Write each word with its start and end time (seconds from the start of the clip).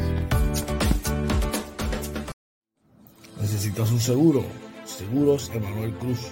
¿Necesitas 3.42 3.90
un 3.92 4.00
seguro? 4.00 4.46
Seguros 4.86 5.50
Emanuel 5.52 5.96
Cruz. 5.96 6.32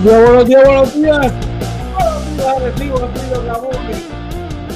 Buenos 0.00 0.46
días, 0.46 0.64
buenos 0.64 0.94
días, 0.94 0.94
buenos 0.94 0.94
días. 0.94 1.32
Buenos 1.96 2.36
días, 2.36 2.62
recibo 2.62 2.98
Río 2.98 3.42
Ramón. 3.46 3.72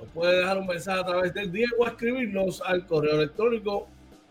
Nos 0.00 0.08
puede 0.10 0.38
dejar 0.38 0.58
un 0.58 0.66
mensaje 0.66 1.00
a 1.00 1.04
través 1.04 1.32
del 1.32 1.52
día 1.52 1.68
o 1.78 1.86
escribirnos 1.86 2.60
al 2.62 2.84
correo 2.86 3.14
electrónico 3.14 3.86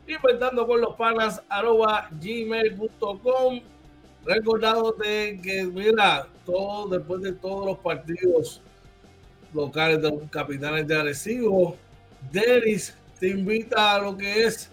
inventando 0.08 0.68
con 0.68 0.82
los 0.82 0.96
panas 0.96 1.42
arroba 1.50 2.10
gmail.com. 2.12 3.62
Recordado 4.28 4.92
de 4.92 5.40
que, 5.42 5.64
mira, 5.64 6.28
todo 6.46 6.90
después 6.90 7.22
de 7.22 7.32
todos 7.32 7.66
los 7.66 7.78
partidos 7.78 8.62
locales 9.54 10.02
de 10.02 10.12
los 10.12 10.30
capitanes 10.30 10.86
de 10.86 11.00
Arecibo, 11.00 11.78
Denis 12.30 12.94
te 13.20 13.30
invita 13.30 13.96
a 13.96 14.00
lo 14.00 14.18
que 14.18 14.44
es 14.44 14.70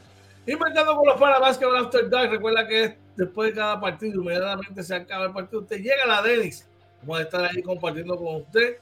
Inventando 0.46 0.94
con 0.94 1.06
los 1.06 1.18
para 1.18 1.38
Basketball 1.38 1.76
After 1.76 2.10
Dark. 2.10 2.30
Recuerda 2.30 2.66
que 2.66 2.98
después 3.16 3.50
de 3.50 3.56
cada 3.56 3.80
partido, 3.80 4.20
inmediatamente 4.20 4.82
se 4.82 4.94
acaba 4.94 5.26
el 5.26 5.32
partido, 5.32 5.62
usted 5.62 5.78
llega 5.78 6.04
a 6.04 6.06
la 6.06 6.22
Denis. 6.22 6.68
Vamos 7.00 7.20
a 7.20 7.22
estar 7.22 7.44
ahí 7.44 7.62
compartiendo 7.62 8.16
con 8.16 8.42
usted. 8.42 8.78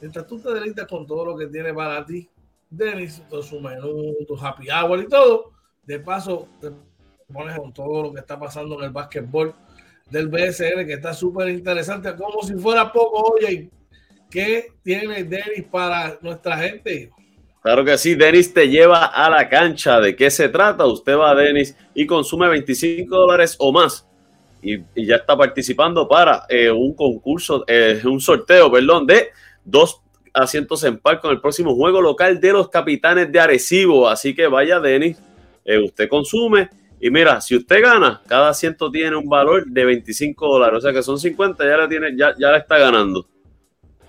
Mientras 0.00 0.26
tú 0.26 0.38
te 0.38 0.52
deleitas 0.52 0.86
con 0.86 1.06
todo 1.06 1.24
lo 1.24 1.36
que 1.38 1.46
tiene 1.46 1.72
para 1.72 2.04
ti, 2.04 2.28
Denis, 2.68 3.22
todo 3.30 3.42
su 3.42 3.60
menú, 3.60 4.14
tu 4.28 4.36
happy 4.36 4.68
hour 4.70 5.00
y 5.00 5.08
todo. 5.08 5.52
De 5.84 6.00
paso, 6.00 6.48
te 6.60 6.70
pones 7.32 7.58
con 7.58 7.72
todo 7.72 8.02
lo 8.02 8.12
que 8.12 8.20
está 8.20 8.38
pasando 8.38 8.78
en 8.78 8.84
el 8.84 8.90
básquetbol 8.90 9.54
del 10.10 10.28
BSN, 10.28 10.86
que 10.86 10.94
está 10.94 11.14
súper 11.14 11.48
interesante, 11.48 12.14
como 12.16 12.42
si 12.42 12.54
fuera 12.54 12.92
poco. 12.92 13.34
Oye, 13.34 13.70
¿qué 14.30 14.72
tiene 14.82 15.24
Denis 15.24 15.64
para 15.70 16.18
nuestra 16.20 16.58
gente? 16.58 17.10
Claro 17.62 17.84
que 17.84 17.98
sí, 17.98 18.14
Denis 18.14 18.54
te 18.54 18.68
lleva 18.68 19.04
a 19.04 19.28
la 19.28 19.48
cancha. 19.48 20.00
¿De 20.00 20.16
qué 20.16 20.30
se 20.30 20.48
trata? 20.48 20.86
Usted 20.86 21.16
va 21.16 21.30
a 21.30 21.34
Denis 21.34 21.76
y 21.94 22.06
consume 22.06 22.48
25 22.48 23.14
dólares 23.14 23.56
o 23.58 23.70
más. 23.70 24.06
Y, 24.62 24.78
ya 24.94 25.16
está 25.16 25.36
participando 25.36 26.08
para 26.08 26.44
eh, 26.48 26.70
un 26.70 26.94
concurso, 26.94 27.64
eh, 27.66 28.00
un 28.04 28.20
sorteo, 28.20 28.70
perdón, 28.70 29.06
de 29.06 29.28
dos 29.64 30.02
asientos 30.32 30.84
en 30.84 30.98
par 30.98 31.20
con 31.20 31.32
el 31.32 31.40
próximo 31.40 31.74
juego 31.74 32.00
local 32.00 32.40
de 32.40 32.52
los 32.52 32.68
capitanes 32.68 33.30
de 33.30 33.40
Arecibo. 33.40 34.08
Así 34.08 34.34
que 34.34 34.46
vaya, 34.46 34.80
Denis, 34.80 35.18
eh, 35.64 35.78
usted 35.78 36.08
consume. 36.08 36.70
Y 37.00 37.10
mira, 37.10 37.40
si 37.40 37.56
usted 37.56 37.82
gana, 37.82 38.20
cada 38.26 38.50
asiento 38.50 38.90
tiene 38.90 39.16
un 39.16 39.26
valor 39.26 39.66
de 39.66 39.84
25 39.84 40.46
dólares. 40.46 40.78
O 40.78 40.80
sea 40.82 40.92
que 40.92 41.02
son 41.02 41.18
50, 41.18 41.64
ya 41.64 41.76
la 41.78 41.88
tiene, 41.88 42.16
ya, 42.16 42.34
ya 42.38 42.50
la 42.50 42.58
está 42.58 42.76
ganando. 42.76 43.26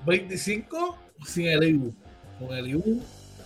25 0.06 0.98
sin 1.26 1.48
el 1.48 1.64
IBU. 1.64 1.94
Con 2.40 2.58
el 2.58 2.68
IBU 2.68 3.02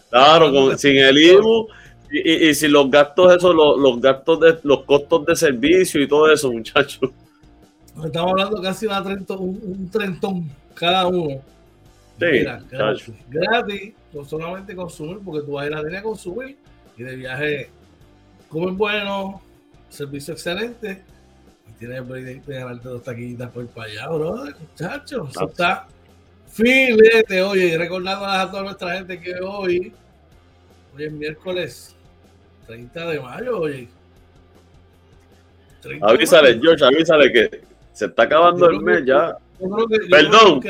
Claro, 0.09 0.51
con, 0.51 0.77
sin 0.79 0.97
el 0.97 1.17
IVU 1.17 1.67
y, 2.09 2.47
y, 2.47 2.55
sin 2.55 2.71
los 2.71 2.89
gastos, 2.89 3.35
esos, 3.35 3.53
los, 3.53 3.77
los, 3.77 3.99
gastos 3.99 4.39
de 4.39 4.59
los 4.63 4.83
costos 4.83 5.25
de 5.25 5.35
servicio 5.35 6.01
y 6.01 6.07
todo 6.07 6.31
eso, 6.31 6.51
muchachos. 6.51 7.11
Estamos 8.03 8.31
hablando 8.31 8.61
casi 8.61 8.85
una 8.85 9.03
trentón, 9.03 9.39
un, 9.41 9.89
trentón 9.91 10.49
cada 10.73 11.07
uno. 11.07 11.41
Sí, 12.19 12.25
Mira, 12.31 12.63
gratis, 12.69 13.11
gratis, 13.29 13.93
no 14.13 14.23
solamente 14.23 14.75
consumir, 14.75 15.19
porque 15.23 15.45
tú 15.45 15.53
vas 15.53 15.65
a 15.65 15.67
ir 15.67 15.73
a 15.73 15.81
la 15.81 15.99
a 15.99 16.03
consumir 16.03 16.57
y 16.97 17.03
de 17.03 17.15
viaje 17.17 17.69
comen 18.49 18.77
bueno, 18.77 19.41
servicio 19.89 20.33
excelente 20.33 21.01
y 21.69 21.73
tienes 21.73 21.99
el 21.99 22.45
de 22.45 22.53
ganarte 22.53 22.89
dos 22.89 23.03
taquitas 23.03 23.49
por 23.51 23.67
para 23.67 23.91
allá, 23.91 24.07
bro, 24.09 24.45
muchachos. 24.59 25.29
Eso 25.31 25.45
está 25.45 25.87
filete, 26.47 27.41
oye, 27.41 27.65
y 27.67 27.77
recordando 27.77 28.25
a 28.25 28.49
toda 28.49 28.63
nuestra 28.63 28.95
gente 28.95 29.19
que 29.19 29.35
hoy 29.41 29.93
Hoy 30.95 31.03
es 31.03 31.11
miércoles 31.11 31.95
30 32.67 33.07
de 33.07 33.19
mayo, 33.19 33.59
oye. 33.59 33.89
Avísale, 36.01 36.59
George, 36.59 36.85
avísale 36.85 37.31
que 37.31 37.61
se 37.91 38.05
está 38.05 38.23
acabando 38.23 38.69
el 38.69 38.79
mes 38.79 39.05
ya. 39.05 39.37
Perdón. 40.09 40.61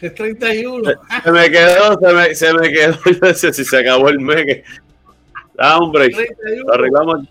es 0.00 0.14
31. 0.14 0.84
Se, 1.24 1.30
me 1.32 1.50
quedó, 1.50 1.98
se 1.98 2.12
me, 2.14 2.34
se 2.34 2.54
me 2.54 2.72
quedó. 2.72 2.96
Yo 3.04 3.18
decía, 3.20 3.52
si 3.52 3.64
se 3.64 3.78
acabó 3.78 4.08
el 4.08 4.20
mes. 4.20 4.44
Que... 4.46 4.64
Ah, 5.58 5.78
hombre. 5.78 6.08
Lo 6.64 6.72
arreglamos, 6.72 7.26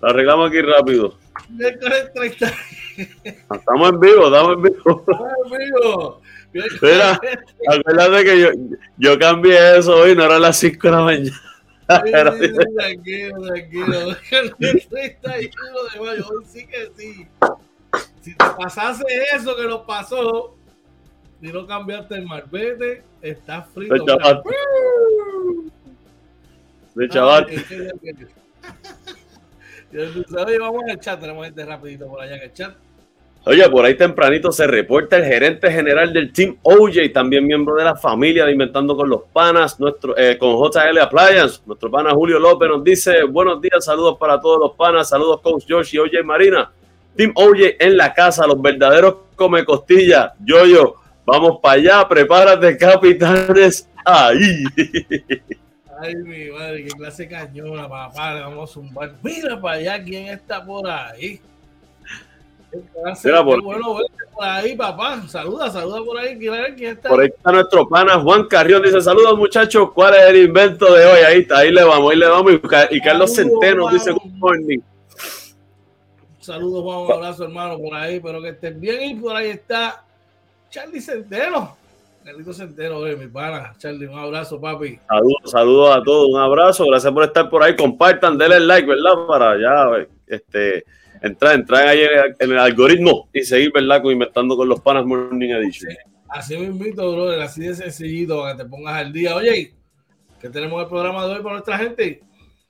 lo 0.00 0.08
arreglamos 0.08 0.48
aquí 0.50 0.60
rápido. 0.60 1.14
Miércoles 1.48 2.12
30. 2.14 2.52
Estamos 3.24 3.88
en 3.88 4.00
vivo, 4.00 4.26
estamos 4.26 4.52
en 4.56 4.62
vivo. 4.62 5.04
Estamos 5.08 5.32
en 5.44 5.58
vivo. 5.58 6.20
Mira, 6.82 7.18
acuérdate 7.68 8.24
que 8.24 8.40
yo, 8.40 8.48
yo 8.98 9.18
cambié 9.18 9.78
eso 9.78 9.96
hoy, 9.96 10.14
no 10.14 10.24
era 10.24 10.38
las 10.38 10.58
5 10.58 10.78
de 10.82 10.90
la 10.90 11.00
mañana. 11.00 11.42
tranquilo, 11.86 13.42
tranquilo. 13.46 14.16
El 14.30 14.54
31 14.58 15.48
de 15.94 16.00
mayo, 16.00 16.28
hoy 16.28 16.44
sí 16.46 16.66
que 16.66 16.90
sí. 16.96 17.26
Si 18.20 18.34
te 18.34 18.44
pasase 18.44 19.04
eso 19.34 19.56
que 19.56 19.64
nos 19.64 19.80
pasó, 19.80 20.54
y 21.40 21.48
no 21.48 21.66
cambiaste 21.66 22.14
el 22.14 22.26
marbete, 22.26 23.02
estás 23.20 23.66
frito. 23.74 24.04
De 26.94 27.08
chaval. 27.08 27.46
Oye, 29.92 30.58
vamos 30.58 30.82
al 30.88 31.00
chat, 31.00 31.20
tenemos 31.20 31.44
gente 31.44 31.64
rapidito 31.64 32.06
por 32.06 32.20
allá 32.20 32.36
en 32.36 32.42
el 32.42 32.52
chat. 32.52 32.74
Oye, 33.44 33.68
por 33.68 33.84
ahí 33.84 33.96
tempranito 33.96 34.52
se 34.52 34.68
reporta 34.68 35.16
el 35.16 35.24
gerente 35.24 35.68
general 35.70 36.12
del 36.12 36.32
Team 36.32 36.58
OJ, 36.62 37.12
también 37.12 37.44
miembro 37.44 37.74
de 37.74 37.82
la 37.82 37.96
familia 37.96 38.44
de 38.46 38.52
Inventando 38.52 38.96
con 38.96 39.08
los 39.08 39.22
Panas, 39.32 39.80
nuestro, 39.80 40.16
eh, 40.16 40.38
con 40.38 40.54
JL 40.56 40.96
Appliance. 40.98 41.60
Nuestro 41.66 41.90
pana 41.90 42.12
Julio 42.12 42.38
López 42.38 42.68
nos 42.68 42.84
dice: 42.84 43.24
Buenos 43.24 43.60
días, 43.60 43.84
saludos 43.84 44.16
para 44.16 44.40
todos 44.40 44.60
los 44.60 44.72
panas, 44.76 45.08
saludos 45.08 45.40
Coach 45.40 45.64
George 45.66 45.96
y 45.96 45.98
OJ 45.98 46.24
Marina. 46.24 46.70
Team 47.16 47.32
OJ 47.34 47.76
en 47.80 47.96
la 47.96 48.14
casa, 48.14 48.46
los 48.46 48.62
verdaderos 48.62 49.16
come 49.34 49.64
costilla. 49.64 50.34
Yo, 50.44 50.64
yo, 50.64 50.94
vamos 51.26 51.58
para 51.60 51.74
allá, 51.74 52.08
prepárate, 52.08 52.76
capitanes. 52.76 53.88
Ahí. 54.04 54.64
Ay, 56.02 56.16
mi 56.16 56.50
madre, 56.50 56.84
qué 56.84 56.90
clase 56.90 57.28
cañona, 57.28 57.88
papá. 57.88 58.40
vamos 58.40 58.70
a 58.70 58.72
zumbar. 58.72 59.12
Mira 59.22 59.60
para 59.60 59.76
allá 59.76 60.02
quién 60.02 60.26
está 60.26 60.64
por 60.64 60.88
ahí. 60.90 61.40
Mira, 63.22 63.44
por, 63.44 63.62
bueno 63.62 63.98
por 64.34 64.44
ahí, 64.44 64.74
papá. 64.74 65.22
Saluda, 65.28 65.70
saluda 65.70 66.04
por 66.04 66.18
ahí. 66.18 66.36
Quién 66.36 66.96
está. 66.96 67.08
Por 67.08 67.20
ahí 67.20 67.28
está 67.28 67.52
nuestro 67.52 67.88
pana 67.88 68.18
Juan 68.18 68.46
Carrión. 68.48 68.82
Dice: 68.82 69.00
Saludos, 69.00 69.38
muchachos. 69.38 69.92
¿Cuál 69.92 70.14
es 70.14 70.22
el 70.22 70.36
invento 70.44 70.92
de 70.92 71.06
hoy? 71.06 71.20
Ahí 71.20 71.40
está, 71.42 71.58
ahí 71.58 71.70
le 71.70 71.84
vamos, 71.84 72.10
ahí 72.10 72.18
le 72.18 72.26
vamos. 72.26 72.52
Y, 72.90 73.00
Carlos 73.00 73.36
Centeno 73.36 73.88
dice: 73.92 74.10
Good 74.10 74.32
morning. 74.38 74.80
Saludos, 76.40 76.82
Juan. 76.82 76.98
Un 76.98 77.12
abrazo, 77.12 77.44
hermano, 77.44 77.78
por 77.78 77.94
ahí. 77.94 78.16
Espero 78.16 78.42
que 78.42 78.48
estén 78.48 78.80
bien. 78.80 79.02
Y 79.02 79.14
por 79.20 79.36
ahí 79.36 79.50
está 79.50 80.02
Charlie 80.68 81.00
Centeno. 81.00 81.76
Carlito 82.24 82.52
Centeno, 82.52 83.00
mi 83.00 83.26
pana. 83.26 83.74
Charlie, 83.78 84.06
un 84.06 84.18
abrazo, 84.18 84.60
papi. 84.60 84.98
Saludos, 85.08 85.50
saludos 85.50 85.96
a 85.96 86.02
todos. 86.02 86.28
Un 86.28 86.40
abrazo. 86.40 86.86
Gracias 86.86 87.12
por 87.12 87.24
estar 87.24 87.50
por 87.50 87.62
ahí. 87.62 87.74
Compartan, 87.74 88.38
denle 88.38 88.60
like, 88.60 88.86
¿verdad? 88.86 89.26
Para 89.26 89.50
allá, 89.52 90.06
este 90.26 90.84
entrar, 91.22 91.54
entrar 91.54 91.88
ahí 91.88 92.00
en 92.38 92.50
el, 92.50 92.58
algoritmo 92.58 93.28
y 93.32 93.42
seguir, 93.42 93.72
¿verdad? 93.72 94.02
Inventando 94.04 94.56
con 94.56 94.68
los 94.68 94.80
panas 94.80 95.04
Morning 95.04 95.50
Edition. 95.50 95.94
así 96.28 96.56
me 96.56 96.64
invito, 96.64 97.12
brother, 97.12 97.40
así 97.40 97.62
de 97.62 97.74
sencillito, 97.74 98.40
para 98.40 98.56
que 98.56 98.64
te 98.64 98.68
pongas 98.68 98.94
al 98.94 99.12
día. 99.12 99.34
Oye, 99.34 99.74
¿qué 100.40 100.48
tenemos 100.48 100.82
el 100.82 100.88
programa 100.88 101.26
de 101.26 101.34
hoy 101.34 101.42
para 101.42 101.54
nuestra 101.54 101.78
gente? 101.78 102.22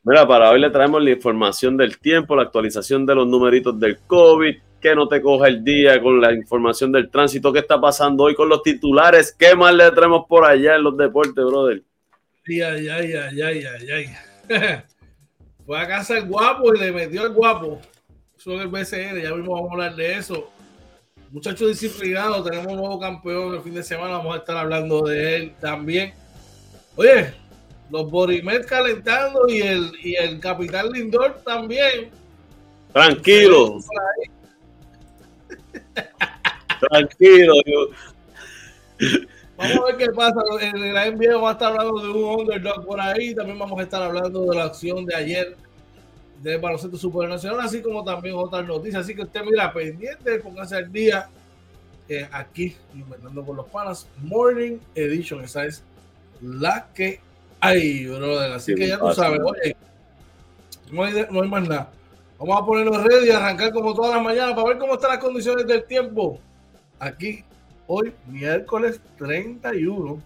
Mira, 0.04 0.26
para 0.26 0.50
hoy 0.50 0.60
le 0.60 0.70
traemos 0.70 1.02
la 1.02 1.10
información 1.10 1.76
del 1.76 1.98
tiempo, 1.98 2.34
la 2.36 2.42
actualización 2.42 3.06
de 3.06 3.14
los 3.14 3.26
numeritos 3.26 3.78
del 3.78 3.98
COVID, 4.00 4.56
que 4.82 4.94
no 4.94 5.08
te 5.08 5.22
coja 5.22 5.48
el 5.48 5.64
día 5.64 6.02
con 6.02 6.20
la 6.20 6.32
información 6.32 6.92
del 6.92 7.08
tránsito, 7.08 7.52
qué 7.52 7.60
está 7.60 7.80
pasando 7.80 8.24
hoy 8.24 8.34
con 8.34 8.48
los 8.48 8.62
titulares, 8.62 9.34
qué 9.38 9.54
más 9.54 9.74
le 9.74 9.90
traemos 9.92 10.26
por 10.28 10.44
allá 10.44 10.74
en 10.74 10.82
los 10.82 10.96
deportes, 10.96 11.44
brother. 11.44 11.82
Ay, 12.46 12.60
ay, 12.60 12.88
ay, 12.88 13.12
ay, 13.40 13.64
ay, 13.64 13.90
ay. 13.90 14.06
Fue 15.64 15.78
a 15.78 15.86
casa 15.86 16.18
el 16.18 16.26
guapo 16.26 16.74
y 16.74 16.78
le 16.80 16.92
metió 16.92 17.24
el 17.24 17.32
guapo 17.32 17.80
son 18.42 18.58
el 18.58 18.66
BCN, 18.66 19.22
ya 19.22 19.34
mismo 19.34 19.54
vamos 19.54 19.70
a 19.70 19.74
hablar 19.74 19.94
de 19.94 20.14
eso. 20.14 20.50
Muchachos 21.30 21.68
disciplinados, 21.68 22.44
tenemos 22.44 22.72
un 22.72 22.78
nuevo 22.78 22.98
campeón 22.98 23.54
el 23.54 23.62
fin 23.62 23.74
de 23.74 23.84
semana, 23.84 24.16
vamos 24.16 24.34
a 24.34 24.38
estar 24.38 24.56
hablando 24.56 25.02
de 25.02 25.36
él 25.36 25.54
también. 25.60 26.12
Oye, 26.96 27.32
los 27.88 28.10
Borimet 28.10 28.66
calentando 28.66 29.46
y 29.48 29.60
el, 29.60 29.92
y 30.02 30.16
el 30.16 30.40
capitán 30.40 30.90
Lindor 30.90 31.40
también. 31.44 32.10
Tranquilo. 32.92 33.78
Tranquilo. 36.90 37.54
Vamos 39.56 39.76
a 39.76 39.84
ver 39.84 39.96
qué 39.96 40.06
pasa. 40.12 40.40
En 40.60 40.94
la 40.94 41.10
NBA 41.10 41.34
vamos 41.34 41.50
a 41.50 41.52
estar 41.52 41.72
hablando 41.72 42.00
de 42.00 42.08
un 42.08 42.40
underdog 42.40 42.84
por 42.84 43.00
ahí. 43.00 43.34
También 43.34 43.58
vamos 43.58 43.78
a 43.78 43.82
estar 43.82 44.02
hablando 44.02 44.46
de 44.46 44.56
la 44.56 44.64
acción 44.64 45.04
de 45.06 45.14
ayer 45.14 45.56
del 46.42 46.60
baloncesto 46.60 46.96
supernacional, 46.96 47.60
así 47.60 47.80
como 47.80 48.02
también 48.02 48.34
otras 48.36 48.66
noticias. 48.66 49.04
Así 49.04 49.14
que 49.14 49.22
usted 49.22 49.42
mira 49.44 49.72
pendiente, 49.72 50.38
póngase 50.40 50.76
al 50.76 50.90
día 50.90 51.28
eh, 52.08 52.28
aquí, 52.32 52.76
inventando 52.94 53.44
con 53.44 53.56
los 53.56 53.66
panas, 53.66 54.08
Morning 54.18 54.78
Edition. 54.94 55.44
Esa 55.44 55.66
es 55.66 55.84
la 56.40 56.88
que 56.92 57.20
hay, 57.60 58.06
brother. 58.06 58.52
Así 58.52 58.74
que 58.74 58.88
ya 58.88 58.98
tú 58.98 59.12
sabes, 59.12 59.40
oye, 59.44 59.76
no 60.90 61.04
hay, 61.04 61.26
no 61.30 61.42
hay 61.42 61.48
más 61.48 61.68
nada. 61.68 61.90
Vamos 62.38 62.60
a 62.60 62.66
ponernos 62.66 63.04
ready 63.04 63.28
y 63.28 63.30
arrancar 63.30 63.72
como 63.72 63.94
todas 63.94 64.16
las 64.16 64.22
mañanas 64.22 64.56
para 64.56 64.66
ver 64.66 64.78
cómo 64.78 64.94
están 64.94 65.10
las 65.10 65.20
condiciones 65.20 65.64
del 65.64 65.84
tiempo. 65.84 66.40
Aquí, 67.02 67.44
hoy, 67.88 68.14
miércoles 68.28 69.00
31 69.18 70.22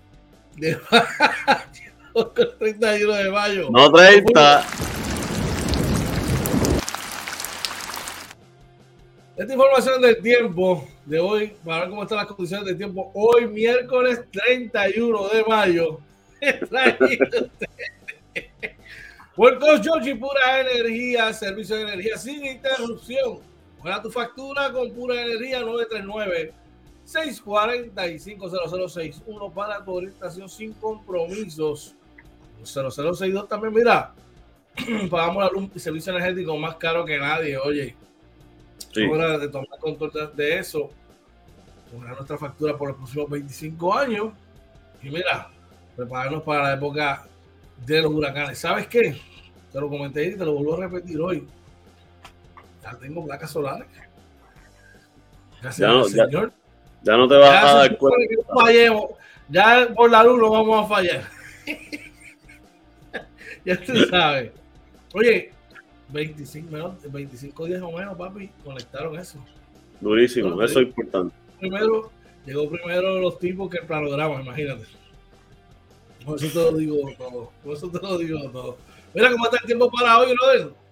de 0.57 0.77
mayo. 0.91 2.33
31 2.59 3.15
de 3.15 3.31
mayo. 3.31 3.71
No 3.71 3.91
30. 3.91 4.67
Esta 9.37 9.53
información 9.55 10.03
del 10.03 10.21
tiempo 10.21 10.87
de 11.07 11.19
hoy, 11.19 11.57
para 11.65 11.81
ver 11.81 11.89
cómo 11.89 12.03
están 12.03 12.19
las 12.19 12.27
condiciones 12.27 12.67
del 12.67 12.77
tiempo, 12.77 13.11
hoy 13.15 13.47
miércoles 13.47 14.21
31 14.31 15.29
de 15.29 15.45
mayo. 15.45 15.99
Por 19.35 19.83
George 19.83 20.15
pura 20.17 20.61
energía, 20.61 21.33
servicio 21.33 21.77
de 21.77 21.83
energía 21.85 22.19
sin 22.19 22.45
interrupción. 22.45 23.39
Buena 23.81 24.03
tu 24.03 24.11
factura 24.11 24.71
con 24.71 24.93
pura 24.93 25.23
energía 25.23 25.61
939 25.61 26.66
645 27.07 28.51
0061 28.51 29.51
para 29.53 29.85
tu 29.85 29.93
orientación 29.93 30.49
sin 30.49 30.73
compromisos. 30.75 31.95
0062 32.63 33.49
también, 33.49 33.73
mira, 33.73 34.13
pagamos 35.11 35.45
la 35.45 35.51
luz 35.51 35.71
y 35.75 35.79
servicio 35.79 36.13
energético 36.13 36.57
más 36.57 36.77
caro 36.77 37.05
que 37.05 37.19
nadie, 37.19 37.57
oye. 37.57 37.95
Sí. 38.93 39.05
Hora 39.05 39.39
de 39.39 39.49
tomar 39.49 39.79
control 39.79 40.33
de 40.35 40.59
eso. 40.59 40.91
Nuestra 41.93 42.37
factura 42.37 42.77
por 42.77 42.89
los 42.89 42.97
próximos 42.97 43.31
25 43.31 43.95
años. 43.95 44.33
Y 45.03 45.11
mira, 45.11 45.49
prepararnos 45.95 46.43
para 46.43 46.65
la 46.65 46.75
época 46.75 47.27
de 47.87 48.03
los 48.03 48.13
huracanes. 48.13 48.59
¿Sabes 48.59 48.87
qué? 48.89 49.17
Te 49.73 49.81
lo 49.81 49.89
comenté 49.89 50.25
y 50.27 50.37
te 50.37 50.45
lo 50.45 50.55
vuelvo 50.55 50.75
a 50.75 50.89
repetir 50.89 51.21
hoy. 51.21 51.47
Ya 52.83 52.97
tengo 52.97 53.25
placas 53.25 53.51
solares. 53.51 53.87
Gracias 55.63 55.89
no, 55.89 56.05
señor. 56.05 56.51
Ya, 56.51 56.66
no 57.03 57.29
te 57.29 57.37
vas 57.37 57.65
a 57.65 57.77
dar 57.77 57.99
cuenta. 57.99 58.35
Ya 59.49 59.89
por 59.95 60.11
la 60.11 60.25
luz 60.25 60.41
no 60.41 60.51
vamos 60.51 60.85
a 60.85 60.89
fallar. 60.89 61.23
ya 63.65 63.81
tú 63.85 63.95
sabes. 64.11 64.51
Oye, 65.15 65.53
25, 66.09 66.97
25 67.09 67.67
días 67.67 67.83
o 67.83 67.93
menos, 67.93 68.17
papi, 68.17 68.51
conectaron 68.65 69.19
eso. 69.19 69.39
Durísimo, 70.01 70.61
eso 70.63 70.81
es 70.81 70.87
importante. 70.89 71.35
Primero, 71.59 72.11
llegó 72.45 72.69
primero 72.69 73.21
los 73.21 73.39
tipos 73.39 73.71
que 73.71 73.79
el 73.79 73.87
planograma, 73.87 74.41
imagínate. 74.43 74.85
Por 76.25 76.37
eso 76.43 76.49
te 76.49 76.73
lo 76.73 76.77
digo 76.77 76.97
todo. 77.17 77.53
Por 77.63 77.77
eso 77.77 77.89
te 77.89 78.01
lo 78.01 78.19
digo 78.19 78.51
todo. 78.51 78.77
Mira 79.15 79.31
cómo 79.31 79.45
está 79.47 79.59
el 79.59 79.67
tiempo 79.67 79.91
para 79.91 80.19
hoy, 80.19 80.35
brother. 80.35 80.86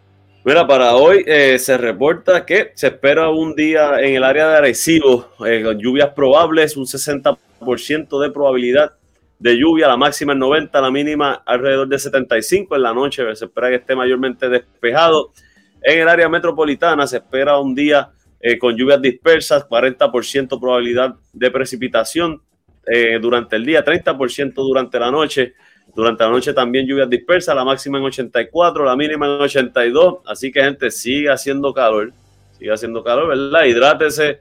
Mira, 0.46 0.66
para 0.66 0.94
hoy 0.94 1.24
eh, 1.26 1.58
se 1.58 1.78
reporta 1.78 2.44
que 2.44 2.72
se 2.74 2.88
espera 2.88 3.30
un 3.30 3.54
día 3.54 3.98
en 3.98 4.16
el 4.16 4.24
área 4.24 4.46
de 4.46 4.56
Arecibo 4.58 5.30
eh, 5.46 5.62
con 5.64 5.78
lluvias 5.78 6.10
probables, 6.10 6.76
un 6.76 6.84
60% 6.84 8.20
de 8.20 8.30
probabilidad 8.30 8.92
de 9.38 9.56
lluvia, 9.56 9.88
la 9.88 9.96
máxima 9.96 10.34
es 10.34 10.38
90, 10.38 10.80
la 10.82 10.90
mínima 10.90 11.42
alrededor 11.46 11.88
de 11.88 11.98
75 11.98 12.76
en 12.76 12.82
la 12.82 12.92
noche, 12.92 13.22
se 13.34 13.46
espera 13.46 13.70
que 13.70 13.76
esté 13.76 13.96
mayormente 13.96 14.50
despejado. 14.50 15.32
En 15.80 16.00
el 16.00 16.08
área 16.08 16.28
metropolitana 16.28 17.06
se 17.06 17.16
espera 17.16 17.58
un 17.58 17.74
día 17.74 18.10
eh, 18.38 18.58
con 18.58 18.76
lluvias 18.76 19.00
dispersas, 19.00 19.66
40% 19.66 20.60
probabilidad 20.60 21.14
de 21.32 21.50
precipitación 21.50 22.42
eh, 22.86 23.18
durante 23.18 23.56
el 23.56 23.64
día, 23.64 23.82
30% 23.82 24.52
durante 24.56 24.98
la 24.98 25.10
noche. 25.10 25.54
Durante 25.94 26.24
la 26.24 26.30
noche 26.30 26.52
también 26.52 26.86
lluvias 26.86 27.08
dispersas, 27.08 27.54
la 27.54 27.64
máxima 27.64 27.98
en 27.98 28.04
84, 28.04 28.84
la 28.84 28.96
mínima 28.96 29.26
en 29.26 29.40
82. 29.40 30.18
Así 30.26 30.50
que, 30.50 30.62
gente, 30.62 30.90
sigue 30.90 31.30
haciendo 31.30 31.72
calor, 31.72 32.12
sigue 32.58 32.72
haciendo 32.72 33.04
calor, 33.04 33.28
¿verdad? 33.28 33.64
Hidrátese, 33.64 34.40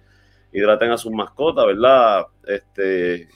hidraten 0.52 0.92
a 0.92 0.98
sus 0.98 1.12
mascotas, 1.12 1.66
¿verdad? 1.68 2.26
Este, 2.48 3.28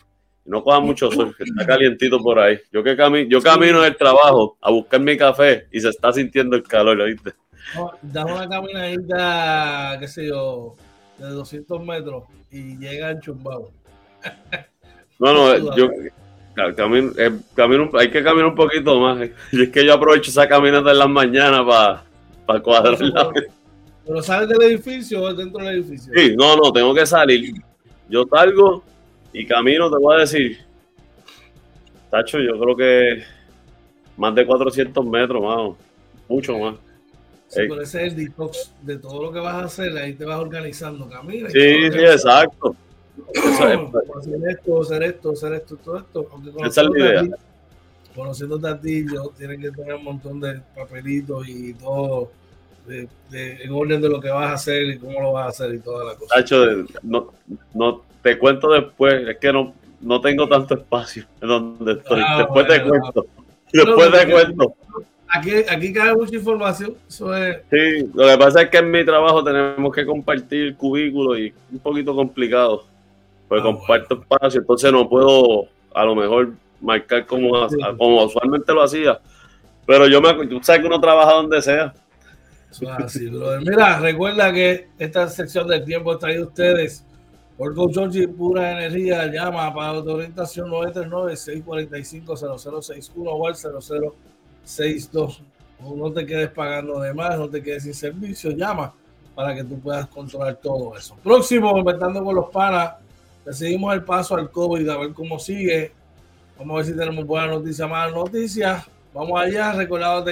no 0.46 0.64
coja 0.64 0.80
mucho 0.80 1.12
sol, 1.12 1.36
que 1.38 1.44
está 1.44 1.66
calientito 1.66 2.20
por 2.20 2.40
ahí. 2.40 2.60
Yo 2.72 2.84
que 2.84 2.96
camino, 2.96 3.30
yo 3.30 3.42
camino 3.42 3.82
del 3.82 3.96
trabajo 3.96 4.58
a 4.62 4.72
buscar 4.72 5.00
mi 5.00 5.16
café 5.16 5.68
y 5.72 5.80
se 5.80 5.90
está 5.90 6.12
sintiendo 6.12 6.56
el 6.56 6.64
calor, 6.64 7.04
¿viste? 7.06 7.34
dame 8.02 8.34
una 8.34 8.48
caminadita, 8.48 9.98
qué 10.00 10.08
sé 10.08 10.28
yo, 10.28 10.76
de 11.18 11.28
200 11.28 11.86
metros 11.86 12.24
y 12.50 12.78
llega 12.78 13.12
en 13.12 13.20
chumbado. 13.20 13.72
No, 15.20 15.34
no, 15.34 15.76
yo 15.76 15.90
camino, 16.76 17.12
eh, 17.18 17.32
camino, 17.56 17.90
hay 17.94 18.10
que 18.10 18.24
caminar 18.24 18.48
un 18.48 18.56
poquito 18.56 19.00
más. 19.00 19.30
Y 19.52 19.64
es 19.64 19.70
que 19.70 19.86
yo 19.86 19.94
aprovecho 19.94 20.32
esa 20.32 20.48
caminata 20.48 20.92
en 20.92 20.98
las 20.98 21.10
mañanas 21.10 21.62
para 21.66 22.04
pa 22.46 22.60
cuadrar 22.62 23.00
la... 23.00 23.32
¿Pero 24.06 24.22
sales 24.22 24.50
del 24.50 24.62
edificio 24.72 25.22
o 25.22 25.34
dentro 25.34 25.64
del 25.64 25.76
edificio? 25.76 26.14
Sí, 26.16 26.34
no, 26.38 26.56
no, 26.56 26.72
tengo 26.72 26.96
que 26.96 27.06
salir. 27.06 27.54
Yo 28.10 28.26
salgo 28.30 28.84
y 29.34 29.46
camino, 29.46 29.90
te 29.90 29.98
voy 29.98 30.16
a 30.16 30.20
decir, 30.20 30.58
Tacho, 32.10 32.40
yo 32.40 32.58
creo 32.60 32.76
que 32.76 33.24
más 34.16 34.34
de 34.34 34.46
400 34.46 35.06
metros, 35.06 35.44
más, 35.44 35.78
mucho 36.28 36.58
más. 36.58 36.76
Sí, 37.50 37.62
ese 37.62 38.06
es 38.06 38.14
el 38.14 38.16
detox 38.16 38.72
de 38.82 38.98
todo 38.98 39.24
lo 39.24 39.32
que 39.32 39.40
vas 39.40 39.56
a 39.56 39.64
hacer, 39.66 39.98
ahí 39.98 40.14
te 40.14 40.26
vas 40.26 40.40
organizando, 40.40 41.08
camina. 41.10 41.50
Sí, 41.50 41.92
sí, 41.92 42.00
exacto. 42.00 42.76
Hacer 44.18 44.40
esto, 44.50 44.82
hacer 44.82 45.04
esto, 45.04 45.32
hacer 45.32 45.54
esto, 45.54 45.76
todo 45.78 45.98
esto. 45.98 46.28
Esa 46.66 46.82
es 46.82 46.88
la 46.90 47.00
idea. 47.00 47.38
conociéndote 48.16 48.68
a 48.68 48.80
ti, 48.80 49.06
yo 49.12 49.32
tienes 49.38 49.60
que 49.60 49.72
tener 49.72 49.96
un 49.96 50.04
montón 50.04 50.40
de 50.40 50.62
papelitos 50.76 51.48
y 51.48 51.74
todo 51.74 52.32
de, 52.88 53.08
en 53.64 53.72
orden 53.72 54.02
de 54.02 54.10
lo 54.10 54.20
que 54.20 54.30
vas 54.30 54.52
a 54.52 54.54
hacer 54.54 54.84
y 54.84 54.98
cómo 54.98 55.22
lo 55.22 55.34
vas 55.34 55.46
a 55.46 55.50
hacer 55.50 55.76
y 55.76 55.80
toda 55.80 56.06
la 56.06 56.16
cosa. 56.16 56.36
Tacho, 56.36 56.66
no, 57.04 57.34
no, 57.74 58.02
te 58.22 58.38
cuento 58.38 58.72
después, 58.72 59.28
es 59.28 59.38
que 59.38 59.52
no, 59.52 59.74
no 60.02 60.22
tengo 60.22 60.48
tanto 60.48 60.76
espacio 60.76 61.26
en 61.42 61.48
donde 61.48 61.94
estoy. 61.94 62.22
Ah, 62.26 62.40
después 62.40 62.68
te 62.68 62.84
cuento. 62.84 63.28
Después 63.72 64.12
te 64.12 64.32
cuento. 64.32 64.76
Aquí, 65.30 65.52
aquí 65.70 65.92
cae 65.92 66.16
mucha 66.16 66.36
información. 66.36 66.96
Eso 67.08 67.36
es... 67.36 67.58
Sí, 67.70 68.10
lo 68.14 68.28
que 68.28 68.38
pasa 68.38 68.62
es 68.62 68.70
que 68.70 68.78
en 68.78 68.90
mi 68.90 69.04
trabajo 69.04 69.44
tenemos 69.44 69.94
que 69.94 70.06
compartir 70.06 70.76
cubículos 70.76 71.38
y 71.40 71.48
es 71.48 71.54
un 71.72 71.80
poquito 71.80 72.16
complicado. 72.16 72.86
Pues 73.48 73.62
comparto 73.62 74.22
espacio, 74.22 74.60
entonces 74.60 74.92
no 74.92 75.08
puedo 75.08 75.68
a 75.94 76.06
lo 76.06 76.16
mejor 76.16 76.54
marcar 76.82 77.26
como, 77.26 77.52
como 77.98 78.26
usualmente 78.26 78.74
lo 78.74 78.84
hacía. 78.84 79.20
Pero 79.86 80.08
yo 80.08 80.22
me 80.22 80.48
tú 80.48 80.60
sabes 80.62 80.82
que 80.82 80.88
uno 80.88 81.00
trabaja 81.00 81.34
donde 81.34 81.62
sea. 81.62 81.94
Así, 83.00 83.32
Mira, 83.66 84.00
recuerda 84.00 84.52
que 84.52 84.90
esta 85.00 85.30
sección 85.30 85.68
del 85.68 85.86
tiempo 85.86 86.14
está 86.14 86.28
ahí 86.28 86.40
ustedes 86.40 87.06
por 87.58 87.74
George 87.74 88.28
Pura 88.28 88.74
Energía. 88.74 89.26
Llama 89.28 89.74
para 89.74 90.00
orientación 90.00 90.70
939-645-0061 90.70 93.12
o 93.16 93.48
al 93.48 93.56
0062. 93.56 95.42
No 95.96 96.12
te 96.12 96.26
quedes 96.26 96.52
pagando 96.52 97.00
de 97.00 97.14
más, 97.14 97.40
no 97.40 97.50
te 97.50 97.64
quedes 97.64 97.84
sin 97.84 97.94
servicio. 97.94 98.52
Llama 98.52 98.94
para 99.34 99.56
que 99.56 99.64
tú 99.64 99.80
puedas 99.80 100.08
controlar 100.08 100.56
todo 100.56 100.98
eso. 100.98 101.16
Próximo, 101.24 101.78
inventando 101.78 102.22
con 102.24 102.36
los 102.36 102.50
panas. 102.50 102.96
Le 103.48 103.54
seguimos 103.54 103.94
el 103.94 104.04
paso 104.04 104.36
al 104.36 104.52
COVID 104.52 104.90
a 104.90 104.98
ver 104.98 105.14
cómo 105.14 105.40
sigue. 105.40 105.94
Vamos 106.60 106.74
a 106.74 106.78
ver 106.80 106.86
si 106.86 106.94
tenemos 106.98 107.26
buenas 107.26 107.52
noticias, 107.52 107.90
malas 107.90 108.14
noticias. 108.14 108.86
Vamos 109.14 109.40
allá. 109.40 109.72
de 109.72 109.88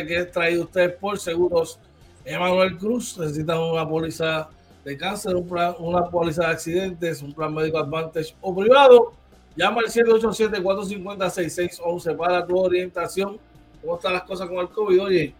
que 0.05 0.17
es 0.17 0.29
traído 0.31 0.63
ustedes 0.63 0.97
por 0.97 1.17
Seguros 1.17 1.79
Emanuel 2.25 2.75
Cruz. 2.75 3.17
Necesitan 3.17 3.57
una 3.57 3.87
póliza 3.87 4.49
de 4.83 4.97
cáncer, 4.97 5.33
una 5.79 6.09
póliza 6.09 6.47
de 6.47 6.49
accidentes, 6.49 7.21
un 7.21 7.33
plan 7.33 7.53
médico 7.53 7.77
Advantage 7.77 8.35
o 8.41 8.53
privado. 8.53 9.13
Llama 9.55 9.79
al 9.79 9.85
787-450-6611 9.85 12.17
para 12.17 12.45
tu 12.45 12.57
orientación. 12.57 13.37
¿Cómo 13.81 13.95
están 13.95 14.11
las 14.11 14.23
cosas 14.23 14.49
con 14.49 14.57
el 14.57 14.67
COVID, 14.67 15.01
oye? 15.01 15.33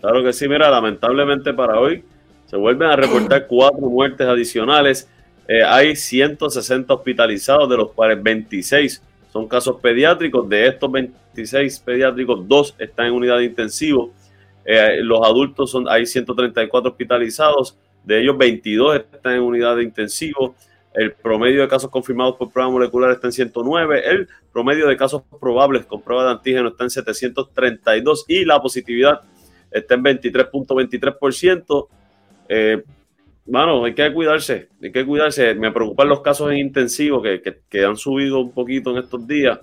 Claro 0.00 0.24
que 0.24 0.32
sí, 0.32 0.48
mira, 0.48 0.68
lamentablemente 0.68 1.54
para 1.54 1.78
hoy 1.78 2.04
se 2.46 2.56
vuelven 2.56 2.90
a 2.90 2.96
reportar 2.96 3.46
cuatro 3.46 3.88
muertes 3.88 4.26
adicionales. 4.26 5.08
Eh, 5.52 5.64
hay 5.64 5.96
160 5.96 6.94
hospitalizados, 6.94 7.68
de 7.68 7.76
los 7.76 7.90
cuales 7.90 8.22
26 8.22 9.02
son 9.32 9.48
casos 9.48 9.80
pediátricos. 9.80 10.48
De 10.48 10.68
estos 10.68 10.92
26 10.92 11.80
pediátricos, 11.80 12.46
dos 12.46 12.76
están 12.78 13.06
en 13.06 13.14
unidad 13.14 13.38
de 13.38 13.46
intensivo. 13.46 14.12
Eh, 14.64 15.00
los 15.02 15.26
adultos 15.26 15.72
son, 15.72 15.88
hay 15.88 16.06
134 16.06 16.92
hospitalizados, 16.92 17.76
de 18.04 18.20
ellos 18.20 18.38
22 18.38 19.00
están 19.12 19.34
en 19.34 19.42
unidad 19.42 19.74
de 19.74 19.82
intensivo. 19.82 20.54
El 20.94 21.14
promedio 21.14 21.62
de 21.62 21.68
casos 21.68 21.90
confirmados 21.90 22.36
por 22.36 22.52
prueba 22.52 22.70
molecular 22.70 23.10
está 23.10 23.26
en 23.26 23.32
109. 23.32 24.08
El 24.08 24.28
promedio 24.52 24.86
de 24.86 24.96
casos 24.96 25.22
probables 25.40 25.84
con 25.84 26.00
prueba 26.00 26.26
de 26.26 26.30
antígeno 26.30 26.68
está 26.68 26.84
en 26.84 26.90
732 26.90 28.24
y 28.28 28.44
la 28.44 28.62
positividad 28.62 29.22
está 29.72 29.94
en 29.94 30.04
23.23%. 30.04 31.88
Eh, 32.48 32.84
bueno, 33.46 33.84
hay 33.84 33.94
que 33.94 34.12
cuidarse, 34.12 34.68
hay 34.82 34.92
que 34.92 35.04
cuidarse. 35.04 35.54
Me 35.54 35.72
preocupan 35.72 36.08
los 36.08 36.20
casos 36.20 36.50
en 36.50 36.58
intensivo 36.58 37.20
que, 37.22 37.42
que 37.68 37.84
han 37.84 37.96
subido 37.96 38.40
un 38.40 38.52
poquito 38.52 38.90
en 38.90 38.98
estos 38.98 39.26
días 39.26 39.60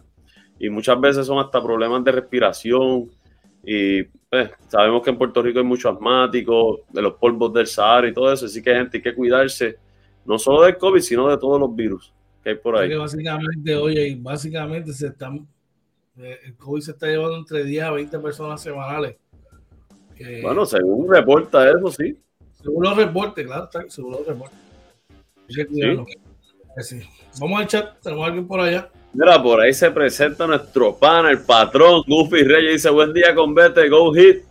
y 0.60 0.70
muchas 0.70 1.00
veces 1.00 1.26
son 1.26 1.40
hasta 1.40 1.62
problemas 1.62 2.04
de 2.04 2.12
respiración, 2.12 3.10
y 3.64 4.04
pues, 4.04 4.52
sabemos 4.70 5.04
que 5.04 5.10
en 5.10 5.18
Puerto 5.18 5.42
Rico 5.42 5.60
hay 5.60 5.66
muchos 5.66 5.94
asmáticos, 5.94 6.80
de 6.90 7.02
los 7.02 7.16
polvos 7.16 7.54
del 7.54 7.68
Sahara 7.68 8.08
y 8.08 8.14
todo 8.14 8.32
eso, 8.32 8.46
así 8.46 8.62
que 8.62 8.74
gente 8.74 8.98
hay 8.98 9.04
que 9.04 9.14
cuidarse, 9.14 9.78
no 10.26 10.40
solo 10.40 10.64
del 10.64 10.78
COVID, 10.78 11.02
sino 11.02 11.28
de 11.28 11.38
todos 11.38 11.60
los 11.60 11.76
virus 11.76 12.14
que 12.42 12.52
hay 12.52 12.56
por 12.56 12.78
ahí. 12.78 12.96
básicamente, 12.96 13.76
oye, 13.76 14.18
básicamente 14.20 14.94
se 14.94 15.08
están, 15.08 15.48
eh, 16.18 16.40
el 16.46 16.56
COVID 16.56 16.82
se 16.82 16.92
está 16.92 17.08
llevando 17.08 17.38
entre 17.38 17.64
10 17.64 17.84
a 17.84 17.92
20 17.92 18.20
personas 18.20 18.62
semanales. 18.62 19.18
bueno, 20.42 20.66
según 20.66 21.12
reporta 21.12 21.70
eso, 21.70 21.92
sí. 21.92 22.18
Según 22.62 22.84
los 22.84 22.98
reportes, 22.98 23.46
claro, 23.46 23.70
según 23.88 24.12
los 24.12 24.26
reportes. 24.26 24.58
Sí. 26.80 27.02
Vamos 27.40 27.62
al 27.62 27.68
chat, 27.68 28.00
tenemos 28.02 28.28
alguien 28.28 28.48
por 28.48 28.60
allá. 28.60 28.90
Mira, 29.14 29.42
por 29.42 29.62
ahí 29.62 29.74
se 29.74 29.90
presenta 29.90 30.46
nuestro 30.46 30.96
pana, 30.96 31.32
el 31.32 31.42
patrón, 31.42 32.04
Goofy 32.06 32.44
Reyes, 32.44 32.74
dice, 32.74 32.90
buen 32.90 33.14
día 33.14 33.34
con 33.34 33.56
Vete, 33.56 33.90
go 33.90 34.14
hit. 34.14 34.44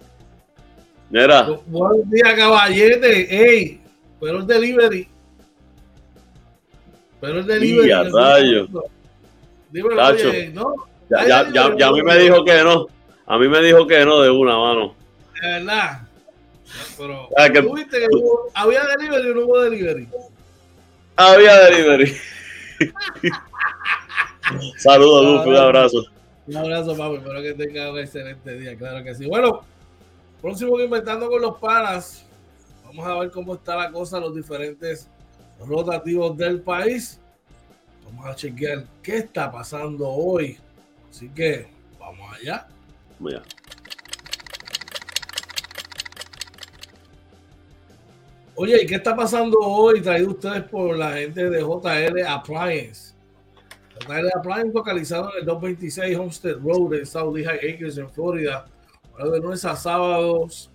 Mira. 1.11 1.49
Buen 1.67 2.09
día, 2.11 2.35
caballete. 2.35 3.29
Ey, 3.31 3.81
pero 4.21 4.39
el 4.39 4.47
delivery. 4.47 5.09
Pero 7.21 7.39
el 7.41 7.47
delivery. 7.47 7.89
Ya, 7.89 8.03
rayo. 8.03 8.69
Dímelo, 9.71 10.07
oye, 10.07 10.51
¿no? 10.53 10.75
Ya, 11.11 11.29
ya, 11.29 11.53
ya, 11.53 11.77
ya, 11.77 11.89
a 11.89 11.93
mí 11.93 12.03
me 12.03 12.19
dijo 12.19 12.45
que 12.45 12.65
no. 12.65 12.87
A 13.27 13.39
mí 13.39 13.49
me 13.49 13.61
dijo 13.61 13.87
que 13.87 14.05
no 14.05 14.21
de 14.21 14.31
una 14.31 14.59
mano. 14.59 14.95
De 15.41 15.49
verdad. 15.49 16.06
Pero, 16.97 17.29
ah, 17.37 17.49
que, 17.51 17.63
¿tuviste 17.63 17.99
que 17.99 18.07
hubo, 18.11 18.51
había 18.55 18.85
delivery 18.85 19.31
o 19.31 19.35
no 19.35 19.45
hubo 19.47 19.61
delivery? 19.61 20.09
Había 21.17 21.57
delivery. 21.61 22.17
Saludos, 24.77 25.25
Luffy, 25.25 25.51
un 25.51 25.57
abrazo. 25.57 26.05
Un 26.47 26.57
abrazo, 26.57 26.97
papi. 26.97 27.17
Espero 27.17 27.43
que 27.43 27.55
tenga 27.55 27.91
un 27.91 27.99
excelente 27.99 28.59
día, 28.59 28.77
claro 28.77 29.03
que 29.05 29.15
sí. 29.15 29.27
Bueno, 29.27 29.63
próximo 30.41 30.79
Inventando 30.81 31.29
con 31.29 31.41
los 31.43 31.59
Panas. 31.59 32.25
Vamos 32.85 33.07
a 33.07 33.19
ver 33.19 33.31
cómo 33.31 33.55
está 33.55 33.77
la 33.77 33.91
cosa, 33.91 34.21
los 34.21 34.35
diferentes 34.35 35.09
rotativos 35.61 36.37
del 36.37 36.61
país. 36.61 37.21
Vamos 38.05 38.27
a 38.27 38.35
chequear 38.35 38.85
qué 39.03 39.19
está 39.19 39.51
pasando 39.51 40.09
hoy. 40.09 40.59
Así 41.11 41.29
que 41.31 41.67
vamos 41.99 42.33
allá. 42.35 42.69
Vamos 43.19 43.35
allá. 43.35 43.43
Oye, 48.59 48.83
¿y 48.83 48.87
qué 48.87 48.95
está 48.95 49.15
pasando 49.15 49.59
hoy? 49.59 50.01
Traído 50.01 50.31
ustedes 50.31 50.63
por 50.63 50.97
la 50.97 51.13
gente 51.13 51.51
de 51.51 51.61
JL 51.61 52.27
Appliance. 52.27 53.15
JL 54.01 54.31
Appliance 54.35 54.73
localizado 54.73 55.31
en 55.35 55.41
el 55.41 55.45
226 55.45 56.17
Homestead 56.17 56.57
Road 56.63 56.95
en 56.95 57.05
South 57.05 57.37
Lehigh 57.37 57.75
Acres 57.75 57.99
en 57.99 58.09
Florida. 58.09 58.65
Ahora 59.13 59.33
de 59.33 59.41
lunes 59.41 59.63
a 59.67 59.77
sábados, 59.77 60.71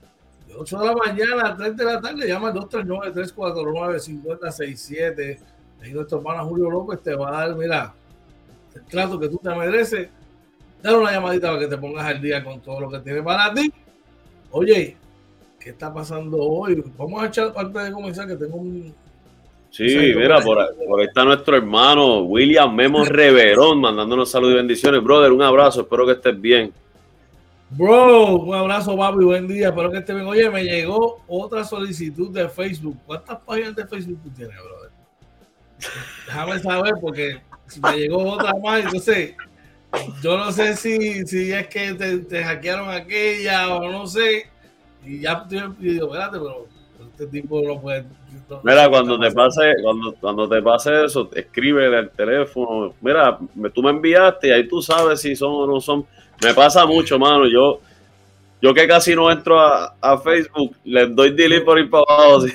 de 0.48 0.54
8 0.54 0.80
de 0.80 0.86
la 0.86 0.94
mañana 0.94 1.48
a 1.48 1.58
3 1.58 1.76
de 1.76 1.86
la 1.86 2.00
tarde. 2.00 2.28
Llama 2.28 2.50
al 2.50 2.54
239-349-5067. 2.54 5.40
Ahí 5.82 5.92
nuestro 5.92 6.20
hermano 6.20 6.46
Julio 6.46 6.70
López 6.70 7.02
te 7.02 7.16
va 7.16 7.30
a 7.30 7.48
dar, 7.48 7.56
mira, 7.56 7.96
el 8.76 8.86
trato 8.86 9.20
que 9.20 9.28
tú 9.28 9.40
te 9.40 9.50
mereces. 9.56 10.08
Dale 10.84 10.98
una 11.00 11.14
llamadita 11.14 11.48
para 11.48 11.60
que 11.60 11.68
te 11.68 11.80
pongas 11.80 12.06
al 12.06 12.22
día 12.22 12.44
con 12.44 12.62
todo 12.62 12.80
lo 12.80 12.92
que 12.92 13.00
tiene 13.00 13.24
para 13.24 13.52
ti. 13.52 13.74
Oye, 14.52 14.98
¿qué 15.62 15.70
está 15.70 15.94
pasando 15.94 16.38
hoy? 16.38 16.84
Vamos 16.98 17.22
a 17.22 17.28
echar, 17.28 17.54
antes 17.56 17.84
de 17.84 17.92
comenzar, 17.92 18.28
que 18.28 18.36
tengo 18.36 18.58
un. 18.58 18.94
Sí, 19.70 20.14
mira, 20.18 20.42
por 20.42 20.60
ahí, 20.60 20.68
está 21.06 21.24
nuestro 21.24 21.56
hermano 21.56 22.24
William 22.24 22.76
Memo 22.76 23.06
Reverón 23.06 23.80
mandándonos 23.80 24.30
saludos 24.30 24.56
y 24.56 24.58
bendiciones. 24.58 25.02
Brother, 25.02 25.32
un 25.32 25.42
abrazo, 25.42 25.82
espero 25.82 26.06
que 26.06 26.14
estés 26.14 26.40
bien. 26.40 26.74
Bro, 27.70 28.40
un 28.40 28.54
abrazo, 28.56 28.98
papi, 28.98 29.24
buen 29.24 29.48
día, 29.48 29.70
espero 29.70 29.90
que 29.90 30.00
estés 30.00 30.14
bien. 30.14 30.28
Oye, 30.28 30.50
me 30.50 30.64
llegó 30.64 31.24
otra 31.26 31.64
solicitud 31.64 32.30
de 32.32 32.50
Facebook. 32.50 32.98
¿Cuántas 33.06 33.40
páginas 33.40 33.76
de 33.76 33.88
Facebook 33.88 34.20
tú 34.24 34.30
tienes, 34.32 34.58
brother? 34.58 34.90
Déjame 36.26 36.60
saber, 36.60 36.94
porque 37.00 37.42
me 37.82 37.98
llegó 37.98 38.34
otra 38.34 38.54
más, 38.62 38.84
entonces 38.84 39.36
yo 40.22 40.38
no 40.38 40.52
sé 40.52 40.76
si, 40.76 41.26
si 41.26 41.52
es 41.54 41.68
que 41.68 41.94
te, 41.94 42.18
te 42.20 42.44
hackearon 42.44 42.90
aquella 42.90 43.74
o 43.74 43.90
no 43.90 44.06
sé 44.06 44.52
y 45.06 45.22
ya 45.22 45.48
te 45.48 45.56
digo, 45.80 46.08
espérate, 46.08 46.40
pero 46.40 46.68
este 47.12 47.28
tipo 47.28 47.62
no 47.62 47.80
puede. 47.80 48.06
Mira, 48.64 48.90
cuando 48.90 49.20
te 49.20 49.32
pase, 49.32 49.74
cuando, 49.82 50.14
cuando 50.16 50.48
te 50.48 50.62
pase 50.62 51.06
eso, 51.06 51.30
escribe 51.34 51.86
el 51.98 52.10
teléfono. 52.12 52.94
Mira, 53.02 53.40
tú 53.74 53.82
me 53.82 53.92
enviaste 53.92 54.48
y 54.48 54.52
ahí 54.52 54.68
tú 54.68 54.82
sabes 54.82 55.22
si 55.22 55.36
son 55.36 55.52
o 55.52 55.68
no 55.68 55.82
son. 55.82 56.06
Me 56.44 56.54
pasa 56.54 56.86
mucho, 56.86 57.18
mano. 57.18 57.48
Yo, 57.48 57.80
yo 58.62 58.74
que 58.74 58.88
casi 58.88 59.16
no 59.16 59.32
entro 59.32 59.60
a, 59.60 59.96
a 60.00 60.18
Facebook, 60.18 60.76
les 60.84 61.14
doy 61.16 61.32
delete 61.32 61.66
por 61.66 61.80
ir 61.80 61.90
para 61.90 62.04
abajo. 62.08 62.46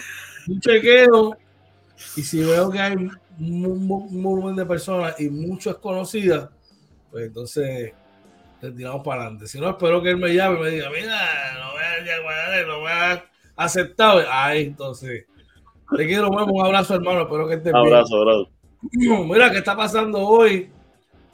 Un 0.49 0.61
chequeo. 0.61 1.37
Y 2.17 2.23
si 2.23 2.43
veo 2.45 2.71
que 2.71 2.79
hay 2.79 2.95
un, 2.95 3.11
un 3.39 4.23
volumen 4.23 4.57
de 4.57 4.67
personas 4.67 5.19
y 5.21 5.29
muchas 5.29 5.77
conocidas, 5.77 6.49
pues 7.11 7.27
entonces 7.27 7.93
te 8.61 8.73
tiramos 8.73 9.03
para 9.05 9.23
adelante. 9.23 9.47
Si 9.47 9.61
no, 9.61 9.71
espero 9.71 10.03
que 10.03 10.11
él 10.11 10.17
me 10.17 10.35
llame 10.35 10.59
y 10.59 10.63
me 10.63 10.71
diga, 10.71 10.91
mira, 10.91 11.55
no 11.59 11.73
voy 11.73 11.83
a, 11.83 12.67
no 12.67 12.81
voy 12.81 12.91
a 12.91 13.25
aceptado. 13.57 14.23
Ay, 14.31 14.67
entonces, 14.67 15.27
te 15.97 16.07
quiero, 16.07 16.31
un 16.31 16.61
abrazo, 16.65 16.95
hermano. 16.95 17.23
Espero 17.23 17.49
que 17.49 17.55
estés 17.55 17.73
bien. 17.73 17.87
Abrazo, 17.87 18.17
abrazo. 18.17 18.51
Mira, 18.93 19.51
¿qué 19.51 19.59
está 19.59 19.77
pasando 19.77 20.19
hoy? 20.19 20.71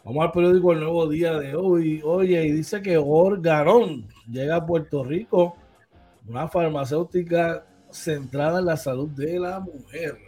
Vamos 0.04 0.24
al 0.24 0.32
periódico 0.32 0.72
El 0.72 0.80
Nuevo 0.80 1.08
Día 1.08 1.38
de 1.38 1.54
hoy. 1.54 2.00
Oye, 2.04 2.44
y 2.44 2.52
dice 2.52 2.82
que 2.82 2.96
Organón 2.96 4.08
llega 4.28 4.56
a 4.56 4.66
Puerto 4.66 5.04
Rico, 5.04 5.56
una 6.26 6.48
farmacéutica 6.48 7.64
centrada 7.90 8.60
en 8.60 8.66
la 8.66 8.76
salud 8.76 9.08
de 9.10 9.38
la 9.38 9.60
mujer. 9.60 10.18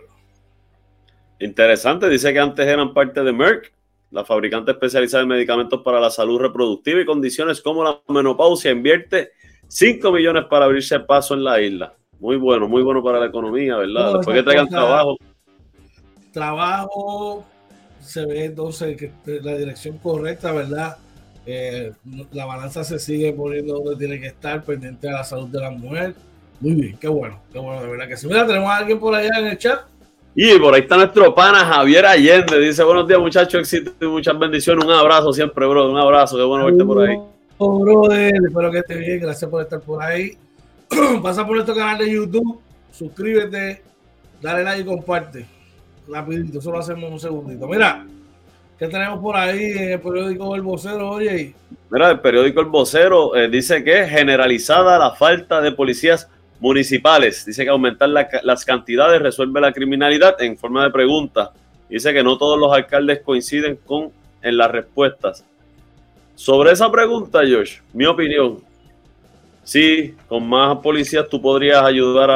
Interesante, 1.40 2.08
dice 2.08 2.32
que 2.32 2.38
antes 2.38 2.66
eran 2.66 2.94
parte 2.94 3.22
de 3.22 3.32
Merck 3.32 3.72
la 4.10 4.24
fabricante 4.24 4.72
especializada 4.72 5.22
en 5.22 5.28
medicamentos 5.28 5.82
para 5.82 6.00
la 6.00 6.10
salud 6.10 6.40
reproductiva 6.40 7.00
y 7.00 7.04
condiciones 7.04 7.60
como 7.60 7.82
la 7.84 8.00
menopausia, 8.08 8.70
invierte 8.70 9.32
5 9.68 10.12
millones 10.12 10.44
para 10.48 10.66
abrirse 10.66 11.00
paso 11.00 11.34
en 11.34 11.44
la 11.44 11.60
isla. 11.60 11.94
Muy 12.20 12.36
bueno, 12.36 12.68
muy 12.68 12.82
bueno 12.82 13.02
para 13.02 13.18
la 13.20 13.26
economía, 13.26 13.76
¿verdad? 13.76 14.14
Después 14.14 14.36
que 14.36 14.42
traigan 14.42 14.68
trabajo. 14.68 15.16
Trabajo, 16.32 17.44
se 18.00 18.24
ve 18.26 18.44
entonces 18.46 18.96
que 18.96 19.12
la 19.42 19.56
dirección 19.56 19.98
correcta, 19.98 20.52
¿verdad? 20.52 20.96
Eh, 21.46 21.92
la 22.32 22.46
balanza 22.46 22.84
se 22.84 22.98
sigue 22.98 23.32
poniendo 23.32 23.74
donde 23.74 23.96
tiene 23.96 24.20
que 24.20 24.28
estar, 24.28 24.64
pendiente 24.64 25.08
de 25.08 25.12
la 25.12 25.24
salud 25.24 25.48
de 25.48 25.60
la 25.60 25.70
mujer. 25.70 26.14
Muy 26.60 26.72
bien, 26.72 26.96
qué 26.98 27.08
bueno, 27.08 27.40
qué 27.52 27.58
bueno, 27.58 27.82
de 27.82 27.88
verdad 27.88 28.08
que 28.08 28.16
sí. 28.16 28.26
Mira, 28.26 28.46
tenemos 28.46 28.70
a 28.70 28.76
alguien 28.76 28.98
por 28.98 29.14
allá 29.14 29.38
en 29.38 29.46
el 29.46 29.58
chat. 29.58 29.80
Y 30.36 30.58
por 30.58 30.74
ahí 30.74 30.80
está 30.80 30.96
nuestro 30.96 31.32
pana 31.32 31.60
Javier 31.60 32.06
Allende. 32.06 32.58
Dice, 32.58 32.82
buenos 32.82 33.06
días 33.06 33.20
muchachos, 33.20 33.60
éxito 33.60 33.92
y 34.00 34.08
muchas 34.08 34.36
bendiciones. 34.36 34.84
Un 34.84 34.90
abrazo 34.90 35.32
siempre, 35.32 35.64
bro. 35.64 35.88
Un 35.88 35.96
abrazo, 35.96 36.36
qué 36.36 36.42
bueno 36.42 36.64
verte 36.64 36.84
por 36.84 37.08
ahí. 37.08 37.16
Oh, 37.58 37.78
brother, 37.78 38.34
espero 38.44 38.70
que 38.72 38.78
estés 38.78 38.98
bien. 38.98 39.20
Gracias 39.20 39.48
por 39.48 39.62
estar 39.62 39.80
por 39.80 40.02
ahí. 40.02 40.36
Pasa 41.22 41.46
por 41.46 41.54
nuestro 41.54 41.74
canal 41.74 41.98
de 41.98 42.10
YouTube, 42.10 42.60
suscríbete, 42.90 43.82
dale 44.42 44.64
like 44.64 44.82
y 44.82 44.84
comparte. 44.84 45.46
Rapidito, 46.08 46.60
solo 46.60 46.80
hacemos 46.80 47.10
un 47.12 47.20
segundito. 47.20 47.68
Mira, 47.68 48.04
¿qué 48.76 48.88
tenemos 48.88 49.20
por 49.20 49.36
ahí 49.36 49.72
en 49.72 49.92
el 49.92 50.00
periódico 50.00 50.54
El 50.56 50.62
Vocero, 50.62 51.10
oye? 51.10 51.54
Mira, 51.90 52.10
el 52.10 52.20
periódico 52.20 52.60
El 52.60 52.66
Vocero 52.66 53.36
eh, 53.36 53.48
dice 53.48 53.84
que 53.84 54.06
generalizada 54.06 54.98
la 54.98 55.12
falta 55.12 55.60
de 55.60 55.70
policías 55.70 56.28
municipales. 56.64 57.44
Dice 57.44 57.62
que 57.62 57.68
aumentar 57.68 58.08
las 58.08 58.64
cantidades 58.64 59.20
resuelve 59.20 59.60
la 59.60 59.70
criminalidad 59.70 60.40
en 60.40 60.56
forma 60.56 60.82
de 60.82 60.90
pregunta. 60.90 61.52
Dice 61.90 62.14
que 62.14 62.24
no 62.24 62.38
todos 62.38 62.58
los 62.58 62.72
alcaldes 62.72 63.20
coinciden 63.20 63.78
con 63.84 64.10
en 64.40 64.56
las 64.56 64.70
respuestas. 64.70 65.44
Sobre 66.34 66.72
esa 66.72 66.90
pregunta, 66.90 67.40
Josh, 67.40 67.80
mi 67.92 68.06
opinión, 68.06 68.60
sí, 69.62 70.14
con 70.26 70.48
más 70.48 70.78
policías 70.78 71.28
tú 71.28 71.38
podrías 71.38 71.82
ayudar 71.84 72.30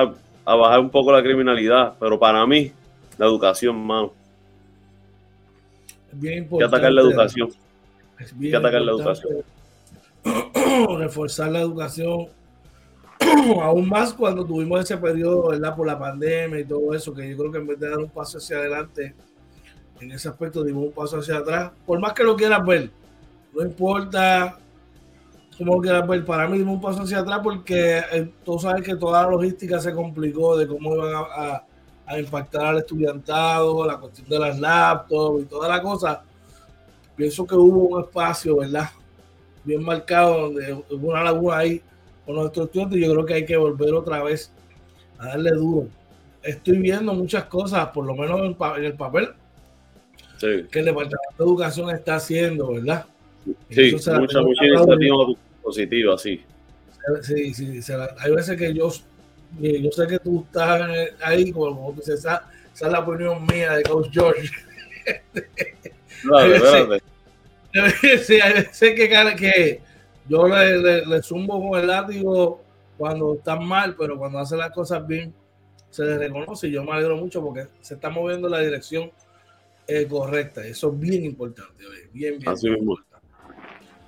a, 0.45 0.55
bajar 0.55 0.81
un 0.81 0.91
poco 0.91 1.11
la 1.11 1.23
criminalidad, 1.23 1.95
pero 1.99 2.19
para 2.19 2.47
mí, 2.47 2.71
la 3.17 3.25
educación, 3.25 3.79
mano. 3.79 4.13
Es 6.13 6.21
bien 6.21 6.39
importante. 6.39 6.71
que 6.71 6.77
atacar 6.77 6.93
la 6.93 7.01
educación. 7.01 7.49
que 8.39 8.57
atacar 8.57 8.83
la 8.83 8.93
educación. 8.93 9.37
Reforzar 10.99 11.51
la 11.51 11.61
educación 11.61 12.29
aún 13.63 13.89
más 13.89 14.13
cuando 14.13 14.45
tuvimos 14.45 14.81
ese 14.81 14.97
periodo, 14.97 15.49
¿verdad? 15.49 15.75
Por 15.75 15.87
la 15.87 15.99
pandemia 15.99 16.61
y 16.61 16.65
todo 16.65 16.95
eso, 16.95 17.15
que 17.15 17.29
yo 17.29 17.37
creo 17.37 17.53
que 17.53 17.59
en 17.59 17.67
vez 17.67 17.81
de 17.81 17.89
dar 17.89 17.99
un 17.99 18.11
paso 18.11 18.39
hacia 18.39 18.59
adelante, 18.59 19.15
en 20.01 20.13
ese 20.13 20.29
aspecto 20.29 20.63
dimos 20.63 20.85
un 20.85 20.93
paso 20.93 21.19
hacia 21.19 21.39
atrás. 21.39 21.73
Por 21.87 21.99
más 21.99 22.13
que 22.13 22.25
lo 22.25 22.37
quieras 22.37 22.65
ver, 22.65 22.91
no 23.55 23.63
importa 23.63 24.59
cómo 25.57 25.75
lo 25.75 25.81
quieras 25.81 26.07
ver, 26.07 26.25
para 26.25 26.47
mí 26.47 26.59
dimos 26.59 26.75
un 26.75 26.81
paso 26.81 27.03
hacia 27.03 27.19
atrás 27.19 27.41
porque 27.43 27.99
eh, 28.13 28.33
tú 28.45 28.59
sabes 28.59 28.85
que 28.85 28.95
toda 28.95 29.25
la 29.25 29.31
logística 29.31 29.81
se 29.81 29.93
complicó 29.93 30.57
de 30.57 30.69
cómo 30.69 30.95
iban 30.95 31.15
a, 31.15 31.65
a 32.07 32.19
impactar 32.19 32.67
al 32.67 32.79
estudiantado, 32.79 33.85
la 33.85 33.99
cuestión 33.99 34.29
de 34.29 34.39
las 34.39 34.59
laptops 34.59 35.43
y 35.43 35.47
toda 35.47 35.69
la 35.69 35.83
cosa. 35.83 36.23
Pienso 37.17 37.45
que 37.45 37.57
hubo 37.57 37.97
un 37.97 38.03
espacio, 38.03 38.59
¿verdad? 38.59 38.89
Bien 39.65 39.83
marcado, 39.83 40.43
donde 40.43 40.73
hubo 40.73 41.09
una 41.09 41.25
laguna 41.25 41.57
ahí 41.59 41.83
con 42.29 42.37
nuestros 42.37 42.67
estudiantes, 42.67 43.01
yo 43.01 43.11
creo 43.11 43.25
que 43.25 43.33
hay 43.33 43.47
que 43.47 43.57
volver 43.57 43.95
otra 43.95 44.23
vez 44.23 44.53
a 45.17 45.29
darle 45.29 45.51
duro. 45.53 45.89
Estoy 46.43 46.77
viendo 46.77 47.15
muchas 47.15 47.45
cosas, 47.45 47.89
por 47.89 48.05
lo 48.05 48.15
menos 48.15 48.39
en, 48.41 48.85
el 48.85 48.93
papel, 48.93 49.31
que 50.39 50.79
el 50.79 50.85
Departamento 50.85 51.19
de 51.39 51.45
Educación 51.45 51.89
está 51.89 52.17
haciendo, 52.17 52.75
¿verdad? 52.75 53.07
Sí, 53.71 53.93
mucha, 53.93 54.43
mucha 54.43 54.67
iniciativa 54.67 55.17
positiva, 55.63 56.19
sí. 56.19 56.43
Sí, 57.23 57.55
sí, 57.55 57.81
hay 58.19 58.35
veces 58.35 58.59
que 58.59 58.75
yo, 58.75 58.93
yo 59.59 59.91
sé 59.91 60.07
que 60.07 60.19
tú 60.19 60.45
estás 60.47 60.87
ahí, 61.23 61.51
como, 61.51 61.93
dices, 61.93 62.17
esa, 62.17 62.45
esa, 62.75 62.87
es 62.89 62.93
la 62.93 62.99
opinión 62.99 63.47
mía 63.47 63.73
de 63.73 63.85
Coach 63.85 64.09
George. 64.13 64.51
Espérate, 65.33 67.03
Sí, 68.23 68.39
sé 68.73 68.95
que, 68.95 69.09
que 69.09 69.88
yo 70.29 70.47
le, 70.47 71.07
le, 71.07 71.23
zumbo 71.23 71.71
con 71.71 71.81
el 71.81 71.87
látigo 71.87 72.61
cuando 72.97 73.35
están 73.35 73.65
mal, 73.65 73.95
pero 73.99 74.19
cuando 74.19 74.39
hacen 74.39 74.59
las 74.59 74.71
cosas 74.71 75.07
bien, 75.07 75.33
se 75.91 76.05
les 76.05 76.19
reconoce. 76.19 76.69
Y 76.69 76.73
yo 76.73 76.85
me 76.85 76.93
alegro 76.93 77.17
mucho 77.17 77.43
porque 77.43 77.67
se 77.81 77.95
está 77.95 78.11
moviendo 78.11 78.49
en 78.49 78.53
la 78.53 78.61
dirección 78.61 79.11
eh, 79.87 80.07
correcta. 80.07 80.65
Eso 80.67 80.93
es 80.93 81.01
bien 81.01 81.25
importante. 81.25 81.85
Bien, 82.13 82.39
bien. 82.39 82.49
Así. 82.49 82.69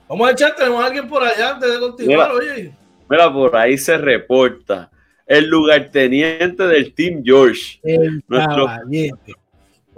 Vamos 0.09 0.29
a 0.29 0.33
echar, 0.33 0.55
tenemos 0.57 0.83
a 0.83 0.87
alguien 0.87 1.09
por 1.09 1.23
allá 1.23 1.55
antes 1.55 1.73
de 1.73 1.79
continuar, 1.79 2.33
mira, 2.35 2.53
oye. 2.53 2.75
Mira, 3.09 3.33
por 3.33 3.55
ahí 3.57 3.79
se 3.79 3.97
reporta 3.97 4.91
el 5.25 5.47
lugarteniente 5.47 6.67
del 6.67 6.93
Team 6.95 7.23
George. 7.25 7.79
El 7.85 8.23
nuestro, 8.27 8.67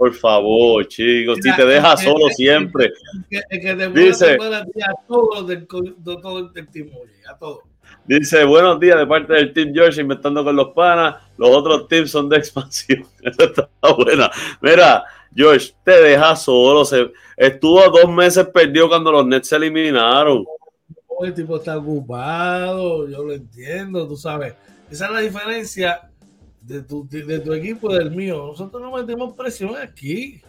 por 0.03 0.13
favor, 0.15 0.85
chicos, 0.85 1.39
si 1.41 1.55
te 1.55 1.65
deja 1.65 1.95
solo 1.95 2.27
siempre. 2.27 2.91
dice, 3.93 4.33
a 4.33 5.07
todos 5.07 5.47
del, 5.47 5.65
team, 5.65 6.89
a 7.25 7.37
todos. 7.37 7.59
Dice, 8.03 8.43
buenos 8.43 8.81
días 8.81 8.99
de 8.99 9.07
parte 9.07 9.31
del 9.31 9.53
Team 9.53 9.71
George, 9.73 10.01
inventando 10.01 10.43
con 10.43 10.57
los 10.57 10.71
panas. 10.71 11.23
Los 11.37 11.51
otros 11.51 11.87
teams 11.87 12.11
son 12.11 12.27
de 12.27 12.35
expansión. 12.35 13.05
Eso 13.21 13.45
está 13.45 13.69
buena. 13.97 14.29
Mira, 14.59 15.05
George, 15.33 15.73
te 15.85 16.01
deja 16.01 16.35
solo. 16.35 16.83
Se, 16.83 17.09
estuvo 17.37 17.81
dos 17.89 18.11
meses 18.11 18.45
perdido 18.47 18.89
cuando 18.89 19.09
los 19.09 19.25
Nets 19.25 19.47
se 19.47 19.55
eliminaron. 19.55 20.43
El 21.21 21.33
tipo 21.33 21.55
está 21.55 21.77
ocupado, 21.77 23.07
yo 23.07 23.23
lo 23.23 23.31
entiendo, 23.31 24.05
tú 24.05 24.17
sabes. 24.17 24.53
Esa 24.91 25.05
es 25.05 25.11
la 25.13 25.19
diferencia 25.21 26.09
de 26.63 26.81
tu, 26.81 27.07
de 27.09 27.39
tu 27.39 27.53
equipo 27.53 27.91
y 27.91 27.97
del 27.97 28.11
mío. 28.11 28.47
Nosotros 28.47 28.81
no 28.81 28.91
metemos 28.91 29.35
presión 29.35 29.75
aquí. 29.75 30.41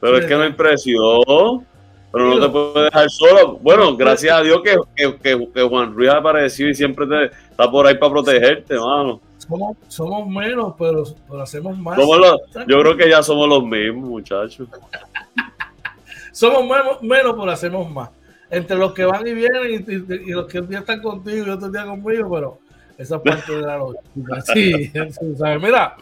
Pero 0.00 0.18
es 0.18 0.26
que 0.26 0.34
no 0.34 0.42
hay 0.42 0.52
presión. 0.52 1.66
Pero 2.12 2.26
no 2.26 2.40
te 2.40 2.48
puedes 2.48 2.92
dejar 2.92 3.10
solo. 3.10 3.58
Bueno, 3.62 3.96
gracias 3.96 4.36
a 4.36 4.42
Dios 4.42 4.60
que, 4.62 4.76
que, 4.94 5.48
que, 5.52 5.62
Juan 5.62 5.94
Ruiz 5.94 6.10
apareció 6.10 6.68
y 6.68 6.74
siempre 6.74 7.06
te, 7.06 7.24
está 7.50 7.70
por 7.70 7.86
ahí 7.86 7.96
para 7.96 8.12
protegerte, 8.12 8.74
mano. 8.74 9.20
Somos, 9.38 9.76
somos 9.88 10.28
menos, 10.28 10.74
pero, 10.78 11.04
pero 11.28 11.42
hacemos 11.42 11.76
más. 11.78 11.98
yo 11.98 12.80
creo 12.80 12.96
que 12.96 13.08
ya 13.08 13.22
somos 13.22 13.48
los 13.48 13.64
mismos, 13.64 14.08
muchachos. 14.08 14.68
somos 16.32 16.62
menos, 16.62 17.02
menos, 17.02 17.34
pero 17.38 17.50
hacemos 17.50 17.90
más. 17.90 18.10
Entre 18.50 18.76
los 18.76 18.92
que 18.92 19.04
van 19.06 19.26
y 19.26 19.32
vienen 19.32 19.86
y, 19.88 20.14
y 20.14 20.32
los 20.32 20.46
que 20.46 20.60
un 20.60 20.68
día 20.68 20.80
están 20.80 21.00
contigo 21.00 21.46
y 21.46 21.50
otro 21.50 21.70
día 21.70 21.86
conmigo, 21.86 22.30
pero 22.30 22.58
esa 22.98 23.22
parte 23.22 23.52
de 23.52 23.62
la 23.62 23.78
lógica. 23.78 24.40
Sí, 24.52 24.92
Mira, 25.60 25.96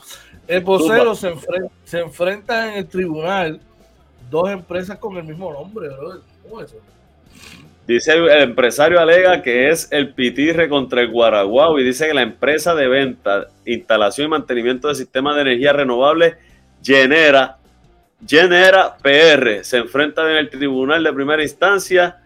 el 0.46 0.60
vocero 0.62 1.14
se, 1.14 1.32
se 1.84 2.00
enfrenta 2.00 2.68
en 2.72 2.78
el 2.78 2.86
tribunal 2.86 3.60
dos 4.30 4.50
empresas 4.50 4.98
con 4.98 5.16
el 5.16 5.24
mismo 5.24 5.52
nombre, 5.52 5.88
¿Cómo 6.42 6.60
es 6.60 6.70
eso? 6.70 6.80
Dice 7.86 8.12
el 8.12 8.42
empresario 8.42 9.00
alega 9.00 9.42
que 9.42 9.68
es 9.68 9.88
el 9.90 10.14
pitirre 10.14 10.68
contra 10.68 11.00
el 11.00 11.10
Guaraguao 11.10 11.78
y 11.80 11.82
dice 11.82 12.06
que 12.06 12.14
la 12.14 12.22
empresa 12.22 12.72
de 12.74 12.86
venta, 12.86 13.48
instalación 13.64 14.26
y 14.26 14.30
mantenimiento 14.30 14.86
de 14.86 14.94
sistemas 14.94 15.34
de 15.34 15.42
energía 15.42 15.72
renovable 15.72 16.36
genera, 16.82 17.56
genera 18.24 18.96
PR. 18.96 19.64
Se 19.64 19.78
enfrenta 19.78 20.30
en 20.30 20.36
el 20.36 20.50
tribunal 20.50 21.02
de 21.02 21.12
primera 21.12 21.42
instancia 21.42 22.19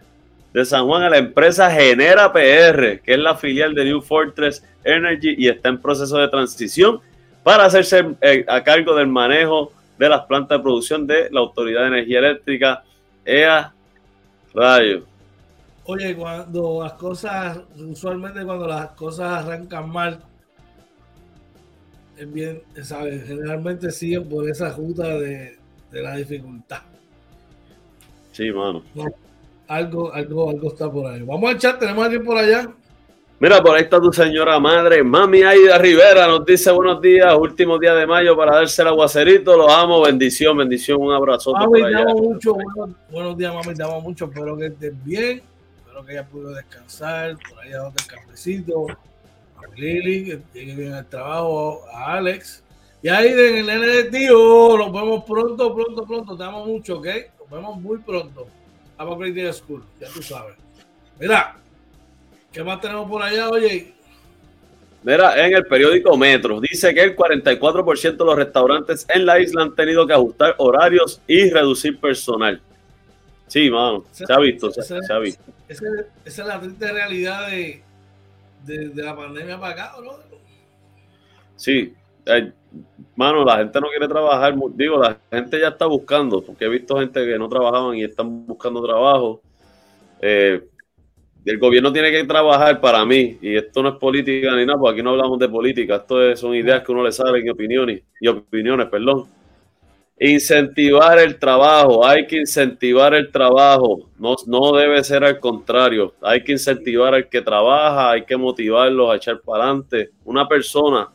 de 0.55 0.63
San 0.63 0.85
Juan 0.85 1.03
a 1.03 1.09
la 1.09 1.17
empresa 1.17 1.69
Genera 1.69 2.31
PR, 2.31 3.01
que 3.01 3.13
es 3.13 3.19
la 3.19 3.35
filial 3.35 3.75
de 3.75 3.83
New 3.83 4.01
Fortress 4.01 4.63
Energy 4.85 5.35
y 5.37 5.49
está 5.49 5.67
en 5.67 5.81
proceso 5.81 6.17
de 6.17 6.29
transición 6.29 7.01
para 7.43 7.65
hacerse 7.65 8.15
eh, 8.21 8.45
a 8.47 8.63
cargo 8.63 8.95
del 8.95 9.07
manejo 9.07 9.73
de 9.99 10.07
las 10.07 10.21
plantas 10.21 10.57
de 10.57 10.63
producción 10.63 11.05
de 11.05 11.29
la 11.29 11.41
Autoridad 11.41 11.81
de 11.81 11.87
Energía 11.87 12.19
Eléctrica, 12.19 12.85
EA 13.25 13.73
Rayo. 14.53 15.03
Oye, 15.83 16.15
cuando 16.15 16.83
las 16.83 16.93
cosas, 16.93 17.59
usualmente 17.75 18.45
cuando 18.45 18.65
las 18.65 18.91
cosas 18.91 19.43
arrancan 19.43 19.89
mal, 19.89 20.21
es 22.17 22.31
bien, 22.31 22.61
¿sabes? 22.81 23.27
Generalmente 23.27 23.91
siguen 23.91 24.29
por 24.29 24.49
esa 24.49 24.69
ruta 24.73 25.05
de, 25.05 25.57
de 25.91 26.01
la 26.01 26.15
dificultad. 26.15 26.79
Sí, 28.31 28.49
mano 28.53 28.83
algo, 29.67 30.13
algo, 30.13 30.49
algo 30.49 30.67
está 30.69 30.91
por 30.91 31.11
ahí. 31.11 31.21
Vamos 31.21 31.49
a 31.49 31.53
echar, 31.53 31.79
tenemos 31.79 32.03
a 32.03 32.05
alguien 32.05 32.23
por 32.23 32.37
allá. 32.37 32.69
Mira, 33.37 33.61
por 33.61 33.75
ahí 33.75 33.83
está 33.83 33.99
tu 33.99 34.13
señora 34.13 34.57
madre, 34.61 35.03
Mami 35.03 35.43
Aida 35.43 35.77
Rivera, 35.77 36.25
nos 36.25 36.45
dice 36.45 36.71
buenos 36.71 37.01
días, 37.01 37.35
último 37.37 37.77
día 37.77 37.93
de 37.93 38.07
mayo 38.07 38.35
para 38.37 38.55
darse 38.55 38.81
el 38.81 38.87
aguacerito, 38.87 39.57
los 39.57 39.69
amo, 39.69 40.01
bendición, 40.01 40.55
bendición, 40.55 41.01
un 41.01 41.11
abrazo. 41.11 41.51
Mami, 41.51 41.81
mucho, 42.15 42.55
buenos, 43.11 43.37
días, 43.37 43.53
mami, 43.53 43.75
te 43.75 43.83
amo 43.83 43.99
mucho, 43.99 44.25
espero 44.25 44.55
que 44.55 44.67
estés 44.67 45.03
bien, 45.03 45.41
espero 45.79 46.05
que 46.05 46.11
haya 46.13 46.25
podido 46.25 46.51
descansar, 46.51 47.35
por 47.49 47.59
ahí 47.59 47.71
dándote 47.71 48.03
el 48.03 48.09
cafecito, 48.09 48.87
a 48.87 49.75
Lili, 49.75 50.23
que 50.23 50.41
llegue 50.53 50.75
bien 50.75 50.93
al 50.93 51.05
trabajo, 51.05 51.81
a 51.93 52.13
Alex, 52.13 52.63
y 53.01 53.09
ahí 53.09 53.27
en 53.27 53.57
el 53.57 53.65
nene 53.65 53.87
de 53.87 54.03
tío, 54.05 54.77
nos 54.77 54.93
vemos 54.93 55.25
pronto, 55.25 55.75
pronto, 55.75 56.05
pronto, 56.05 56.37
te 56.37 56.43
amo 56.45 56.65
mucho, 56.65 56.99
¿ok? 56.99 57.07
Nos 57.41 57.49
vemos 57.49 57.81
muy 57.81 57.97
pronto. 57.97 58.47
Upgrade 58.99 59.53
School, 59.53 59.83
ya 59.99 60.07
tú 60.09 60.21
sabes. 60.21 60.55
Mira, 61.19 61.55
¿qué 62.51 62.63
más 62.63 62.81
tenemos 62.81 63.09
por 63.09 63.21
allá, 63.21 63.49
oye? 63.49 63.93
Mira, 65.03 65.45
en 65.45 65.53
el 65.55 65.65
periódico 65.65 66.17
Metro 66.17 66.59
dice 66.59 66.93
que 66.93 67.03
el 67.03 67.15
44% 67.15 68.17
de 68.17 68.25
los 68.25 68.35
restaurantes 68.35 69.05
en 69.13 69.25
la 69.25 69.39
isla 69.39 69.61
han 69.61 69.75
tenido 69.75 70.07
que 70.07 70.13
ajustar 70.13 70.55
horarios 70.57 71.21
y 71.27 71.49
reducir 71.51 71.99
personal. 71.99 72.59
Sí, 73.47 73.69
mano, 73.69 74.03
se 74.11 74.25
ha 74.27 74.39
visto, 74.39 74.71
se, 74.71 74.95
ha 75.13 75.19
visto. 75.19 75.43
Esa, 75.67 75.85
es 76.25 76.37
la 76.39 76.59
triste 76.59 76.91
realidad 76.91 77.47
de, 77.51 77.83
de, 78.65 79.03
la 79.03 79.15
pandemia 79.15 79.59
para 79.59 79.73
acá, 79.73 79.95
¿no? 80.03 80.17
Sí, 81.55 81.93
eh, 82.25 82.51
mano, 83.15 83.43
la 83.43 83.57
gente 83.57 83.79
no 83.79 83.87
quiere 83.87 84.07
trabajar, 84.07 84.55
digo, 84.73 84.97
la 84.97 85.17
gente 85.31 85.59
ya 85.59 85.69
está 85.69 85.85
buscando, 85.85 86.41
porque 86.41 86.65
he 86.65 86.69
visto 86.69 86.97
gente 86.97 87.25
que 87.25 87.37
no 87.39 87.47
trabajaban 87.47 87.95
y 87.95 88.03
están 88.03 88.45
buscando 88.45 88.83
trabajo. 88.83 89.41
Eh, 90.21 90.61
el 91.45 91.59
gobierno 91.59 91.93
tiene 91.93 92.11
que 92.11 92.23
trabajar 92.23 92.81
para 92.81 93.05
mí, 93.05 93.37
y 93.41 93.55
esto 93.55 93.83
no 93.83 93.89
es 93.89 93.95
política 93.95 94.55
ni 94.55 94.65
nada, 94.65 94.79
porque 94.79 94.99
aquí 94.99 95.03
no 95.03 95.11
hablamos 95.11 95.37
de 95.39 95.47
política, 95.47 95.97
esto 95.97 96.35
son 96.35 96.55
ideas 96.55 96.83
que 96.83 96.91
uno 96.91 97.03
le 97.03 97.11
sale 97.11 97.39
en 97.39 97.49
opiniones, 97.49 98.01
y 98.19 98.27
opiniones, 98.27 98.87
perdón. 98.87 99.25
Incentivar 100.17 101.19
el 101.19 101.37
trabajo, 101.37 102.05
hay 102.05 102.25
que 102.25 102.37
incentivar 102.37 103.13
el 103.13 103.31
trabajo, 103.31 104.09
no, 104.17 104.35
no 104.47 104.71
debe 104.71 105.03
ser 105.03 105.23
al 105.25 105.39
contrario, 105.39 106.13
hay 106.21 106.43
que 106.43 106.53
incentivar 106.53 107.13
al 107.13 107.29
que 107.29 107.41
trabaja, 107.41 108.11
hay 108.11 108.23
que 108.23 108.37
motivarlos 108.37 109.11
a 109.11 109.17
echar 109.17 109.41
para 109.41 109.65
adelante. 109.65 110.11
Una 110.23 110.47
persona 110.47 111.09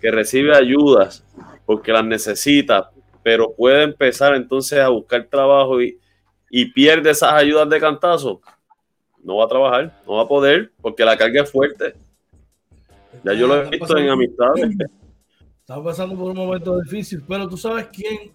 que 0.00 0.10
recibe 0.10 0.56
ayudas 0.56 1.24
porque 1.66 1.92
las 1.92 2.04
necesita, 2.04 2.90
pero 3.22 3.52
puede 3.52 3.84
empezar 3.84 4.34
entonces 4.34 4.78
a 4.80 4.88
buscar 4.88 5.26
trabajo 5.26 5.80
y, 5.80 5.98
pierde 6.74 7.10
esas 7.10 7.32
ayudas 7.32 7.68
de 7.70 7.78
cantazo, 7.78 8.40
no 9.22 9.36
va 9.36 9.44
a 9.44 9.48
trabajar, 9.48 10.02
no 10.04 10.14
va 10.14 10.22
a 10.22 10.26
poder, 10.26 10.72
porque 10.80 11.04
la 11.04 11.16
carga 11.16 11.42
es 11.42 11.50
fuerte. 11.50 11.94
Ya 13.22 13.34
yo 13.34 13.46
lo 13.46 13.62
he 13.62 13.68
visto 13.70 13.96
en 13.96 14.08
amistades. 14.08 14.68
Estamos 15.60 15.84
pasando 15.84 16.16
por 16.16 16.30
un 16.30 16.36
momento 16.36 16.80
difícil, 16.80 17.22
pero 17.28 17.48
tú 17.48 17.56
sabes 17.56 17.86
quién 17.92 18.32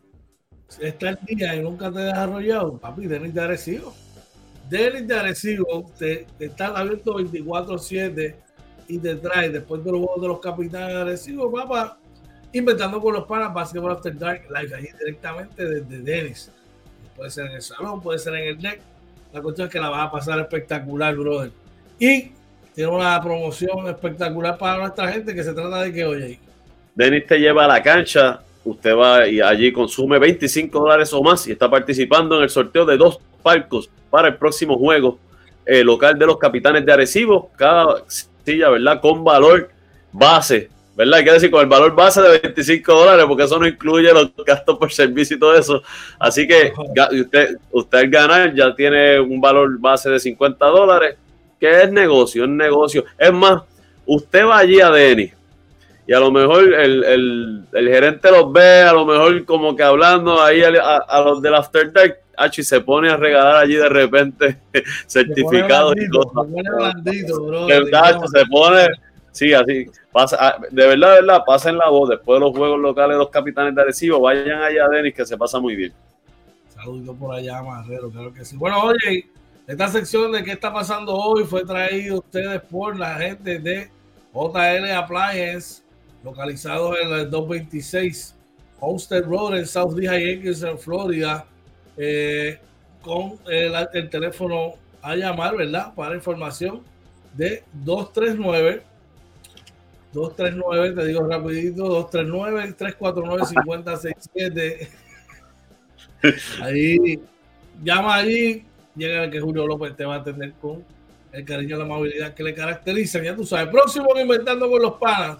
está 0.80 1.10
el 1.10 1.20
día 1.26 1.56
y 1.56 1.62
nunca 1.62 1.92
te 1.92 2.00
ha 2.00 2.06
desarrollado, 2.06 2.78
papi, 2.78 3.08
Denis 3.08 3.34
de 3.34 3.42
Arecibo. 3.42 3.94
Denis 4.70 5.06
de 5.06 5.14
Arecibo 5.14 5.92
te, 5.98 6.26
está 6.40 6.68
abierto 6.68 7.20
24-7 7.20 8.45
y 8.88 8.98
te 9.00 9.16
trae 9.16 9.50
después 9.50 9.84
de 9.84 9.92
los 9.92 10.02
juegos 10.02 10.22
de 10.22 10.28
los 10.28 10.40
capitanes 10.40 10.96
agresivos, 10.96 11.52
papá, 11.54 11.98
inventando 12.54 13.02
con 13.02 13.14
los 13.14 13.26
panas 13.26 13.54
Basketball 13.54 13.92
After 13.92 14.18
Dark 14.18 14.44
Live 14.50 14.76
ahí 14.76 14.88
directamente 15.00 15.66
desde 15.66 16.00
Dennis. 16.00 16.52
Puede 17.16 17.30
ser 17.30 17.48
en 17.48 17.54
el 17.54 17.62
salón, 17.62 18.02
puede 18.02 18.20
ser 18.20 18.36
en 18.36 18.50
el 18.50 18.62
deck. 18.62 18.82
La 19.34 19.42
cuestión 19.42 19.68
es 19.68 19.74
que 19.74 19.80
la 19.80 19.90
vas 19.90 20.08
a 20.08 20.12
pasar 20.12 20.40
espectacular, 20.40 21.16
brother. 21.16 21.52
Y 22.00 22.32
tiene 22.74 22.92
una 22.92 23.22
promoción 23.22 23.88
espectacular 23.88 24.58
para 24.58 24.80
nuestra 24.80 25.12
gente 25.12 25.34
que 25.34 25.44
se 25.44 25.54
trata 25.54 25.82
de 25.82 25.94
que, 25.94 26.06
oye, 26.06 26.40
Denis 26.96 27.28
te 27.28 27.38
lleva 27.38 27.66
a 27.66 27.68
la 27.68 27.84
cancha, 27.84 28.42
usted 28.64 28.96
va 28.96 29.28
y 29.28 29.42
allí 29.42 29.74
consume 29.74 30.18
25 30.18 30.80
dólares 30.80 31.12
o 31.12 31.22
más 31.22 31.46
y 31.48 31.52
está 31.52 31.70
participando 31.70 32.38
en 32.38 32.44
el 32.44 32.50
sorteo 32.50 32.86
de 32.86 32.96
dos 32.96 33.20
palcos 33.44 33.90
para 34.10 34.30
el 34.30 34.38
próximo 34.38 34.78
juego 34.78 35.20
eh, 35.66 35.84
local 35.84 36.18
de 36.18 36.26
los 36.26 36.38
capitanes 36.38 36.86
de 36.86 36.94
Arecibo. 36.94 37.52
Cada 37.58 38.04
¿verdad? 38.46 39.02
Con 39.02 39.24
valor 39.24 39.70
base, 40.12 40.70
¿verdad? 40.96 41.20
Hay 41.20 41.26
que 41.26 41.32
decir 41.32 41.52
con 41.52 41.62
el 41.62 41.68
valor 41.68 41.96
base 41.96 42.22
de 42.22 42.40
25 42.40 42.94
dólares, 42.94 43.26
porque 43.28 43.44
eso 43.44 43.60
no 43.60 43.68
incluye 43.68 44.14
los 44.14 44.32
gastos 44.46 44.78
por 44.78 44.92
servicio 44.92 45.36
y 45.36 45.40
todo 45.40 45.56
eso. 45.56 45.82
Así 46.20 46.48
que 46.48 46.74
usted, 47.22 47.58
usted 47.72 47.98
al 47.98 48.10
ganar 48.10 48.54
ya 48.54 48.74
tiene 48.76 49.20
un 49.20 49.42
valor 49.42 49.80
base 49.80 50.10
de 50.10 50.20
50 50.20 50.66
dólares, 50.68 51.18
que 51.60 51.84
es 51.84 51.92
negocio, 51.92 52.44
es 52.44 52.50
negocio. 52.50 53.06
Es 53.18 53.34
más, 53.34 53.64
usted 54.06 54.46
va 54.46 54.60
allí 54.60 54.80
a 54.80 54.90
Denis 54.90 55.34
y 56.08 56.14
a 56.14 56.20
lo 56.20 56.32
mejor 56.32 56.74
el, 56.74 57.66
gerente 57.74 58.30
los 58.30 58.52
ve, 58.52 58.82
a 58.82 58.94
lo 58.94 59.06
mejor 59.06 59.44
como 59.46 59.76
que 59.76 59.84
hablando 59.84 60.42
ahí 60.42 60.62
a, 60.62 61.22
los 61.22 61.42
del 61.42 61.56
After 61.56 61.92
Dark, 61.92 62.20
y 62.56 62.64
se 62.64 62.82
pone 62.82 63.10
a 63.10 63.18
regalar 63.18 63.56
allí 63.56 63.76
de 63.76 63.90
repente 63.90 64.60
certificados 65.08 65.96
y 65.98 66.08
cosas. 66.10 66.48
Se 68.32 68.46
pone, 68.46 68.88
sí, 69.32 69.54
así, 69.54 69.88
pasa, 70.12 70.38
ah, 70.40 70.58
de 70.70 70.88
verdad, 70.88 71.16
de 71.16 71.22
verdad, 71.22 71.42
pasen 71.46 71.78
la 71.78 71.90
voz, 71.90 72.10
después 72.10 72.40
de 72.40 72.46
los 72.46 72.56
juegos 72.56 72.80
locales, 72.80 73.18
los 73.18 73.30
capitanes 73.30 73.74
de 73.74 73.82
Arecibo, 73.82 74.20
vayan 74.20 74.62
allá 74.62 74.86
a 74.86 74.90
Denis, 74.90 75.14
que 75.16 75.26
se 75.26 75.38
pasa 75.38 75.60
muy 75.60 75.76
bien. 75.76 75.94
Saludos 76.70 77.16
por 77.20 77.34
allá, 77.34 77.64
Marrero, 77.64 78.12
claro 78.12 78.32
que 78.32 78.46
sí. 78.46 78.58
Bueno, 78.58 78.80
oye, 78.84 79.28
esta 79.66 79.88
sección 79.88 80.32
de 80.32 80.44
qué 80.44 80.52
está 80.52 80.72
pasando 80.72 81.16
hoy 81.16 81.46
fue 81.46 81.66
traído 81.66 82.20
ustedes 82.20 82.62
por 82.62 83.00
la 83.00 83.16
gente 83.16 83.58
de 83.58 83.90
JL 84.32 84.92
Appliance 84.92 85.85
localizados 86.26 86.98
en 87.00 87.12
el 87.14 87.30
226 87.30 88.36
Homestead 88.80 89.24
Road 89.24 89.60
en 89.60 89.66
South 89.66 89.96
Lehigh 89.96 90.42
en 90.44 90.78
Florida, 90.78 91.46
eh, 91.96 92.60
con 93.02 93.40
el, 93.48 94.10
teléfono 94.10 94.74
a 95.02 95.16
llamar, 95.16 95.56
¿verdad? 95.56 95.94
Para 95.94 96.16
información 96.16 96.82
de 97.36 97.64
239 97.74 98.84
239, 100.12 100.96
te 100.96 101.08
digo 101.08 101.28
rapidito, 101.28 101.84
239 101.84 102.74
349 102.74 103.46
5067. 103.46 104.90
Ahí 106.62 107.22
llama 107.84 108.16
allí, 108.16 108.66
llega 108.96 109.26
el 109.26 109.32
que 109.32 109.42
Julio 109.42 109.68
López 109.68 109.96
te 109.96 110.06
va 110.06 110.16
a 110.16 110.20
atender 110.20 110.54
con 110.54 110.84
el 111.34 111.46
cariño 111.46 111.76
y 111.76 111.80
la 111.80 111.86
amabilidad 111.86 112.34
que 112.34 112.44
le 112.44 112.56
caracterizan. 112.56 113.24
Ya 113.24 113.36
tú 113.36 113.46
sabes, 113.46 113.68
próximo 113.68 114.08
Inventando 114.18 114.70
con 114.70 114.82
los 114.82 114.94
Panas 114.94 115.38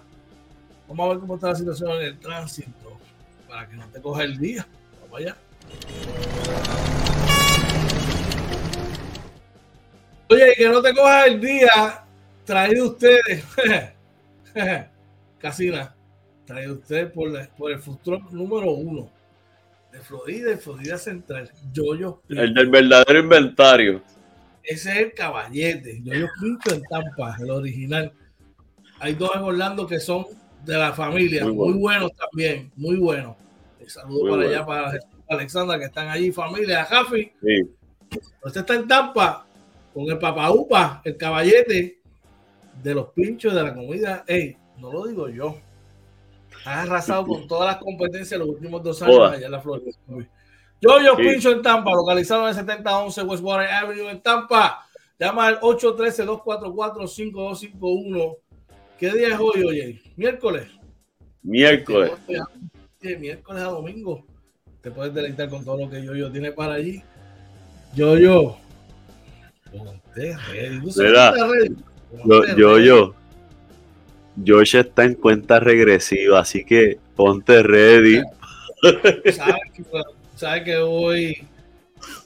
Vamos 0.88 1.06
a 1.06 1.08
ver 1.10 1.18
cómo 1.18 1.34
está 1.34 1.48
la 1.48 1.54
situación 1.54 1.90
en 1.92 2.02
el 2.02 2.18
tránsito 2.18 2.98
para 3.48 3.68
que 3.68 3.76
no 3.76 3.86
te 3.88 4.00
coja 4.00 4.22
el 4.22 4.38
día. 4.38 4.66
Vamos 5.02 5.20
allá. 5.20 5.36
Oye, 10.28 10.54
que 10.56 10.68
no 10.68 10.82
te 10.82 10.94
coja 10.94 11.26
el 11.26 11.40
día, 11.40 12.04
traído 12.44 12.86
ustedes, 12.86 13.44
Casina, 15.38 15.94
traído 16.44 16.74
ustedes 16.74 17.12
por, 17.12 17.48
por 17.50 17.70
el 17.70 17.78
futuro 17.78 18.18
número 18.30 18.72
uno 18.72 19.08
de 19.92 20.00
Florida 20.00 20.52
y 20.52 20.56
Florida 20.56 20.98
Central, 20.98 21.50
Yoyo. 21.72 22.22
El 22.28 22.54
del 22.54 22.68
verdadero 22.68 23.20
inventario. 23.20 24.02
Ese 24.64 24.90
es 24.90 24.96
el 24.96 25.12
caballete, 25.12 26.00
Yoyo 26.02 26.26
Pinto 26.40 26.74
en 26.74 26.82
Tampa, 26.82 27.36
el 27.38 27.50
original. 27.50 28.12
Hay 28.98 29.14
dos 29.14 29.30
en 29.34 29.42
Orlando 29.42 29.86
que 29.86 30.00
son 30.00 30.26
de 30.66 30.76
la 30.76 30.92
familia, 30.92 31.46
muy, 31.46 31.72
buenos 31.74 32.10
también, 32.16 32.72
muy 32.76 32.96
buenos. 32.96 33.36
Saludos 33.86 34.36
para 34.36 34.48
allá, 34.48 34.66
para 34.66 34.98
Alexandra, 35.28 35.78
que 35.78 35.84
están 35.84 36.08
allí, 36.08 36.32
familia, 36.32 36.84
Jafi. 36.84 37.30
Usted 38.44 38.60
está 38.60 38.74
en 38.74 38.88
Tampa 38.88 39.46
con 39.94 40.10
el 40.10 40.18
papaupa, 40.18 41.00
el 41.04 41.16
caballete 41.16 42.00
de 42.82 42.94
los 42.94 43.10
pinchos 43.10 43.54
de 43.54 43.62
la 43.62 43.72
comida. 43.72 44.24
Ey, 44.26 44.56
no 44.78 44.92
lo 44.92 45.06
digo 45.06 45.28
yo. 45.28 45.56
Ha 46.64 46.82
arrasado 46.82 47.24
con 47.26 47.46
todas 47.46 47.74
las 47.74 47.76
competencias 47.76 48.40
los 48.40 48.48
últimos 48.48 48.82
dos 48.82 49.00
años 49.02 49.30
allá 49.30 49.46
en 49.46 49.52
la 49.52 49.60
Florida. 49.60 49.92
Yo, 50.80 51.00
yo 51.00 51.16
pincho 51.16 51.52
en 51.52 51.62
Tampa, 51.62 51.92
localizado 51.92 52.42
en 52.42 52.48
el 52.48 52.56
7011 52.56 53.22
Westwater 53.22 53.70
Avenue 53.70 54.10
en 54.10 54.20
Tampa. 54.20 54.82
Llama 55.18 55.46
al 55.46 55.60
813-244-5251 55.60 58.36
¿Qué 58.98 59.12
día 59.12 59.28
es 59.28 59.38
hoy, 59.38 59.62
oye? 59.62 60.02
Miércoles. 60.16 60.68
Miércoles. 61.42 62.12
miércoles 63.18 63.62
a 63.62 63.66
domingo. 63.66 64.26
Te 64.80 64.90
puedes 64.90 65.12
deleitar 65.12 65.50
con 65.50 65.64
todo 65.64 65.84
lo 65.84 65.90
que 65.90 66.02
yo-yo 66.02 66.32
tiene 66.32 66.52
para 66.52 66.74
allí. 66.74 67.02
Yo-yo. 67.94 68.56
Ponte 69.70 70.36
ready. 70.48 70.80
Yo, 72.24 72.56
yo, 72.56 73.14
yo. 74.38 74.62
ya 74.62 74.80
está 74.80 75.04
en 75.04 75.14
cuenta 75.14 75.60
regresiva, 75.60 76.40
así 76.40 76.64
que 76.64 76.98
ponte 77.14 77.62
ready. 77.62 78.22
¿Sabes 79.32 79.72
que, 79.74 79.84
¿sabes 80.36 80.64
que 80.64 80.76
hoy 80.78 81.46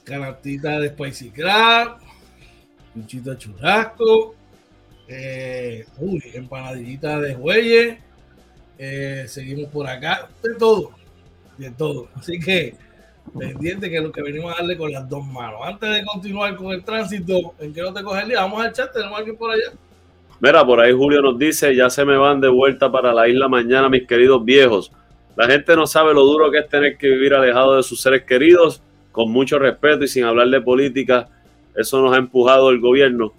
canastita 0.05 0.79
de 0.79 0.89
Spicy 0.89 1.31
Crab, 1.31 1.97
pinchito 2.93 3.31
de 3.31 3.37
churrasco, 3.37 4.35
eh, 5.11 5.85
uy, 5.97 6.23
empanadillita 6.33 7.19
de 7.19 7.35
bueyes, 7.35 7.97
eh, 8.77 9.25
seguimos 9.27 9.69
por 9.69 9.87
acá, 9.87 10.29
de 10.41 10.55
todo, 10.55 10.91
de 11.57 11.69
todo. 11.71 12.07
Así 12.15 12.39
que 12.39 12.75
pendiente 13.37 13.89
que 13.89 13.99
lo 13.99 14.11
que 14.11 14.21
venimos 14.21 14.53
a 14.53 14.57
darle 14.57 14.77
con 14.77 14.91
las 14.91 15.07
dos 15.07 15.25
manos. 15.25 15.59
Antes 15.63 15.89
de 15.89 16.05
continuar 16.05 16.55
con 16.55 16.71
el 16.71 16.83
tránsito, 16.83 17.53
en 17.59 17.73
que 17.73 17.81
no 17.81 17.93
te 17.93 18.03
coge 18.03 18.21
el 18.21 18.29
día, 18.29 18.41
vamos 18.41 18.63
al 18.63 18.73
chat, 18.73 18.91
tenemos 18.91 19.17
alguien 19.17 19.35
por 19.35 19.51
allá. 19.51 19.71
Mira, 20.39 20.65
por 20.65 20.79
ahí 20.79 20.91
Julio 20.91 21.21
nos 21.21 21.37
dice, 21.37 21.75
ya 21.75 21.89
se 21.89 22.03
me 22.03 22.17
van 22.17 22.41
de 22.41 22.47
vuelta 22.47 22.91
para 22.91 23.13
la 23.13 23.27
isla 23.27 23.47
mañana, 23.47 23.89
mis 23.89 24.07
queridos 24.07 24.43
viejos. 24.43 24.91
La 25.35 25.45
gente 25.45 25.75
no 25.75 25.85
sabe 25.85 26.13
lo 26.13 26.23
duro 26.23 26.49
que 26.51 26.59
es 26.59 26.69
tener 26.69 26.97
que 26.97 27.07
vivir 27.09 27.33
alejado 27.33 27.77
de 27.77 27.83
sus 27.83 28.01
seres 28.01 28.23
queridos, 28.23 28.81
con 29.11 29.31
mucho 29.31 29.59
respeto 29.59 30.03
y 30.03 30.07
sin 30.07 30.23
hablar 30.23 30.47
de 30.47 30.61
política. 30.61 31.29
Eso 31.75 32.01
nos 32.01 32.13
ha 32.13 32.17
empujado 32.17 32.69
el 32.69 32.79
gobierno. 32.79 33.33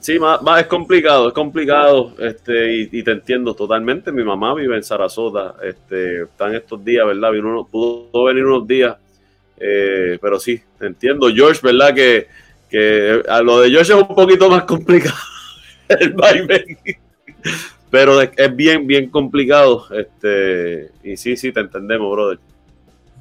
Sí, 0.00 0.16
es 0.58 0.66
complicado, 0.66 1.28
es 1.28 1.34
complicado, 1.34 2.14
este, 2.18 2.88
y, 2.92 3.02
te 3.02 3.10
entiendo 3.10 3.54
totalmente. 3.54 4.12
Mi 4.12 4.22
mamá 4.22 4.54
vive 4.54 4.76
en 4.76 4.84
Sarasota, 4.84 5.56
este, 5.62 6.22
está 6.22 6.48
en 6.48 6.54
estos 6.54 6.84
días, 6.84 7.04
¿verdad? 7.04 7.32
Vino 7.32 7.66
pudo 7.66 8.24
venir 8.24 8.44
unos 8.44 8.66
días, 8.66 8.96
eh, 9.58 10.16
pero 10.22 10.38
sí, 10.38 10.60
te 10.78 10.86
entiendo. 10.86 11.28
George, 11.34 11.60
¿verdad? 11.64 11.94
Que, 11.94 12.26
a 13.28 13.40
lo 13.42 13.60
de 13.60 13.70
George 13.70 13.92
es 13.92 13.98
un 13.98 14.14
poquito 14.14 14.48
más 14.48 14.64
complicado, 14.64 15.16
el 15.88 16.12
vaivén. 16.12 16.78
Pero 17.90 18.20
es 18.20 18.56
bien, 18.56 18.86
bien 18.86 19.10
complicado, 19.10 19.86
este, 19.90 20.90
y 21.02 21.16
sí, 21.16 21.36
sí, 21.36 21.50
te 21.50 21.60
entendemos, 21.60 22.12
brother. 22.12 22.38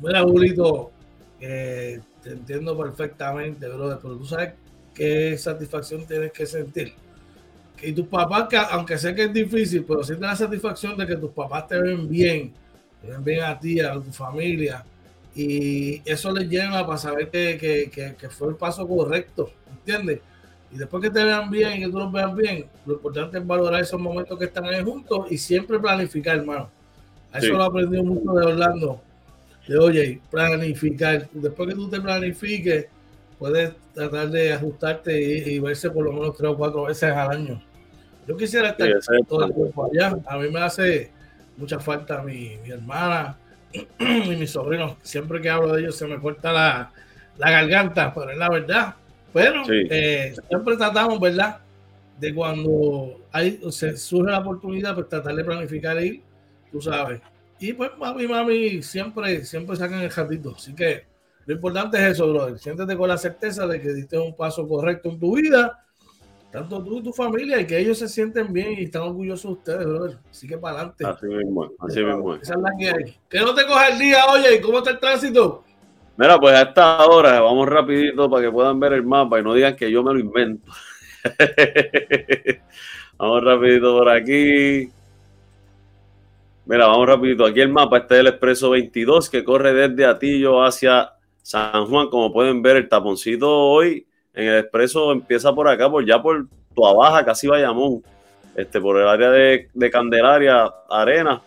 Mira, 0.02 0.22
Julito, 0.22 0.92
eh, 1.40 2.02
te 2.22 2.30
entiendo 2.30 2.78
perfectamente, 2.78 3.68
brother, 3.68 3.98
pero 4.00 4.16
tú 4.16 4.26
sabes 4.26 4.54
qué 4.98 5.38
satisfacción 5.38 6.06
tienes 6.08 6.32
que 6.32 6.46
sentir. 6.48 6.94
Que 7.78 7.94
tus 7.94 8.08
papás, 8.08 8.48
que, 8.50 8.58
aunque 8.58 8.98
sé 8.98 9.14
que 9.14 9.26
es 9.26 9.34
difícil, 9.34 9.86
pero 9.88 10.04
sientes 10.04 10.28
la 10.28 10.36
satisfacción 10.36 10.98
de 10.98 11.06
que 11.06 11.16
tus 11.16 11.30
papás 11.30 11.68
te 11.68 11.80
ven 11.80 12.10
bien, 12.10 12.52
te 13.00 13.12
ven 13.12 13.24
bien 13.24 13.44
a 13.44 13.60
ti, 13.60 13.80
a 13.80 13.94
tu 13.94 14.12
familia, 14.12 14.84
y 15.36 16.02
eso 16.04 16.32
les 16.32 16.50
llena 16.50 16.84
para 16.84 16.98
saber 16.98 17.30
que, 17.30 17.60
que, 17.94 18.16
que, 18.16 18.30
fue 18.30 18.50
el 18.50 18.56
paso 18.56 18.88
correcto, 18.88 19.52
¿entiendes? 19.70 20.20
Y 20.72 20.78
después 20.78 21.04
que 21.04 21.12
te 21.12 21.24
vean 21.24 21.52
bien 21.52 21.78
y 21.78 21.80
que 21.82 21.92
tú 21.92 22.00
los 22.00 22.12
veas 22.12 22.36
bien, 22.36 22.66
lo 22.88 22.96
importante 22.96 23.38
es 23.38 23.46
valorar 23.46 23.82
esos 23.82 24.02
momentos 24.02 24.38
que 24.40 24.46
están 24.46 24.66
ahí 24.66 24.84
juntos 24.84 25.28
y 25.30 25.38
siempre 25.38 25.80
planificar, 25.80 26.38
hermano. 26.38 26.72
Eso 27.32 27.54
lo 27.54 27.64
he 27.64 27.68
aprendido 27.68 28.04
mucho 28.04 28.32
de 28.32 28.46
Orlando. 28.48 29.02
De 29.68 29.78
oye, 29.78 30.22
planificar. 30.32 31.30
Después 31.32 31.70
que 31.70 31.76
tú 31.76 31.88
te 31.88 32.02
planifiques, 32.02 32.88
puedes 33.39 33.73
tratar 33.93 34.30
de 34.30 34.54
ajustarte 34.54 35.19
y, 35.21 35.60
verse 35.60 35.89
por 35.89 36.06
lo 36.06 36.13
menos 36.13 36.36
tres 36.36 36.52
o 36.52 36.58
cuatro 36.58 36.84
veces 36.84 37.12
al 37.12 37.32
año. 37.32 37.63
Yo 38.28 38.36
quisiera 38.36 38.69
estar 38.69 38.89
todo 39.28 39.45
el 39.45 39.54
tiempo 39.54 39.89
allá. 39.89 40.17
A 40.26 40.38
mí 40.38 40.50
me 40.50 40.60
hace 40.60 41.12
mucha 41.56 41.80
falta 41.80 42.21
mi, 42.21 42.58
mi 42.63 42.71
hermana 42.71 43.38
y 44.00 44.36
mis 44.36 44.52
sobrinos. 44.52 44.95
Siempre 45.02 45.41
que 45.41 45.50
hablo 45.50 45.73
de 45.73 45.82
ellos 45.82 45.95
se 45.95 46.08
me 46.08 46.19
corta 46.19 46.52
la, 46.52 46.91
la 47.38 47.52
garganta, 47.52 48.13
pero 48.13 48.32
es 48.32 48.38
la 48.38 48.50
verdad. 48.50 48.95
Pero 49.34 49.63
eh, 49.69 50.34
siempre 50.50 50.78
tratamos, 50.78 51.19
¿verdad? 51.19 51.60
De 52.19 52.34
cuando 52.34 53.21
hay, 53.32 53.60
se 53.69 53.95
surge 53.95 54.32
la 54.32 54.39
oportunidad, 54.39 54.95
pues 54.95 55.10
tratar 55.10 55.36
de 55.36 55.43
planificar 55.43 56.02
ir, 56.02 56.21
tú 56.71 56.82
sabes. 56.82 57.21
Y 57.60 57.73
pues 57.73 57.91
mami, 57.97 58.28
mami, 58.28 58.82
siempre, 58.82 59.45
siempre 59.45 59.76
sacan 59.76 60.02
el 60.02 60.12
ratito. 60.12 60.54
Así 60.56 60.73
que 60.73 61.06
lo 61.48 61.54
importante 61.54 61.98
es 61.98 62.12
eso, 62.12 62.30
brother. 62.30 62.60
Siéntete 62.60 62.98
con 62.98 63.08
la 63.08 63.18
certeza 63.18 63.66
de 63.66 63.80
que 63.80 63.94
diste 63.94 64.18
un 64.18 64.36
paso 64.36 64.68
correcto 64.68 65.08
en 65.08 65.18
tu 65.18 65.38
vida, 65.38 65.82
tanto 66.52 66.84
tú 66.84 67.00
y 67.00 67.04
tu 67.04 67.14
familia, 67.14 67.62
y 67.62 67.66
que 67.66 67.80
ellos 67.80 67.98
se 67.98 68.10
sienten 68.10 68.52
bien 68.52 68.74
y 68.74 68.84
están 68.84 69.04
orgullosos 69.04 69.44
de 69.44 69.54
ustedes, 69.54 69.86
brother. 69.86 70.18
Así 70.30 70.46
que 70.46 70.58
para 70.58 70.76
adelante. 70.76 71.06
Así 71.06 71.26
mismo, 71.26 71.72
así 71.80 72.04
mismo. 72.04 72.36
Esa 72.36 72.54
es 72.54 72.60
la 72.60 72.72
que 72.78 72.90
hay. 72.90 73.18
Que 73.30 73.40
no 73.40 73.56
te 73.56 73.66
coja 73.66 73.88
el 73.88 73.98
día, 73.98 74.26
oye, 74.26 74.56
¿y 74.56 74.62
cómo 74.62 74.80
está 74.80 74.92
el 74.92 75.00
tránsito? 75.00 75.64
Mira, 76.18 76.38
pues 76.38 76.54
a 76.54 76.64
esta 76.64 77.06
hora 77.06 77.40
vamos 77.40 77.66
rapidito 77.70 78.30
para 78.30 78.44
que 78.44 78.52
puedan 78.52 78.78
ver 78.78 78.92
el 78.92 79.04
mapa 79.04 79.40
y 79.40 79.44
no 79.44 79.54
digan 79.54 79.78
que 79.78 79.90
yo 79.90 80.04
me 80.04 80.14
lo 80.14 80.20
invento. 80.20 80.70
vamos 83.18 83.42
rapidito 83.42 84.00
por 84.00 84.10
aquí. 84.10 84.92
Mira, 86.66 86.88
vamos 86.88 87.08
rapidito. 87.08 87.46
Aquí 87.46 87.62
el 87.62 87.70
mapa, 87.70 88.00
este 88.00 88.16
es 88.16 88.20
el 88.20 88.28
Expreso 88.28 88.72
22 88.72 89.30
que 89.30 89.46
corre 89.46 89.74
desde 89.74 90.06
Atillo 90.06 90.62
hacia 90.62 91.14
San 91.48 91.86
Juan, 91.86 92.10
como 92.10 92.34
pueden 92.34 92.62
ver, 92.62 92.76
el 92.76 92.90
taponcito 92.90 93.50
hoy 93.50 94.06
en 94.34 94.50
el 94.50 94.58
expreso 94.60 95.14
empieza 95.14 95.56
por 95.56 95.70
acá, 95.70 95.90
por 95.90 96.06
ya 96.06 96.22
por 96.22 96.46
Tua 96.76 96.92
Baja, 96.92 97.24
casi 97.24 97.48
Bayamón. 97.48 98.04
este, 98.54 98.82
por 98.82 99.00
el 99.00 99.08
área 99.08 99.32
de, 99.32 99.70
de 99.74 99.90
Candelaria, 99.90 100.70
Arena, 100.90 101.42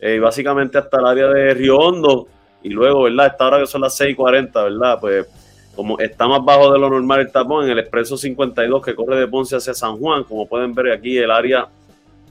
eh, 0.00 0.16
y 0.16 0.18
básicamente 0.18 0.76
hasta 0.76 0.98
el 0.98 1.06
área 1.06 1.28
de 1.28 1.54
Río 1.54 1.76
Hondo, 1.76 2.26
y 2.64 2.70
luego, 2.70 3.04
¿verdad? 3.04 3.28
Esta 3.28 3.46
hora 3.46 3.60
que 3.60 3.66
son 3.68 3.82
las 3.82 3.96
6:40, 3.96 4.64
¿verdad? 4.64 4.98
Pues 5.00 5.28
como 5.76 6.00
está 6.00 6.26
más 6.26 6.44
bajo 6.44 6.72
de 6.72 6.80
lo 6.80 6.90
normal 6.90 7.20
el 7.20 7.30
tapón 7.30 7.66
en 7.66 7.70
el 7.70 7.78
expreso 7.78 8.16
52 8.16 8.84
que 8.84 8.96
corre 8.96 9.20
de 9.20 9.28
Ponce 9.28 9.54
hacia 9.54 9.72
San 9.72 9.98
Juan, 9.98 10.24
como 10.24 10.48
pueden 10.48 10.74
ver 10.74 10.90
aquí 10.90 11.16
el 11.16 11.30
área 11.30 11.68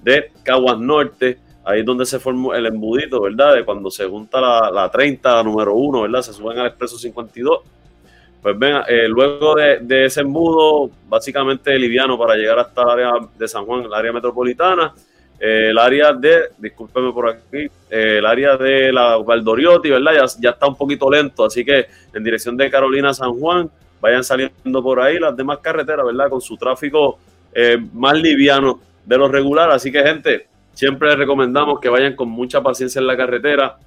de 0.02 0.30
Caguas 0.44 0.78
Norte, 0.78 1.38
ahí 1.66 1.80
es 1.82 1.86
donde 1.86 2.06
se 2.06 2.20
formó 2.20 2.54
el 2.54 2.66
embudito, 2.66 3.22
¿verdad? 3.22 3.56
De 3.56 3.66
cuando 3.66 3.90
se 3.90 4.06
junta 4.06 4.40
la, 4.42 4.70
la 4.72 4.90
30, 4.90 5.36
la 5.36 5.44
número 5.44 5.74
1, 5.74 6.02
¿verdad? 6.02 6.22
Se 6.22 6.34
suben 6.34 6.60
al 6.60 6.68
expreso 6.68 6.98
52. 6.98 7.60
Pues 8.42 8.60
ven, 8.60 8.76
eh, 8.90 9.08
luego 9.08 9.56
de, 9.56 10.06
ese 10.06 10.22
embudo, 10.22 10.92
básicamente 11.08 11.78
liviano 11.80 12.18
para 12.18 12.36
llegar 12.36 12.60
hasta 12.60 12.82
el 12.82 12.90
área 12.90 13.12
de 13.38 13.48
San 13.48 13.66
Juan, 13.66 13.86
el 13.86 13.94
área 13.94 14.12
metropolitana, 14.12 14.94
eh, 15.40 15.70
el 15.70 15.78
área 15.78 16.12
de, 16.12 16.50
discúlpeme 16.58 17.14
por 17.14 17.30
aquí, 17.30 17.70
eh, 17.90 18.18
el 18.18 18.26
área 18.26 18.58
de 18.58 18.92
la 18.92 19.16
Valdoriotti, 19.18 19.90
¿verdad? 19.90 20.14
Ya, 20.14 20.26
ya, 20.40 20.50
está 20.50 20.68
un 20.68 20.76
poquito 20.76 21.10
lento, 21.10 21.46
así 21.46 21.64
que 21.64 21.86
en 22.14 22.24
dirección 22.24 22.58
de 22.58 22.70
Carolina 22.70 23.14
San 23.14 23.32
Juan, 23.40 23.70
vayan 24.02 24.24
saliendo 24.26 24.84
por 24.84 25.00
ahí 25.00 25.18
las 25.18 25.36
demás 25.36 25.60
carreteras, 25.60 26.06
¿verdad? 26.06 26.30
Con 26.30 26.42
su 26.42 26.58
tráfico 26.58 27.20
eh, 27.54 27.78
más 27.94 28.20
liviano 28.22 28.82
de 29.06 29.18
lo 29.18 29.30
regular, 29.30 29.72
así 29.72 29.90
que 29.90 30.04
gente, 30.04 30.48
siempre 30.74 31.10
les 31.10 31.18
recomendamos 31.18 31.80
que 31.80 31.90
vayan 31.90 32.16
con 32.16 32.30
mucha 32.30 32.62
paciencia 32.62 33.00
en 33.00 33.08
la 33.08 33.18
carretera, 33.18 33.78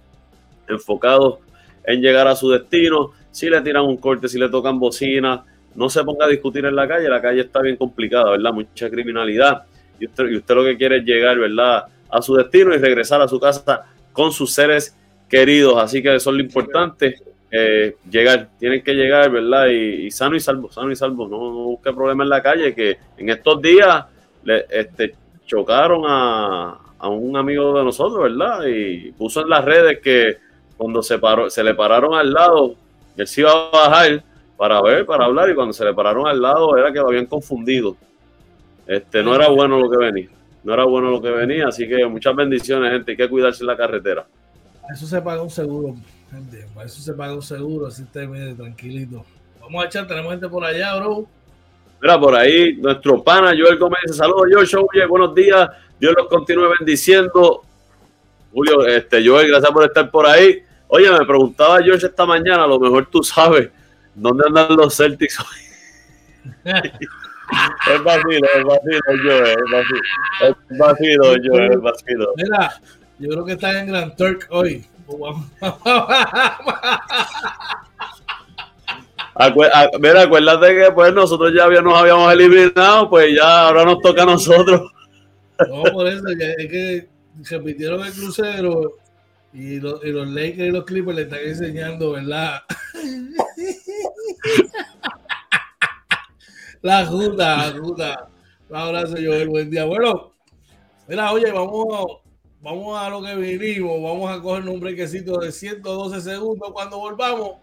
enfocados 0.69 1.39
en 1.85 2.01
llegar 2.01 2.27
a 2.27 2.35
su 2.35 2.51
destino, 2.51 3.13
si 3.31 3.49
le 3.49 3.61
tiran 3.61 3.85
un 3.85 3.97
corte, 3.97 4.29
si 4.29 4.39
le 4.39 4.49
tocan 4.49 4.79
bocina, 4.79 5.45
no 5.75 5.89
se 5.91 6.03
ponga 6.05 6.25
a 6.25 6.29
discutir 6.29 6.65
en 6.65 6.75
la 6.75 6.89
calle, 6.89 7.09
la 7.09 7.21
calle 7.21 7.43
está 7.43 7.61
bien 7.61 7.77
complicada, 7.77 8.31
¿verdad? 8.31 8.53
Mucha 8.53 8.91
criminalidad 8.91 9.65
y 10.01 10.07
usted, 10.07 10.29
y 10.31 10.37
usted 10.37 10.55
lo 10.55 10.65
que 10.65 10.77
quiere 10.77 10.99
es 10.99 11.05
llegar, 11.05 11.39
¿verdad? 11.39 11.85
A 12.11 12.23
su 12.23 12.35
destino 12.35 12.75
y 12.75 12.79
regresar 12.79 13.21
a 13.21 13.29
su 13.29 13.39
casa 13.39 13.85
con 14.13 14.33
sus 14.33 14.53
seres 14.53 14.97
queridos, 15.29 15.77
así 15.77 16.03
que 16.03 16.15
eso 16.15 16.31
es 16.31 16.37
lo 16.37 16.43
importante, 16.43 17.17
eh, 17.51 17.97
llegar, 18.11 18.49
tienen 18.59 18.83
que 18.83 18.95
llegar, 18.95 19.31
¿verdad? 19.31 19.69
Y, 19.69 20.07
y, 20.07 20.11
sano 20.11 20.35
y 20.35 20.41
salvo, 20.41 20.71
sano 20.73 20.91
y 20.91 20.97
salvo, 20.97 21.29
no, 21.29 21.39
busque 21.39 21.93
problemas 21.93 22.25
en 22.25 22.31
la 22.31 22.43
calle, 22.43 22.75
que 22.75 22.97
en 23.17 23.29
estos 23.29 23.61
días 23.61 24.07
le, 24.45 24.67
este, 24.71 25.15
chocaron 25.47 26.03
a, 26.07 26.79
a 26.99 27.09
un 27.09 27.37
amigo 27.37 27.77
de 27.79 27.85
nosotros, 27.85 28.23
¿verdad? 28.23 28.65
Y 28.67 29.13
puso 29.13 29.43
en 29.43 29.49
las 29.49 29.65
redes 29.65 30.01
que 30.01 30.37
cuando 30.77 31.03
se, 31.03 31.19
paró, 31.19 31.49
se 31.49 31.65
le 31.65 31.75
pararon 31.75 32.15
al 32.15 32.33
lado, 32.33 32.75
él 33.17 33.27
se 33.27 33.41
iba 33.43 33.51
a 33.51 33.71
bajar 33.71 34.23
para 34.57 34.81
ver, 34.83 35.07
para 35.07 35.25
hablar, 35.25 35.51
y 35.51 35.55
cuando 35.55 35.73
se 35.73 35.85
le 35.85 35.95
pararon 35.95 36.27
al 36.27 36.41
lado 36.41 36.77
era 36.77 36.93
que 36.93 36.99
lo 36.99 37.09
habían 37.09 37.27
confundido. 37.27 37.97
Este, 38.87 39.23
no 39.23 39.35
era 39.35 39.49
bueno 39.49 39.79
lo 39.81 39.91
que 39.91 39.97
venía, 39.97 40.29
no 40.63 40.73
era 40.73 40.85
bueno 40.85 41.11
lo 41.11 41.21
que 41.21 41.31
venía, 41.31 41.69
así 41.69 41.89
que 41.89 42.07
muchas 42.07 42.37
bendiciones, 42.37 42.93
gente, 42.93 43.13
hay 43.13 43.17
que 43.17 43.29
cuidarse 43.29 43.63
en 43.63 43.69
la 43.69 43.77
carretera. 43.77 44.27
Eso 44.93 45.07
se 45.07 45.21
paga 45.21 45.43
un 45.43 45.51
seguro, 45.51 45.97
gente, 46.31 46.67
para 46.75 46.87
eso 46.87 47.01
se 47.01 47.13
paga 47.15 47.35
un 47.35 47.43
seguro, 47.43 47.87
así 47.87 48.05
te 48.05 48.27
mire 48.27 48.55
tranquilito. 48.55 49.25
Vamos 49.61 49.83
a 49.83 49.87
echar, 49.87 50.07
tenemos 50.07 50.31
gente 50.31 50.49
por 50.49 50.65
allá, 50.65 50.97
bro. 50.97 51.27
Mira, 52.01 52.19
por 52.21 52.35
ahí, 52.35 52.77
nuestro 52.77 53.23
pana 53.23 53.55
Joel 53.59 53.79
Gómez 53.79 54.01
saludos, 54.13 54.49
Joel, 54.53 54.69
oye, 54.93 55.07
buenos 55.07 55.35
días, 55.35 55.71
Dios 55.99 56.15
los 56.17 56.29
continúe 56.29 56.69
bendiciendo. 56.79 57.63
Julio, 58.53 58.87
este, 58.87 59.27
Joel, 59.27 59.49
gracias 59.49 59.71
por 59.71 59.85
estar 59.85 60.11
por 60.11 60.27
ahí. 60.27 60.63
Oye, 60.89 61.11
me 61.11 61.25
preguntaba 61.27 61.83
George 61.83 62.07
esta 62.07 62.27
mañana, 62.27 62.65
a 62.65 62.67
lo 62.67 62.79
mejor 62.79 63.07
tú 63.07 63.23
sabes 63.23 63.71
dónde 64.15 64.45
andan 64.47 64.77
los 64.77 64.95
Celtics 64.97 65.41
hoy. 65.41 65.47
es 66.65 68.05
vacilo, 68.05 68.47
es 68.57 68.65
vacilo, 68.65 69.01
Joel, 69.25 69.49
es 69.49 69.57
vacilo, 69.73 70.03
es 70.41 70.55
vacilo, 70.79 71.25
Joel, 71.45 71.73
es 71.73 71.81
vacilo. 71.81 72.33
Mira, 72.37 72.81
yo 73.19 73.31
creo 73.31 73.45
que 73.45 73.53
están 73.53 73.77
en 73.77 73.87
Grand 73.89 74.15
Turk 74.17 74.47
hoy. 74.51 74.87
Mira, 80.01 80.23
acuérdate 80.23 80.75
que 80.75 80.91
pues 80.93 81.13
nosotros 81.13 81.53
ya 81.55 81.69
nos 81.83 81.99
habíamos 81.99 82.33
eliminado, 82.33 83.11
pues 83.11 83.35
ya 83.37 83.67
ahora 83.67 83.85
nos 83.85 84.01
toca 84.01 84.23
a 84.23 84.27
nosotros. 84.27 84.91
No, 85.69 85.83
por 85.93 86.07
eso, 86.07 86.23
es 86.29 86.69
que 86.71 87.09
repitieron 87.51 88.05
el 88.05 88.13
crucero 88.13 88.95
y 89.53 89.79
los, 89.79 90.03
y 90.05 90.09
los 90.09 90.29
Lakers 90.29 90.69
y 90.69 90.71
los 90.71 90.85
Clippers 90.85 91.17
le 91.17 91.23
están 91.23 91.41
enseñando, 91.41 92.13
¿verdad? 92.13 92.63
la 96.83 97.05
ruta, 97.05 97.57
la 97.57 97.71
ruta. 97.73 98.29
Un 98.69 98.77
abrazo, 98.77 99.15
Joel, 99.15 99.49
buen 99.49 99.71
día. 99.71 99.85
Bueno, 99.85 100.33
mira, 101.09 101.31
oye, 101.33 101.53
vamos, 101.53 102.23
vamos 102.63 102.99
a 102.99 103.11
lo 103.11 103.23
que 103.23 103.35
vinimos. 103.35 104.03
Vamos 104.03 104.31
a 104.31 104.41
coger 104.41 104.67
un 104.69 104.81
brequecito 104.81 105.39
de 105.39 105.53
112 105.53 106.23
segundos. 106.23 106.71
Cuando 106.73 106.99
volvamos, 106.99 107.59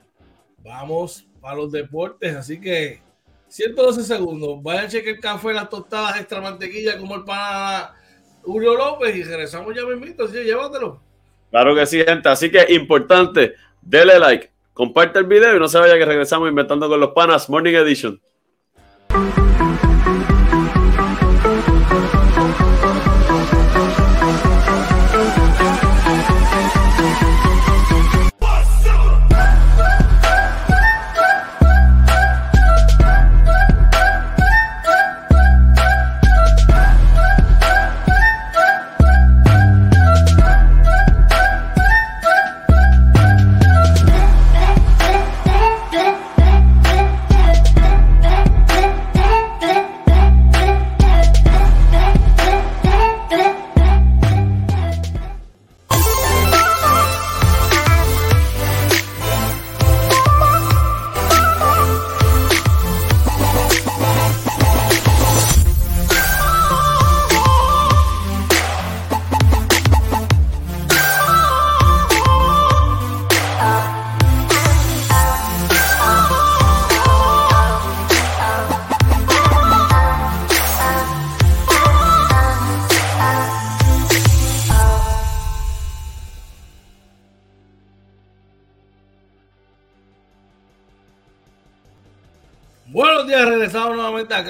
vamos 0.63 1.25
para 1.43 1.57
los 1.57 1.71
deportes. 1.71 2.35
Así 2.35 2.59
que 2.59 3.01
112 3.49 4.03
segundos. 4.03 4.63
Vayan 4.63 4.85
a 4.85 4.87
chequear 4.87 5.15
el 5.15 5.21
café, 5.21 5.53
las 5.53 5.69
tostadas 5.69 6.17
extra 6.17 6.41
mantequilla, 6.41 6.97
como 6.97 7.15
el 7.15 7.23
pana 7.23 7.93
Julio 8.41 8.75
López. 8.75 9.15
Y 9.15 9.23
regresamos 9.23 9.75
ya 9.75 9.85
mismito. 9.85 10.23
Así 10.23 10.33
que 10.33 10.45
llévatelo. 10.45 11.01
Claro 11.51 11.75
que 11.75 11.85
sí, 11.85 12.01
gente. 12.03 12.29
Así 12.29 12.49
que 12.49 12.65
importante, 12.73 13.55
dele 13.81 14.17
like, 14.17 14.49
comparte 14.73 15.19
el 15.19 15.25
video 15.25 15.55
y 15.55 15.59
no 15.59 15.67
se 15.67 15.77
vaya 15.77 15.97
que 15.97 16.05
regresamos 16.05 16.49
inventando 16.49 16.87
con 16.89 16.99
los 16.99 17.11
panas 17.11 17.49
Morning 17.49 17.75
Edition. 17.75 18.19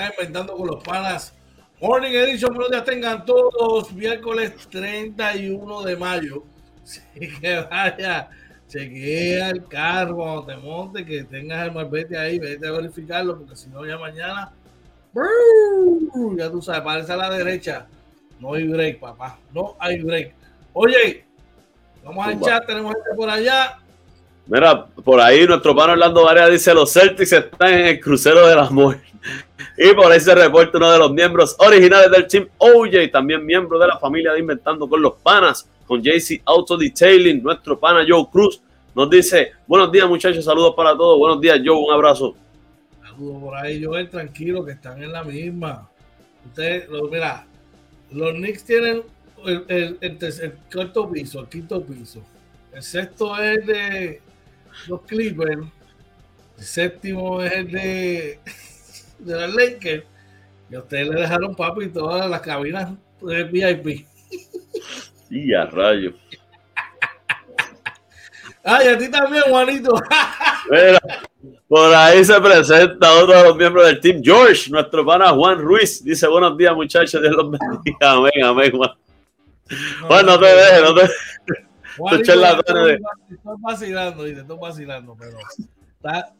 Acá 0.03 0.13
inventando 0.17 0.53
con 0.53 0.67
los 0.67 0.83
panas. 0.83 1.33
Morning 1.81 2.11
Edition, 2.11 2.53
buenos 2.53 2.71
días 2.71 2.85
tengan 2.85 3.25
todos. 3.25 3.91
Miércoles 3.93 4.53
31 4.69 5.83
de 5.83 5.97
mayo. 5.97 6.43
Así 6.83 7.29
que 7.39 7.59
vaya, 7.69 8.29
chequea 8.67 9.49
el 9.49 9.65
carro 9.65 10.15
cuando 10.15 10.45
te 10.45 10.57
monte, 10.57 11.05
que 11.05 11.23
tengas 11.23 11.65
el 11.65 11.73
malvete 11.73 12.17
ahí, 12.17 12.39
vete 12.39 12.67
a 12.67 12.71
verificarlo, 12.71 13.37
porque 13.37 13.55
si 13.55 13.69
no, 13.69 13.85
ya 13.85 13.97
mañana, 13.97 14.51
ya 16.37 16.51
tú 16.51 16.61
sabes, 16.61 16.81
parece 16.81 17.13
a 17.13 17.17
la 17.17 17.29
derecha. 17.29 17.87
No 18.39 18.53
hay 18.53 18.67
break, 18.67 18.99
papá. 18.99 19.39
No 19.53 19.75
hay 19.79 20.01
break. 20.01 20.33
Oye, 20.73 21.25
vamos 22.03 22.27
al 22.27 22.41
chat, 22.41 22.65
tenemos 22.65 22.93
gente 22.93 23.15
por 23.15 23.29
allá. 23.29 23.79
Mira, 24.45 24.85
por 24.85 25.21
ahí 25.21 25.45
nuestro 25.45 25.73
pana 25.73 25.93
Orlando 25.93 26.25
Varela 26.25 26.49
dice 26.49 26.73
los 26.73 26.91
Celtics 26.91 27.31
están 27.31 27.73
en 27.73 27.85
el 27.87 27.99
crucero 28.01 28.45
del 28.45 28.59
amor. 28.59 28.97
Y 29.77 29.93
por 29.93 30.11
ahí 30.11 30.19
se 30.19 30.35
reporta 30.35 30.77
uno 30.77 30.91
de 30.91 30.99
los 30.99 31.11
miembros 31.11 31.55
originales 31.59 32.11
del 32.11 32.27
team 32.27 32.47
OJ, 32.57 33.11
también 33.11 33.45
miembro 33.45 33.79
de 33.79 33.87
la 33.87 33.97
familia 33.97 34.33
de 34.33 34.39
Inventando 34.39 34.87
con 34.87 35.01
los 35.01 35.13
Panas, 35.13 35.67
con 35.87 36.01
JC 36.01 36.41
Auto 36.45 36.77
Detailing, 36.77 37.41
nuestro 37.41 37.79
pana 37.79 38.05
Joe 38.07 38.27
Cruz. 38.31 38.61
Nos 38.95 39.09
dice, 39.09 39.53
buenos 39.65 39.91
días 39.91 40.07
muchachos, 40.07 40.45
saludos 40.45 40.73
para 40.75 40.91
todos. 40.91 41.17
Buenos 41.17 41.41
días 41.41 41.59
Joe, 41.63 41.75
un 41.75 41.91
abrazo. 41.91 42.35
Saludos 43.01 43.41
por 43.41 43.55
ahí, 43.55 43.83
Joel, 43.83 44.09
tranquilo, 44.09 44.63
que 44.63 44.73
están 44.73 45.01
en 45.01 45.11
la 45.11 45.23
misma. 45.23 45.89
Usted, 46.45 46.87
mira, 47.11 47.45
Los 48.11 48.33
Knicks 48.33 48.63
tienen 48.65 49.03
el, 49.45 49.65
el, 49.67 49.97
el, 50.01 50.53
cuarto 50.71 51.09
piso, 51.09 51.39
el 51.39 51.47
quinto 51.47 51.83
piso. 51.83 52.21
El 52.71 52.83
sexto 52.83 53.37
es 53.41 53.65
de 53.65 54.21
los 54.87 55.01
Clippers. 55.01 55.61
El 56.57 56.63
séptimo 56.63 57.41
es 57.41 57.51
el 57.51 57.71
de, 57.71 58.39
de 59.25 59.47
los 59.47 59.55
Lakers. 59.55 60.03
Y 60.69 60.75
a 60.75 60.79
ustedes 60.79 61.07
le 61.07 61.21
dejaron 61.21 61.55
papi 61.55 61.89
todas 61.89 62.29
las 62.29 62.41
cabinas 62.41 62.91
de 63.21 63.43
VIP. 63.43 64.07
Y 65.29 65.53
a 65.53 65.65
rayo. 65.65 66.13
Ay, 68.63 68.87
a 68.87 68.97
ti 68.97 69.09
también, 69.09 69.43
Juanito. 69.49 69.93
Mira, 70.69 70.99
por 71.67 71.93
ahí 71.93 72.23
se 72.23 72.39
presenta 72.39 73.11
otro 73.13 73.37
de 73.37 73.43
los 73.43 73.57
miembros 73.57 73.85
del 73.85 73.99
team, 73.99 74.21
George, 74.23 74.69
nuestro 74.69 75.05
pana 75.05 75.29
Juan 75.29 75.59
Ruiz. 75.59 76.03
Dice, 76.03 76.27
buenos 76.27 76.57
días, 76.57 76.73
muchachos, 76.73 77.21
Dios 77.21 77.35
los 77.35 77.51
bendiga. 77.51 78.11
Amén, 78.11 78.43
amén, 78.43 78.71
Juan. 78.71 78.91
Juan, 80.07 80.25
no 80.25 80.39
te 80.39 80.45
dejes, 80.45 80.81
no 80.81 80.95
te 80.95 81.09
Estoy 81.95 83.55
vacilando, 83.59 84.25
estoy 84.25 84.57
vacilando, 84.59 85.15
pero 85.19 85.37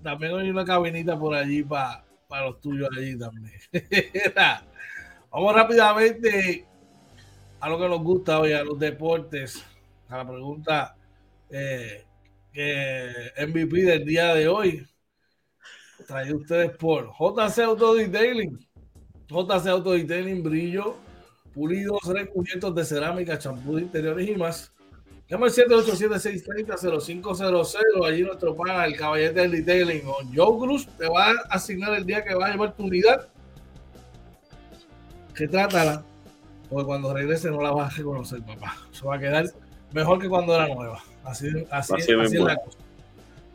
también 0.02 0.36
hay 0.36 0.50
una 0.50 0.66
cabinita 0.66 1.18
por 1.18 1.36
allí 1.36 1.64
para 1.64 2.04
los 2.42 2.60
tuyos 2.60 2.90
allí 2.96 3.18
también. 3.18 3.54
Vamos 5.32 5.56
rápidamente 5.56 6.66
a 7.60 7.70
lo 7.70 7.80
que 7.80 7.88
nos 7.88 8.04
gusta 8.04 8.40
hoy, 8.40 8.54
a 8.54 8.64
los 8.64 8.78
deportes, 8.78 9.64
a 10.10 10.18
la 10.18 10.28
pregunta 10.28 10.96
eh, 11.50 12.06
MVP 13.48 13.84
del 13.84 14.06
día 14.06 14.34
de 14.34 14.48
hoy. 14.48 14.88
Trae 16.08 16.34
ustedes 16.34 16.76
por 16.78 17.12
JC 17.18 17.60
Auto 17.60 17.96
Detailing. 17.96 18.60
JC 19.28 19.68
Auto 19.68 19.92
Detailing, 19.92 20.44
brillo, 20.44 20.98
pulidos, 21.54 22.02
recubiertos 22.06 22.76
de 22.76 22.86
cerámica, 22.86 23.40
champú 23.40 23.76
de 23.76 23.84
interiores 23.84 24.30
y 24.30 24.36
más. 24.36 24.74
Llama 25.30 25.46
al 25.48 25.52
787-630-0500. 25.52 28.06
Allí 28.06 28.22
nuestro 28.24 28.56
pana, 28.56 28.86
el 28.86 28.96
caballete 28.96 29.42
del 29.42 29.52
detailing, 29.52 30.08
o 30.08 30.16
Joe 30.34 30.58
Cruz, 30.60 30.88
te 30.98 31.08
va 31.08 31.32
a 31.32 31.34
asignar 31.50 31.94
el 31.96 32.06
día 32.06 32.24
que 32.24 32.34
va 32.36 32.46
a 32.48 32.52
llevar 32.52 32.74
tu 32.76 32.84
unidad. 32.84 33.28
Que 35.34 35.48
trátala, 35.48 36.04
porque 36.70 36.86
cuando 36.86 37.14
regrese 37.14 37.50
no 37.50 37.62
la 37.62 37.72
vas 37.72 37.94
a 37.94 37.98
reconocer, 37.98 38.44
papá. 38.44 38.78
Se 38.92 39.06
va 39.06 39.16
a 39.16 39.20
quedar 39.20 39.46
mejor 39.92 40.20
que 40.20 40.28
cuando 40.30 40.54
era 40.54 40.68
nueva. 40.68 41.02
Así, 41.24 41.48
así, 41.72 41.94
así, 41.94 42.12
es 42.12 42.34
la 42.34 42.58
cosa. 42.58 42.78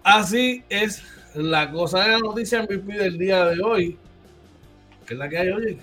Así 0.02 0.64
es 0.68 1.04
la 1.34 1.70
cosa. 1.70 2.02
de 2.02 2.08
la 2.12 2.18
noticia 2.18 2.62
MVP 2.62 2.94
del 2.94 3.18
día 3.18 3.44
de 3.44 3.62
hoy. 3.62 3.98
¿Qué 5.06 5.14
es 5.14 5.20
la 5.20 5.28
que 5.28 5.38
hay 5.38 5.50
hoy? 5.50 5.78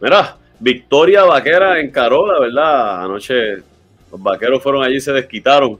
Mira, 0.00 0.36
victoria 0.58 1.24
vaquera 1.24 1.80
en 1.80 1.90
Carola, 1.90 2.40
¿verdad? 2.40 3.04
Anoche 3.04 3.62
los 4.10 4.22
vaqueros 4.22 4.62
fueron 4.62 4.82
allí 4.84 4.96
y 4.96 5.00
se 5.00 5.12
desquitaron 5.12 5.78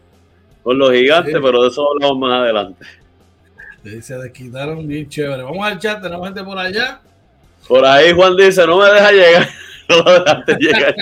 con 0.62 0.78
los 0.78 0.93
gigantes, 0.93 1.37
pero 1.43 1.62
de 1.62 1.68
eso 1.68 1.89
hablamos 1.91 2.18
más 2.18 2.43
adelante. 2.43 2.87
Se 4.03 4.18
desquitaron 4.18 4.87
bien 4.87 5.09
chévere. 5.09 5.43
Vamos 5.43 5.66
al 5.66 5.78
chat, 5.78 6.03
tenemos 6.03 6.26
gente 6.26 6.45
por 6.45 6.59
allá. 6.59 7.01
Por 7.66 7.85
ahí 7.85 8.12
Juan 8.12 8.37
dice, 8.37 8.66
no 8.66 8.78
me 8.78 8.87
deja 8.87 9.12
llegar. 9.12 9.49
No 9.91 10.05
me 10.05 10.12
dejaste 10.12 10.57
llegar. 10.61 10.95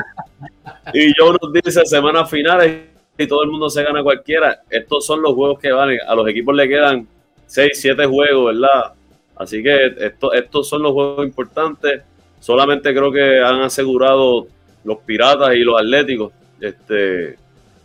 y 0.94 1.12
yo 1.18 1.34
nos 1.34 1.52
dice, 1.52 1.84
semanas 1.84 2.30
finales 2.30 2.84
y 3.18 3.26
todo 3.26 3.42
el 3.42 3.50
mundo 3.50 3.68
se 3.68 3.82
gana 3.82 4.02
cualquiera. 4.02 4.62
Estos 4.70 5.04
son 5.04 5.20
los 5.20 5.34
juegos 5.34 5.58
que 5.58 5.70
valen. 5.70 5.98
A 6.08 6.14
los 6.14 6.26
equipos 6.26 6.56
le 6.56 6.66
quedan 6.66 7.06
6, 7.48 7.72
7 7.74 8.06
juegos, 8.06 8.54
¿verdad? 8.54 8.94
Así 9.36 9.62
que 9.62 9.94
esto, 9.98 10.32
estos 10.32 10.70
son 10.70 10.84
los 10.84 10.92
juegos 10.92 11.26
importantes. 11.26 12.00
Solamente 12.40 12.94
creo 12.94 13.12
que 13.12 13.40
han 13.40 13.60
asegurado 13.60 14.46
los 14.84 14.98
piratas 14.98 15.54
y 15.54 15.58
los 15.58 15.78
atléticos. 15.78 16.32
Este, 16.60 17.36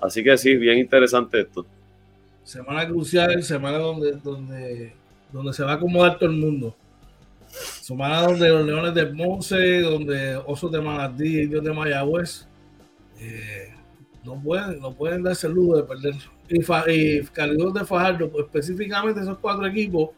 así 0.01 0.23
que 0.23 0.37
sí, 0.37 0.55
bien 0.55 0.79
interesante 0.79 1.41
esto. 1.41 1.65
Semana 2.43 2.87
crucial, 2.87 3.41
semana 3.43 3.77
donde, 3.77 4.13
donde, 4.23 4.93
donde 5.31 5.53
se 5.53 5.63
va 5.63 5.73
a 5.73 5.75
acomodar 5.75 6.17
todo 6.17 6.29
el 6.29 6.37
mundo. 6.37 6.75
Semana 7.81 8.21
donde 8.21 8.49
los 8.49 8.65
Leones 8.65 8.93
de 8.93 9.05
Ponce, 9.05 9.81
donde 9.81 10.35
Osos 10.37 10.71
de 10.71 10.81
Manatí, 10.81 11.41
Indios 11.41 11.63
de 11.63 11.71
Mayagüez, 11.71 12.47
eh, 13.19 13.73
no 14.23 14.41
pueden, 14.41 14.79
no 14.79 14.93
pueden 14.93 15.23
darse 15.23 15.47
el 15.47 15.53
lujo 15.53 15.77
de 15.77 15.83
perder. 15.83 16.15
Y, 16.49 16.59
y 16.59 17.19
de 17.19 17.85
Fajardo, 17.85 18.29
pues, 18.29 18.45
específicamente 18.45 19.21
esos 19.21 19.37
cuatro 19.37 19.65
equipos, 19.65 20.09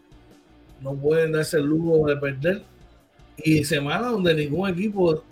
no 0.81 0.95
pueden 0.95 1.33
darse 1.33 1.57
el 1.57 1.65
lujo 1.65 2.07
de 2.07 2.17
perder. 2.17 2.63
Y 3.37 3.63
semana 3.63 4.07
donde 4.07 4.33
ningún 4.33 4.69
equipo 4.69 5.23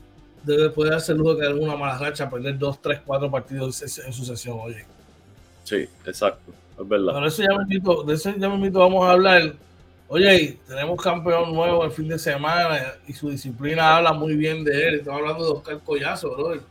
debe 0.44 0.70
poder 0.70 0.94
darse 0.94 1.14
el 1.14 1.18
lujo 1.20 1.36
de 1.36 1.41
caer 1.46 1.56
una 1.56 1.76
mala 1.76 1.98
racha, 1.98 2.30
perder 2.30 2.58
dos, 2.58 2.82
tres, 2.82 3.02
cuatro 3.06 3.32
partidos 3.32 3.82
en 4.00 4.14
sucesión, 4.14 4.60
oye. 4.62 4.86
Sí, 5.64 5.88
exacto, 6.06 6.52
es 6.80 6.88
verdad. 6.88 7.14
Pero 7.14 7.28
eso 7.28 7.44
ya 7.44 7.58
me 7.58 7.64
invito, 7.64 8.04
de 8.04 8.14
eso 8.14 8.34
ya 8.38 8.50
me 8.50 8.56
invito, 8.56 8.80
vamos 8.80 9.06
a 9.06 9.12
hablar. 9.12 9.54
Oye, 10.08 10.60
tenemos 10.68 11.02
campeón 11.02 11.54
nuevo 11.54 11.84
el 11.86 11.91
fin 11.91 12.08
de 12.08 12.20
semana 12.20 12.94
y 13.08 13.14
su 13.14 13.30
disciplina 13.30 13.98
habla 13.98 14.14
muy 14.14 14.36
bien 14.36 14.64
de 14.64 14.88
él. 14.88 14.96
Estamos 14.96 15.22
hablando 15.22 15.46
de 15.46 15.52
Oscar 15.52 15.80
Collazo, 15.84 16.36
bro. 16.36 16.62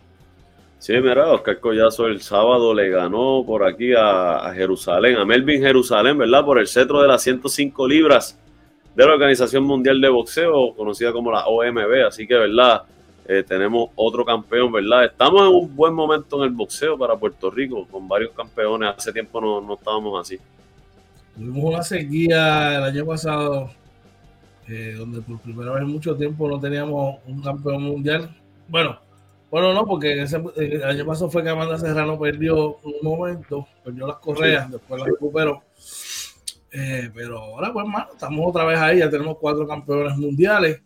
Sí, 0.79 0.93
mira, 1.01 1.33
Oscar 1.33 1.59
Collazo 1.59 2.07
el 2.07 2.21
sábado 2.21 2.75
le 2.75 2.91
ganó 2.91 3.45
por 3.47 3.65
aquí 3.65 3.93
a, 3.97 4.53
Jerusalén, 4.55 5.17
a 5.17 5.25
Melvin 5.25 5.63
Jerusalén, 5.63 6.19
¿verdad? 6.19 6.45
Por 6.45 6.59
el 6.59 6.67
cetro 6.67 7.01
de 7.01 7.09
las 7.09 7.23
105 7.23 7.89
libras 7.89 8.39
de 8.95 9.07
la 9.07 9.13
Organización 9.13 9.65
Mundial 9.65 10.01
de 10.01 10.09
Boxeo, 10.09 10.75
conocida 10.75 11.13
como 11.13 11.33
la 11.33 11.47
OMB. 11.47 12.07
Así 12.07 12.27
que, 12.27 12.35
¿verdad? 12.35 12.83
Eh, 13.25 13.45
tenemos 13.47 13.91
otro 13.95 14.25
campeón, 14.25 14.73
¿verdad? 14.73 15.05
Estamos 15.05 15.43
en 15.43 15.55
un 15.55 15.77
buen 15.77 15.95
momento 15.95 16.39
en 16.39 16.51
el 16.51 16.51
boxeo 16.51 16.99
para 16.99 17.17
Puerto 17.17 17.51
Rico, 17.51 17.87
con 17.87 18.09
varios 18.09 18.33
campeones. 18.33 18.95
Hace 18.97 19.13
tiempo 19.13 19.41
no, 19.41 19.61
no 19.61 19.75
estábamos 19.75 20.21
así. 20.21 20.39
Tuvimos 21.37 21.65
una 21.65 21.83
sequía 21.83 22.77
el 22.77 22.83
año 22.83 23.07
pasado, 23.07 23.71
eh, 24.69 24.95
donde 24.99 25.21
por 25.23 25.39
primera 25.41 25.73
vez 25.73 25.83
en 25.83 25.89
mucho 25.89 26.17
tiempo 26.17 26.49
no 26.49 26.59
teníamos 26.59 27.21
un 27.27 27.41
campeón 27.41 27.83
mundial. 27.85 28.37
Bueno, 28.69 28.99
bueno, 29.51 29.73
no, 29.73 29.87
porque 29.87 30.13
el 30.23 30.85
año 30.85 31.07
pasado 31.07 31.31
fue 31.31 31.43
que 31.43 31.51
Amanda 31.51 31.79
Serrano 31.79 32.19
perdió 32.19 32.79
un 32.79 32.95
momento, 33.03 33.69
perdió 33.85 34.07
las 34.07 34.17
correas, 34.17 34.71
después 34.71 35.01
las 35.01 35.09
recuperó. 35.11 35.63
Eh, 36.73 37.11
pero 37.15 37.39
ahora, 37.39 37.73
pues, 37.73 37.85
hermano, 37.85 38.07
estamos 38.13 38.47
otra 38.47 38.65
vez 38.65 38.79
ahí, 38.79 38.99
ya 38.99 39.11
tenemos 39.11 39.37
cuatro 39.39 39.67
campeones 39.67 40.17
mundiales 40.17 40.81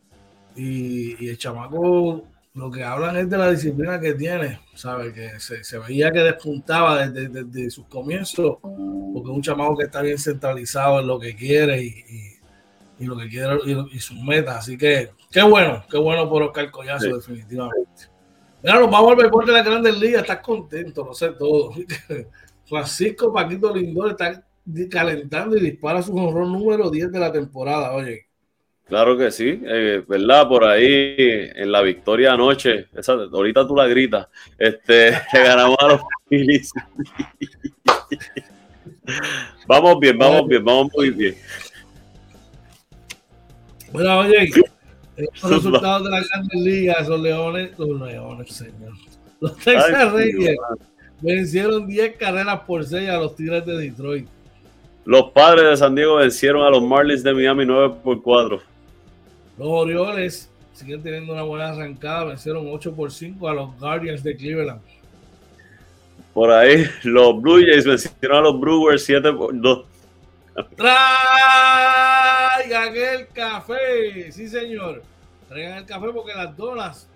y, 0.57 1.29
el 1.29 1.39
chamaco 1.39 2.25
lo 2.55 2.71
que 2.71 2.83
hablan 2.83 3.17
es 3.19 3.29
de 3.29 3.37
la 3.37 3.51
disciplina 3.51 4.01
que 4.01 4.15
tiene, 4.15 4.61
¿sabes? 4.75 5.13
Que 5.13 5.39
se, 5.39 5.79
veía 5.79 6.11
que 6.11 6.21
despuntaba 6.21 7.07
desde, 7.07 7.71
sus 7.71 7.87
comienzos, 7.87 8.57
porque 8.63 9.31
es 9.31 9.37
un 9.37 9.43
chamaco 9.43 9.77
que 9.77 9.85
está 9.85 10.01
bien 10.01 10.19
centralizado 10.19 11.01
en 11.01 11.07
lo 11.07 11.21
que 11.21 11.37
quiere 11.37 11.83
y, 11.83 13.05
lo 13.05 13.17
que 13.19 13.29
quiere 13.29 13.59
y, 13.93 13.99
sus 14.01 14.19
metas. 14.23 14.57
Así 14.57 14.79
que, 14.79 15.11
qué 15.31 15.43
bueno, 15.43 15.85
qué 15.91 15.99
bueno 15.99 16.29
por 16.31 16.43
Oscar 16.45 16.71
Collazo, 16.71 17.17
definitivamente. 17.17 18.09
Mira, 18.63 18.81
nos 18.81 18.91
vamos 18.91 19.13
al 19.13 19.19
deporte 19.19 19.53
de 19.53 19.59
la 19.59 19.63
Grandes 19.63 20.01
Ligas, 20.01 20.23
estás 20.23 20.41
contento, 20.41 21.05
no 21.05 21.13
sé 21.13 21.33
todo. 21.33 21.73
Francisco 22.65 23.33
Paquito 23.33 23.75
Lindor 23.75 24.13
está 24.13 24.43
calentando 24.91 25.57
y 25.57 25.61
dispara 25.61 26.03
su 26.03 26.17
honor 26.17 26.47
número 26.47 26.91
10 26.91 27.13
de 27.13 27.19
la 27.19 27.31
temporada, 27.31 27.93
oye. 27.93 28.26
Claro 28.89 29.19
que 29.19 29.33
sí, 29.33 29.61
eh, 29.67 30.05
¿verdad? 30.07 30.47
Por 30.49 30.65
ahí 30.65 31.17
en 31.19 31.73
la 31.73 31.83
victoria 31.83 32.35
anoche, 32.35 32.87
esa, 32.95 33.15
ahorita 33.15 33.67
tú 33.67 33.75
la 33.75 33.89
gritas, 33.89 34.29
este, 34.57 35.11
le 35.33 35.43
ganamos 35.43 35.77
a 35.81 35.89
los 35.89 36.01
Phillies. 36.29 36.73
vamos 39.67 39.99
bien, 39.99 40.17
vamos 40.17 40.47
bien, 40.47 40.65
vamos 40.65 40.93
muy 40.95 41.11
bien. 41.11 41.35
Bueno, 43.91 44.21
oye, 44.21 44.51
los 45.17 45.51
resultados 45.51 46.05
de 46.05 46.11
la 46.11 46.21
Grandes 46.21 46.61
Ligas, 46.61 47.09
los 47.09 47.21
Leones, 47.21 47.77
los 47.77 48.01
Leones, 48.01 48.53
señor. 48.53 48.93
Los 49.41 49.57
Texas 49.57 50.13
Rangers 50.13 50.59
vencieron 51.21 51.89
10 51.89 52.17
carreras 52.17 52.61
por 52.61 52.85
6 52.85 53.09
a 53.09 53.17
los 53.17 53.35
Tigres 53.35 53.67
de 53.67 53.79
Detroit. 53.79 54.29
Los 55.05 55.31
padres 55.33 55.71
de 55.71 55.77
San 55.77 55.95
Diego 55.95 56.17
vencieron 56.17 56.63
a 56.63 56.71
los 56.71 56.83
Marlins 56.83 57.25
de 57.25 57.35
Miami 57.35 57.65
9 57.67 57.97
por 58.05 58.23
4. 58.23 58.76
Los 59.59 59.69
Orioles 59.69 60.51
siguen 60.73 61.03
teniendo 61.03 61.33
una 61.33 61.43
buena 61.43 61.69
arrancada, 61.69 62.25
vencieron 62.25 62.67
8 62.69 62.95
por 62.95 63.11
5 63.11 63.49
a 63.49 63.55
los 63.55 63.79
Guardians 63.79 64.23
de 64.23 64.37
Cleveland. 64.37 64.81
Por 66.35 66.51
ahí, 66.51 66.85
los 67.03 67.41
Blue 67.41 67.61
Jays 67.61 67.87
vencieron 67.87 68.37
a 68.39 68.41
los 68.43 68.61
Brewers 68.61 69.05
7 69.05 69.33
por 69.33 69.59
2. 69.59 69.87
Traigan 70.77 70.97
el 72.95 73.29
café, 73.29 74.31
sí 74.31 74.49
señor. 74.49 75.03
Traigan 75.49 75.79
el 75.79 75.87
café 75.87 76.09
porque 76.13 76.35
las 76.35 76.57
donas 76.57 77.09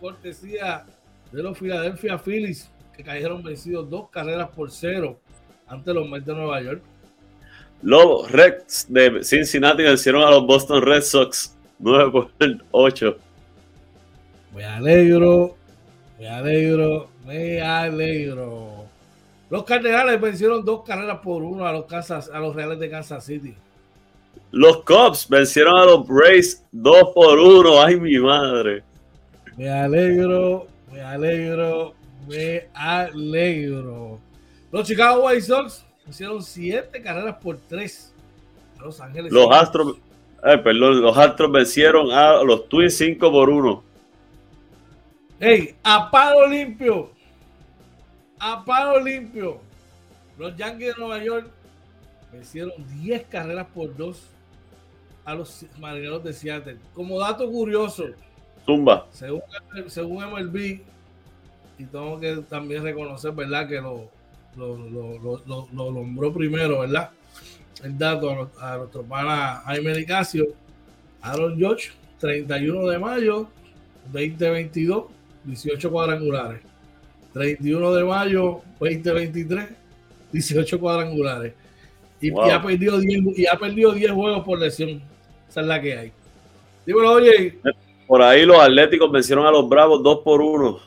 cortesía 0.00 0.84
de 1.32 1.42
los 1.42 1.56
Philadelphia 1.58 2.18
Phillies 2.18 2.70
que 2.96 3.02
cayeron 3.02 3.42
vencidos 3.42 3.88
dos 3.88 4.10
carreras 4.10 4.50
por 4.50 4.70
cero 4.70 5.18
ante 5.66 5.94
los 5.94 6.08
Mets 6.08 6.26
de 6.26 6.34
Nueva 6.34 6.60
York. 6.60 6.82
Los 7.82 8.30
Reds 8.30 8.86
de 8.88 9.24
Cincinnati 9.24 9.82
vencieron 9.82 10.22
a 10.22 10.30
los 10.30 10.46
Boston 10.46 10.82
Red 10.82 11.02
Sox 11.02 11.53
9 11.78 12.10
por 12.10 12.30
8. 12.70 13.16
Me 14.54 14.64
alegro. 14.64 15.56
Me 16.18 16.28
alegro, 16.28 17.08
me 17.26 17.60
alegro. 17.60 18.86
Los 19.50 19.64
Cardenales 19.64 20.20
vencieron 20.20 20.64
dos 20.64 20.82
carreras 20.84 21.18
por 21.18 21.42
uno 21.42 21.66
a 21.66 21.72
los, 21.72 21.86
Kansas, 21.86 22.30
a 22.32 22.38
los 22.38 22.54
Reales 22.54 22.78
de 22.78 22.88
Kansas 22.88 23.24
City. 23.24 23.54
Los 24.52 24.84
Cubs 24.84 25.28
vencieron 25.28 25.76
a 25.76 25.84
los 25.84 26.06
Braves 26.06 26.64
dos 26.70 27.10
por 27.14 27.38
uno. 27.38 27.82
Ay, 27.82 27.98
mi 27.98 28.16
madre. 28.18 28.84
Me 29.56 29.68
alegro, 29.68 30.68
me 30.92 31.00
alegro, 31.02 31.94
me 32.28 32.68
alegro. 32.74 34.20
Los 34.70 34.86
Chicago 34.86 35.26
White 35.26 35.42
Sox 35.42 35.84
hicieron 36.08 36.42
siete 36.42 37.02
carreras 37.02 37.36
por 37.42 37.58
tres 37.58 38.14
a 38.78 38.84
Los 38.84 39.00
Ángeles. 39.00 39.32
Los 39.32 39.50
Astros, 39.50 39.96
eh, 40.44 40.58
perdón, 40.58 41.00
los 41.00 41.16
Astros 41.16 41.50
vencieron 41.50 42.10
a 42.10 42.42
los 42.42 42.68
Twins 42.68 42.96
cinco 42.96 43.30
por 43.30 43.48
uno. 43.48 43.82
Hey, 45.40 45.74
a 45.82 46.10
palo 46.10 46.46
limpio. 46.46 47.10
A 48.38 48.64
palo 48.64 49.00
limpio. 49.00 49.60
Los 50.38 50.56
Yankees 50.56 50.94
de 50.94 51.00
Nueva 51.00 51.22
York 51.22 51.50
vencieron 52.32 52.72
10 53.00 53.26
carreras 53.26 53.66
por 53.72 53.96
dos 53.96 54.28
a 55.24 55.34
los 55.34 55.64
marineros 55.78 56.22
de 56.24 56.32
Seattle. 56.32 56.78
Como 56.92 57.18
dato 57.18 57.50
curioso, 57.50 58.04
Tumba. 58.66 59.06
Según, 59.12 59.42
según 59.86 60.24
MLB, 60.24 60.80
y 61.78 61.84
tengo 61.90 62.18
que 62.18 62.36
también 62.48 62.82
reconocer, 62.82 63.32
¿verdad? 63.32 63.68
Que 63.68 63.80
lo, 63.80 64.08
lo, 64.56 64.76
lo, 64.76 65.18
lo, 65.46 65.68
lo 65.72 65.90
nombró 65.90 66.32
primero, 66.32 66.80
¿verdad? 66.80 67.10
El 67.82 67.98
dato 67.98 68.50
a, 68.58 68.76
nuestro 68.78 69.02
pana 69.02 69.62
Jaime 69.66 69.94
Nicasio. 69.94 70.46
Aaron 71.22 71.56
George, 71.58 71.90
31 72.18 72.86
de 72.88 72.98
mayo 72.98 73.48
2022, 74.12 75.04
18 75.44 75.90
cuadrangulares. 75.90 76.60
31 77.32 77.94
de 77.94 78.04
mayo 78.04 78.60
2023, 78.78 79.68
18 80.32 80.80
cuadrangulares. 80.80 81.54
Y, 82.20 82.30
Wow. 82.30 82.46
y 82.46 82.50
ha 82.50 82.62
perdido 82.62 82.98
10, 82.98 83.38
y 83.38 83.46
ha 83.46 83.58
perdido 83.58 83.92
10 83.92 84.12
juegos 84.12 84.44
por 84.44 84.58
lesión. 84.58 85.02
Esa 85.48 85.60
es 85.60 85.66
la 85.66 85.80
que 85.80 85.98
hay. 85.98 86.12
Dímelo, 86.86 87.12
oye, 87.12 87.58
Por 88.06 88.22
ahí 88.22 88.44
los 88.44 88.58
Atléticos 88.60 89.10
vencieron 89.10 89.46
a 89.46 89.50
los 89.50 89.68
Bravos 89.68 90.02
dos 90.02 90.20
por 90.22 90.40
uno. 90.40 90.78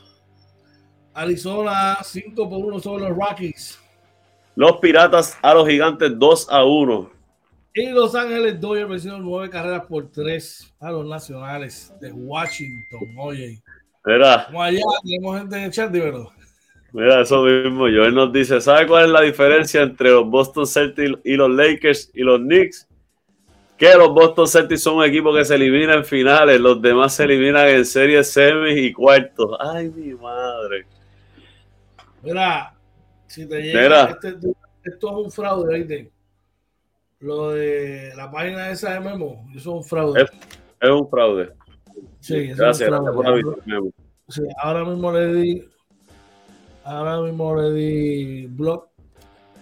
Arizona 1.14 1.98
5 2.02 2.48
por 2.48 2.58
1 2.64 2.80
sobre 2.80 3.08
los 3.08 3.16
Rockies. 3.18 3.78
Los 4.58 4.78
Piratas 4.78 5.38
a 5.40 5.54
los 5.54 5.68
Gigantes 5.68 6.18
2 6.18 6.48
a 6.50 6.64
1. 6.64 7.10
Y 7.74 7.90
Los 7.90 8.16
Ángeles 8.16 8.60
Dodgers 8.60 8.88
vencieron 8.88 9.22
9 9.22 9.48
carreras 9.50 9.84
por 9.86 10.10
3 10.10 10.74
a 10.80 10.90
los 10.90 11.06
Nacionales 11.06 11.92
de 12.00 12.10
Washington. 12.10 13.08
Oye, 13.18 13.62
Mira, 14.04 14.46
como 14.46 14.60
allá 14.60 14.80
tenemos 15.04 15.38
gente 15.38 15.56
en 15.58 15.62
el 15.62 15.70
chat, 15.70 15.92
verdad. 15.92 16.24
mira 16.92 17.20
eso 17.20 17.44
mismo. 17.44 17.82
Joel 17.82 18.12
nos 18.12 18.32
dice, 18.32 18.60
¿sabe 18.60 18.88
cuál 18.88 19.04
es 19.04 19.10
la 19.12 19.20
diferencia 19.20 19.80
entre 19.80 20.10
los 20.10 20.28
Boston 20.28 20.66
Celtics 20.66 21.20
y 21.24 21.36
los 21.36 21.50
Lakers 21.50 22.10
y 22.12 22.22
los 22.22 22.40
Knicks? 22.40 22.88
Que 23.76 23.94
los 23.94 24.08
Boston 24.08 24.48
Celtics 24.48 24.82
son 24.82 24.96
un 24.96 25.04
equipo 25.04 25.32
que 25.32 25.44
se 25.44 25.54
elimina 25.54 25.94
en 25.94 26.04
finales, 26.04 26.60
los 26.60 26.82
demás 26.82 27.14
se 27.14 27.22
eliminan 27.22 27.68
en 27.68 27.84
series 27.84 28.32
semis 28.32 28.76
y 28.76 28.92
cuartos. 28.92 29.56
Ay, 29.60 29.88
mi 29.94 30.14
madre. 30.14 30.84
Mira, 32.24 32.74
si 33.28 33.46
te 33.46 33.62
llega, 33.62 34.10
este- 34.10 34.36
esto 34.84 35.10
es 35.20 35.24
un 35.26 35.30
fraude, 35.30 35.78
¿viste? 35.78 36.10
Lo 37.20 37.50
de 37.50 38.12
la 38.16 38.30
página 38.30 38.70
esa 38.70 38.94
de 38.94 39.00
Memo, 39.00 39.44
eso 39.50 39.58
es 39.58 39.66
un 39.66 39.84
fraude. 39.84 40.22
Es- 40.22 40.30
Es 40.80 40.90
un 40.90 41.08
fraude. 41.08 41.50
sí, 42.20 42.48
Gracias, 42.48 42.88
es 42.88 42.88
un 42.88 43.04
gracias 43.04 43.14
por 43.14 43.24
fraude. 43.24 43.40
avisar. 43.40 43.82
Sí, 44.28 44.42
ahora 44.62 44.84
mismo 44.84 45.12
le 45.12 45.34
di. 45.34 45.64
Ahora 46.84 47.20
mismo 47.22 47.60
le 47.60 47.70
di 47.72 48.46
blog. 48.46 48.86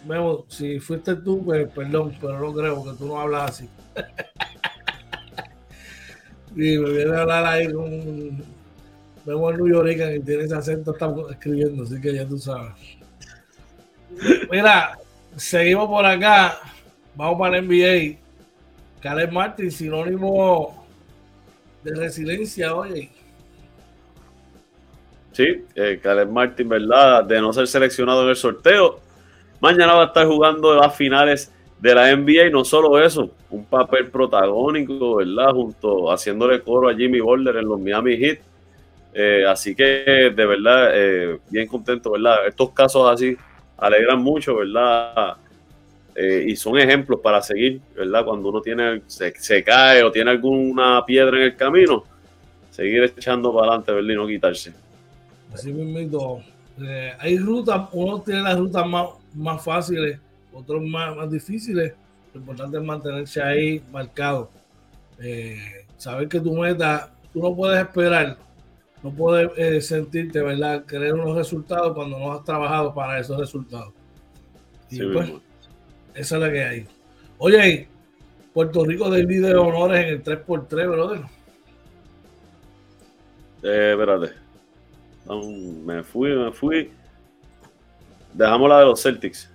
Memo, 0.06 0.44
si 0.48 0.78
fuiste 0.78 1.16
tú, 1.16 1.44
pues 1.44 1.68
perdón, 1.72 2.14
pero 2.20 2.38
no 2.38 2.52
creo 2.54 2.84
que 2.84 2.92
tú 2.98 3.06
no 3.06 3.18
hablas 3.20 3.50
así. 3.50 3.68
y 6.54 6.78
me 6.78 6.90
viene 6.90 7.16
a 7.16 7.20
hablar 7.22 7.44
ahí 7.46 7.72
con 7.72 8.44
Memo 9.24 9.50
en 9.50 9.56
New 9.56 9.68
York 9.68 9.88
y 9.90 10.20
tiene 10.20 10.44
ese 10.44 10.54
acento, 10.54 10.92
está 10.92 11.12
escribiendo, 11.30 11.82
así 11.84 12.00
que 12.00 12.14
ya 12.14 12.26
tú 12.26 12.38
sabes. 12.38 12.72
Mira, 14.50 14.98
seguimos 15.36 15.88
por 15.88 16.04
acá. 16.04 16.58
Vamos 17.14 17.38
para 17.38 17.58
el 17.58 17.66
NBA. 17.66 18.18
Caleb 19.00 19.32
Martin, 19.32 19.70
sinónimo 19.70 20.86
de 21.82 21.94
resiliencia, 21.94 22.74
oye. 22.74 23.10
Sí, 25.32 25.64
eh, 25.74 26.00
Caleb 26.02 26.30
Martin, 26.30 26.68
¿verdad? 26.68 27.24
De 27.24 27.40
no 27.40 27.52
ser 27.52 27.66
seleccionado 27.66 28.24
en 28.24 28.30
el 28.30 28.36
sorteo. 28.36 29.00
Mañana 29.60 29.94
va 29.94 30.04
a 30.04 30.06
estar 30.06 30.26
jugando 30.26 30.74
las 30.74 30.96
finales 30.96 31.52
de 31.78 31.94
la 31.94 32.14
NBA 32.16 32.46
y 32.46 32.50
no 32.50 32.64
solo 32.64 32.98
eso, 32.98 33.30
un 33.50 33.64
papel 33.66 34.10
protagónico, 34.10 35.16
¿verdad? 35.16 35.50
Junto, 35.52 36.10
haciéndole 36.10 36.62
coro 36.62 36.88
a 36.88 36.94
Jimmy 36.94 37.20
Butler 37.20 37.56
en 37.56 37.68
los 37.68 37.78
Miami 37.78 38.16
Heat. 38.16 38.38
Eh, 39.12 39.44
así 39.46 39.74
que, 39.74 40.32
de 40.34 40.46
verdad, 40.46 40.90
eh, 40.94 41.38
bien 41.50 41.66
contento, 41.66 42.12
¿verdad? 42.12 42.46
Estos 42.46 42.70
casos 42.70 43.10
así 43.10 43.36
alegran 43.76 44.22
mucho, 44.22 44.56
¿verdad? 44.56 45.36
Eh, 46.14 46.46
y 46.48 46.56
son 46.56 46.78
ejemplos 46.78 47.20
para 47.20 47.42
seguir, 47.42 47.80
¿verdad? 47.94 48.24
Cuando 48.24 48.48
uno 48.48 48.60
tiene, 48.62 49.02
se, 49.06 49.34
se 49.38 49.62
cae 49.62 50.02
o 50.02 50.10
tiene 50.10 50.30
alguna 50.30 51.04
piedra 51.04 51.36
en 51.36 51.42
el 51.42 51.56
camino, 51.56 52.04
seguir 52.70 53.02
echando 53.04 53.52
para 53.52 53.68
adelante, 53.68 53.92
¿verdad? 53.92 54.10
Y 54.10 54.16
no 54.16 54.26
quitarse. 54.26 54.72
Así 55.52 55.72
mismo, 55.72 56.42
eh, 56.82 57.12
hay 57.18 57.38
rutas, 57.38 57.88
uno 57.92 58.20
tiene 58.20 58.42
las 58.42 58.58
rutas 58.58 58.86
más, 58.86 59.08
más 59.34 59.62
fáciles, 59.62 60.18
otros 60.52 60.82
más, 60.82 61.16
más 61.16 61.30
difíciles. 61.30 61.94
Lo 62.34 62.40
importante 62.40 62.76
es 62.76 62.82
mantenerse 62.82 63.42
ahí 63.42 63.82
marcado. 63.90 64.50
Eh, 65.18 65.86
saber 65.96 66.28
que 66.28 66.40
tu 66.40 66.54
meta, 66.54 67.10
tú 67.32 67.40
no 67.40 67.54
puedes 67.54 67.80
esperar, 67.80 68.36
no 69.06 69.12
puedes 69.16 69.50
eh, 69.56 69.80
sentirte, 69.80 70.40
¿verdad? 70.42 70.84
Querer 70.84 71.14
unos 71.14 71.36
resultados 71.36 71.94
cuando 71.94 72.18
no 72.18 72.32
has 72.32 72.44
trabajado 72.44 72.92
para 72.94 73.18
esos 73.20 73.38
resultados. 73.38 73.92
Y 74.90 74.96
Sí, 74.96 75.02
pues, 75.12 75.30
esa 76.14 76.34
es 76.36 76.40
la 76.42 76.50
que 76.52 76.64
hay. 76.64 76.86
Oye, 77.38 77.88
Puerto 78.52 78.84
Rico 78.84 79.10
divide 79.10 79.54
honores 79.54 80.04
en 80.04 80.08
el 80.08 80.24
3x3, 80.24 80.90
brother. 80.90 81.20
Eh, 83.62 83.90
espérate. 83.92 84.32
Me 85.84 86.02
fui, 86.02 86.30
me 86.34 86.52
fui. 86.52 86.90
Dejamos 88.32 88.68
la 88.68 88.78
de 88.80 88.84
los 88.86 89.02
Celtics. 89.02 89.50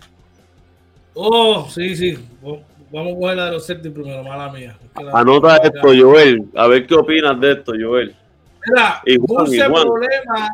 Oh, 1.13 1.67
sí, 1.69 1.95
sí. 1.95 2.17
Vamos 2.41 3.13
a 3.13 3.19
coger 3.19 3.37
la 3.37 3.45
de 3.45 3.51
los 3.53 3.65
Celtics 3.67 3.93
primero, 3.93 4.23
mala 4.23 4.51
mía. 4.51 4.77
Es 4.83 4.89
que 4.91 5.03
la- 5.03 5.11
Anota 5.13 5.57
esto, 5.57 5.87
Joel. 5.97 6.45
A 6.55 6.67
ver 6.67 6.85
qué 6.85 6.95
opinas 6.95 7.39
de 7.39 7.51
esto, 7.53 7.73
Joel. 7.79 8.15
Mira, 8.67 9.01
Juan, 9.27 9.45
dulce 9.45 9.63
problema. 9.65 10.49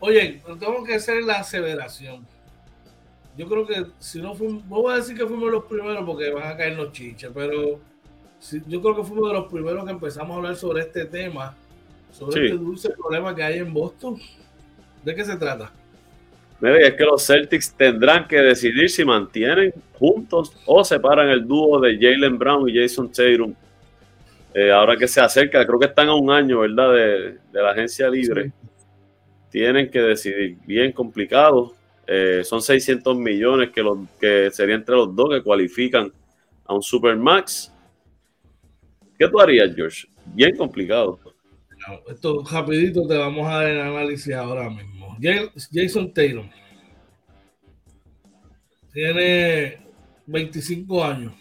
Oye, 0.00 0.40
pero 0.44 0.56
tengo 0.58 0.84
que 0.84 0.94
hacer 0.94 1.22
la 1.24 1.34
aseveración. 1.36 2.26
Yo 3.36 3.48
creo 3.48 3.66
que 3.66 3.86
si 3.98 4.20
no 4.20 4.34
fuimos, 4.34 4.66
voy 4.68 4.92
a 4.92 4.96
decir 4.96 5.16
que 5.16 5.26
fuimos 5.26 5.50
los 5.50 5.64
primeros 5.64 6.04
porque 6.04 6.30
van 6.30 6.52
a 6.52 6.56
caer 6.56 6.76
los 6.76 6.92
chiches, 6.92 7.30
pero 7.34 7.80
sí, 8.38 8.62
yo 8.68 8.80
creo 8.80 8.96
que 8.96 9.02
fuimos 9.04 9.28
de 9.28 9.34
los 9.34 9.50
primeros 9.50 9.84
que 9.84 9.90
empezamos 9.90 10.34
a 10.34 10.36
hablar 10.36 10.56
sobre 10.56 10.82
este 10.82 11.06
tema, 11.06 11.56
sobre 12.12 12.32
Sí. 12.40 12.46
este 12.46 12.58
dulce 12.58 12.90
problema 12.90 13.34
que 13.34 13.42
hay 13.42 13.58
en 13.58 13.72
Boston. 13.72 14.18
¿De 15.02 15.14
qué 15.14 15.24
se 15.24 15.36
trata? 15.36 15.72
Mira, 16.60 16.80
y 16.80 16.84
es 16.84 16.94
que 16.94 17.04
los 17.04 17.26
Celtics 17.26 17.74
tendrán 17.74 18.28
que 18.28 18.36
decidir 18.36 18.88
si 18.88 19.04
mantienen 19.04 19.74
juntos 19.98 20.56
o 20.66 20.84
separan 20.84 21.28
el 21.28 21.46
dúo 21.46 21.80
de 21.80 21.96
Jalen 21.98 22.38
Brown 22.38 22.68
y 22.68 22.78
Jason 22.80 23.10
Tatum. 23.10 23.52
Eh, 24.54 24.70
ahora 24.70 24.96
que 24.96 25.08
se 25.08 25.20
acerca, 25.20 25.66
creo 25.66 25.78
que 25.80 25.86
están 25.86 26.08
a 26.08 26.14
un 26.14 26.30
año, 26.30 26.60
¿verdad? 26.60 26.92
De, 26.92 27.38
de 27.52 27.62
la 27.62 27.70
agencia 27.72 28.08
libre. 28.08 28.44
Sí. 28.46 28.52
Tienen 29.50 29.90
que 29.90 30.00
decidir. 30.00 30.56
Bien 30.66 30.92
complicado. 30.92 31.74
Eh, 32.06 32.42
son 32.44 32.60
600 32.62 33.16
millones 33.16 33.70
que, 33.70 33.82
los, 33.82 33.98
que 34.20 34.50
sería 34.52 34.74
entre 34.76 34.94
los 34.94 35.14
dos 35.14 35.30
que 35.30 35.42
cualifican 35.42 36.12
a 36.66 36.74
un 36.74 36.82
Supermax. 36.82 37.72
¿Qué 39.18 39.28
tú 39.28 39.40
harías, 39.40 39.74
George? 39.74 40.06
Bien 40.26 40.56
complicado. 40.56 41.18
Esto 42.08 42.42
rapidito 42.50 43.06
te 43.06 43.16
vamos 43.16 43.46
a 43.48 43.56
dar 43.56 43.66
el 43.70 43.80
análisis 43.80 44.32
ahora 44.34 44.70
mismo. 44.70 45.16
Ja- 45.20 45.50
Jason 45.72 46.12
Taylor 46.14 46.44
tiene 48.92 49.78
25 50.26 51.04
años. 51.04 51.32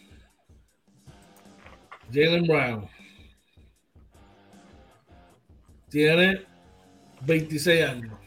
Jalen 2.12 2.46
Brown 2.46 2.88
tiene 5.94 6.42
26 7.22 7.86
años. 7.86 8.18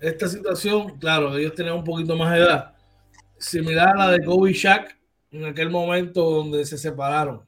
Esta 0.00 0.28
situación, 0.28 0.98
claro, 0.98 1.36
ellos 1.38 1.54
tenían 1.54 1.76
un 1.76 1.84
poquito 1.84 2.16
más 2.16 2.32
de 2.32 2.40
edad, 2.40 2.74
similar 3.38 3.90
a 3.90 4.06
la 4.06 4.10
de 4.10 4.24
Kobe 4.24 4.50
y 4.50 4.54
Shaq 4.54 4.96
en 5.30 5.44
aquel 5.44 5.70
momento 5.70 6.28
donde 6.28 6.64
se 6.64 6.76
separaron. 6.76 7.42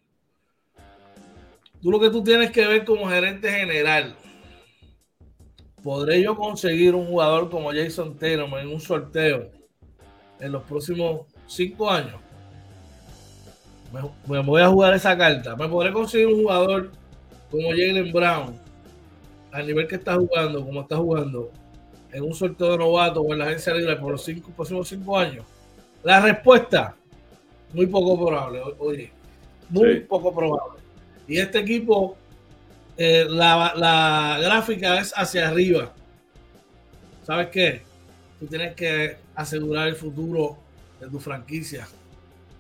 Tú 1.83 1.91
lo 1.91 1.99
que 1.99 2.11
tú 2.11 2.23
tienes 2.23 2.53
que 2.53 2.65
ver 2.65 2.85
como 2.85 3.09
gerente 3.09 3.51
general 3.51 4.15
¿podré 5.83 6.23
yo 6.23 6.37
conseguir 6.37 6.95
un 6.95 7.07
jugador 7.07 7.51
como 7.51 7.73
Jason 7.73 8.17
Tatum 8.17 8.57
en 8.57 8.69
un 8.69 8.81
sorteo 8.81 9.51
en 10.39 10.53
los 10.53 10.63
próximos 10.63 11.23
cinco 11.49 11.91
años? 11.91 12.21
Me, 14.27 14.41
voy 14.43 14.63
a 14.63 14.69
jugar 14.69 14.95
esa 14.95 15.17
carta. 15.17 15.57
¿Me 15.57 15.67
podré 15.67 15.93
conseguir 15.93 16.29
un 16.29 16.43
jugador 16.43 16.93
como 17.51 17.71
Jalen 17.71 18.13
Brown 18.13 18.68
al 19.53 19.67
nivel 19.67 19.87
que 19.87 19.97
está 19.97 20.15
jugando, 20.17 20.65
como 20.65 20.83
está 20.83 20.97
jugando, 20.97 21.51
en 22.13 22.23
un 22.23 22.35
sorteo 22.35 22.73
de 22.73 22.79
novato 22.79 23.21
o 23.21 23.33
en 23.33 23.39
la 23.39 23.47
agencia 23.47 23.75
libre 23.75 23.97
por 23.97 24.13
los 24.13 24.25
cinco, 24.25 24.51
próximos 24.55 24.89
cinco 24.89 25.19
años? 25.19 25.45
La 26.03 26.21
respuesta, 26.21 26.95
muy 27.73 27.87
poco 27.87 28.27
probable, 28.27 28.63
oye, 28.79 29.13
muy 29.69 30.01
poco 30.01 30.35
probable. 30.35 30.81
Y 31.27 31.39
este 31.39 31.59
equipo, 31.59 32.17
eh, 32.97 33.27
la, 33.29 33.73
la 33.77 34.39
gráfica 34.41 34.99
es 35.01 35.13
hacia 35.15 35.49
arriba. 35.49 35.93
¿Sabes 37.25 37.49
qué? 37.49 37.83
Tú 38.41 38.47
tienes 38.47 38.75
que 38.75 39.19
asegurar 39.35 39.89
el 39.89 39.97
futuro 39.97 40.57
de 41.01 41.09
tu 41.09 41.19
franquicia. 41.19 41.87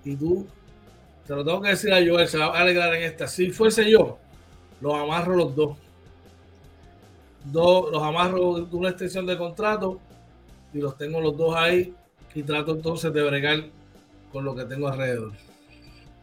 Y 0.04 0.14
tú, 0.16 0.46
te 1.26 1.34
lo 1.34 1.44
tengo 1.44 1.62
que 1.62 1.70
decir 1.70 1.92
a 1.92 1.96
Joel, 1.96 2.28
se 2.28 2.38
va 2.38 2.46
a 2.46 2.60
alegrar 2.60 2.94
en 2.94 3.04
esta. 3.04 3.26
Si 3.26 3.50
fuese 3.50 3.90
yo, 3.90 4.18
los 4.80 4.94
amarro 4.94 5.36
los 5.36 5.54
dos. 5.54 5.78
Dos 7.52 7.90
los 7.90 8.02
amarro 8.02 8.60
de 8.60 8.76
una 8.76 8.90
extensión 8.90 9.26
de 9.26 9.36
contrato 9.36 9.98
y 10.72 10.78
los 10.78 10.96
tengo 10.96 11.20
los 11.20 11.36
dos 11.36 11.54
ahí 11.56 11.92
y 12.34 12.42
trato 12.42 12.72
entonces 12.72 13.12
de 13.12 13.22
bregar 13.22 13.64
con 14.32 14.44
lo 14.44 14.54
que 14.54 14.64
tengo 14.64 14.88
alrededor. 14.88 15.32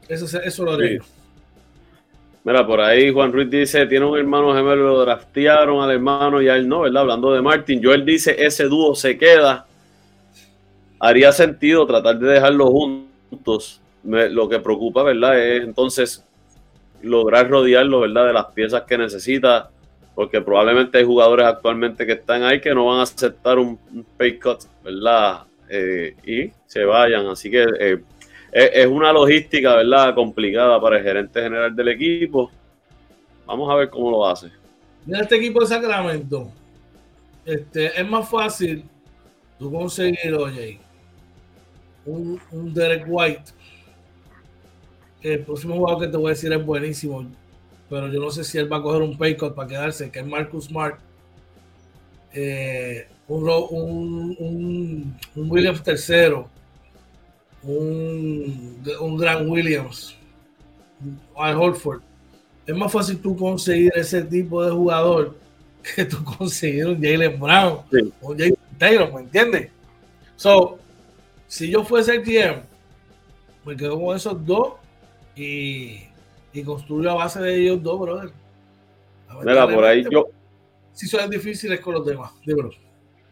Eso, 0.07 0.39
eso 0.39 0.63
lo 0.63 0.73
haré. 0.73 0.99
Mira, 2.43 2.65
por 2.65 2.80
ahí 2.80 3.11
Juan 3.11 3.34
Ruiz 3.34 3.49
dice, 3.49 3.88
tiene 3.88 4.05
un 4.05 4.17
hermano 4.19 4.53
gemelo, 4.53 4.84
lo 4.88 5.01
draftearon 5.01 5.84
al 5.84 5.89
hermano 5.89 6.43
y 6.43 6.47
a 6.47 6.55
él 6.55 6.67
no, 6.67 6.82
¿verdad? 6.82 7.01
Hablando 7.01 7.34
de 7.34 7.41
Martin, 7.41 7.84
Joel 7.84 8.05
dice, 8.05 8.36
ese 8.38 8.65
dúo 8.65 8.93
se 8.93 9.17
queda. 9.17 9.65
Haría 10.99 11.32
sentido 11.32 11.88
tratar 11.88 12.19
de 12.19 12.28
dejarlos 12.28 12.69
juntos. 12.69 13.82
lo 14.03 14.47
que 14.47 14.59
preocupa, 14.59 15.01
¿verdad? 15.01 15.39
Es 15.39 15.63
entonces 15.63 16.23
lograr 17.01 17.49
rodearlo, 17.49 18.01
¿verdad? 18.01 18.28
De 18.28 18.34
las 18.34 18.45
piezas 18.47 18.84
que 18.84 18.97
necesita, 18.97 19.71
porque 20.16 20.41
probablemente 20.41 20.97
hay 20.97 21.03
jugadores 21.03 21.45
actualmente 21.45 22.05
que 22.05 22.13
están 22.13 22.41
ahí 22.43 22.61
que 22.61 22.74
no 22.74 22.86
van 22.86 22.99
a 22.99 23.03
aceptar 23.03 23.59
un, 23.59 23.78
pay 24.18 24.39
cut, 24.39 24.63
¿verdad? 24.82 25.43
Eh, 25.70 26.16
y 26.26 26.51
se 26.66 26.86
vayan. 26.86 27.28
Así 27.28 27.51
que 27.51 27.66
eh, 27.80 28.01
es, 28.53 28.88
una 28.88 29.11
logística, 29.11 29.76
¿verdad? 29.76 30.16
Complicada 30.16 30.80
para 30.80 30.97
el 30.97 31.03
gerente 31.03 31.41
general 31.41 31.76
del 31.76 31.89
equipo. 31.89 32.49
Vamos 33.45 33.70
a 33.70 33.76
ver 33.76 33.89
cómo 33.89 34.09
lo 34.09 34.26
hace. 34.26 34.49
Mira 35.05 35.22
este 35.22 35.36
equipo 35.36 35.59
de 35.59 35.68
Sacramento. 35.68 36.49
Este, 37.43 37.99
es 37.99 38.07
más 38.07 38.28
fácil 38.30 38.86
tú 39.59 39.72
conseguir, 39.72 40.34
oye, 40.34 40.80
un, 42.05 42.39
un 42.51 42.74
Derek 42.74 43.03
White. 43.05 43.51
El 45.22 45.39
próximo 45.39 45.76
jugador 45.76 46.03
que 46.03 46.07
te 46.07 46.18
voy 46.18 46.28
a 46.28 46.30
decir 46.30 46.53
es 46.53 46.66
buenísimo, 46.66 47.26
pero 47.90 48.08
yo 48.12 48.20
no 48.20 48.32
sé 48.32 48.44
si 48.44 48.58
él 48.58 48.72
va 48.72 48.78
a 48.78 48.82
coger 48.82 49.02
un 49.02 49.18
pay 49.18 49.36
cut 49.36 49.54
para 49.54 49.68
quedarse, 49.68 50.12
que 50.12 50.20
es 50.20 50.26
Marcus 50.26 50.66
Smart. 50.66 51.00
Eh, 52.34 53.08
un, 53.28 53.50
un, 53.50 54.36
un, 54.40 55.18
un 55.36 55.52
Williams 55.52 55.82
tercero 55.82 56.50
un, 57.66 58.84
un 59.00 59.18
Gran 59.18 59.50
Williams, 59.50 60.16
Al 61.36 61.56
Holford, 61.60 62.02
es 62.66 62.76
más 62.76 62.92
fácil 62.92 63.20
tú 63.20 63.36
conseguir 63.36 63.92
ese 63.96 64.24
tipo 64.24 64.64
de 64.64 64.72
jugador 64.72 65.36
que 65.96 66.06
tú 66.06 66.24
conseguir 66.24 66.88
un 66.88 67.02
Jalen 67.02 67.40
Brown 67.40 67.80
o 68.22 68.32
un 68.32 68.38
Jalen 68.38 68.58
Taylor, 68.78 69.14
¿me 69.14 69.22
entiendes? 69.22 69.70
So, 70.36 70.80
si 71.48 71.70
yo 71.70 71.84
fuese 71.84 72.16
el 72.16 72.24
GM, 72.24 72.64
me 73.66 73.76
quedo 73.76 74.00
con 74.00 74.16
esos 74.16 74.46
dos 74.46 74.74
y, 75.36 76.02
y 76.60 76.64
construyo 76.64 77.12
a 77.12 77.16
base 77.16 77.41
de 77.41 77.56
ellos 77.56 77.82
dos, 77.82 77.99
brother. 77.99 78.32
Mira, 79.43 79.68
por 79.68 79.84
ahí 79.84 80.06
yo. 80.10 80.28
Si 80.93 81.08
son 81.08 81.30
difíciles 81.30 81.80
con 81.82 81.95
los 81.95 82.06
demás, 82.06 82.32
dímelo. 82.45 82.70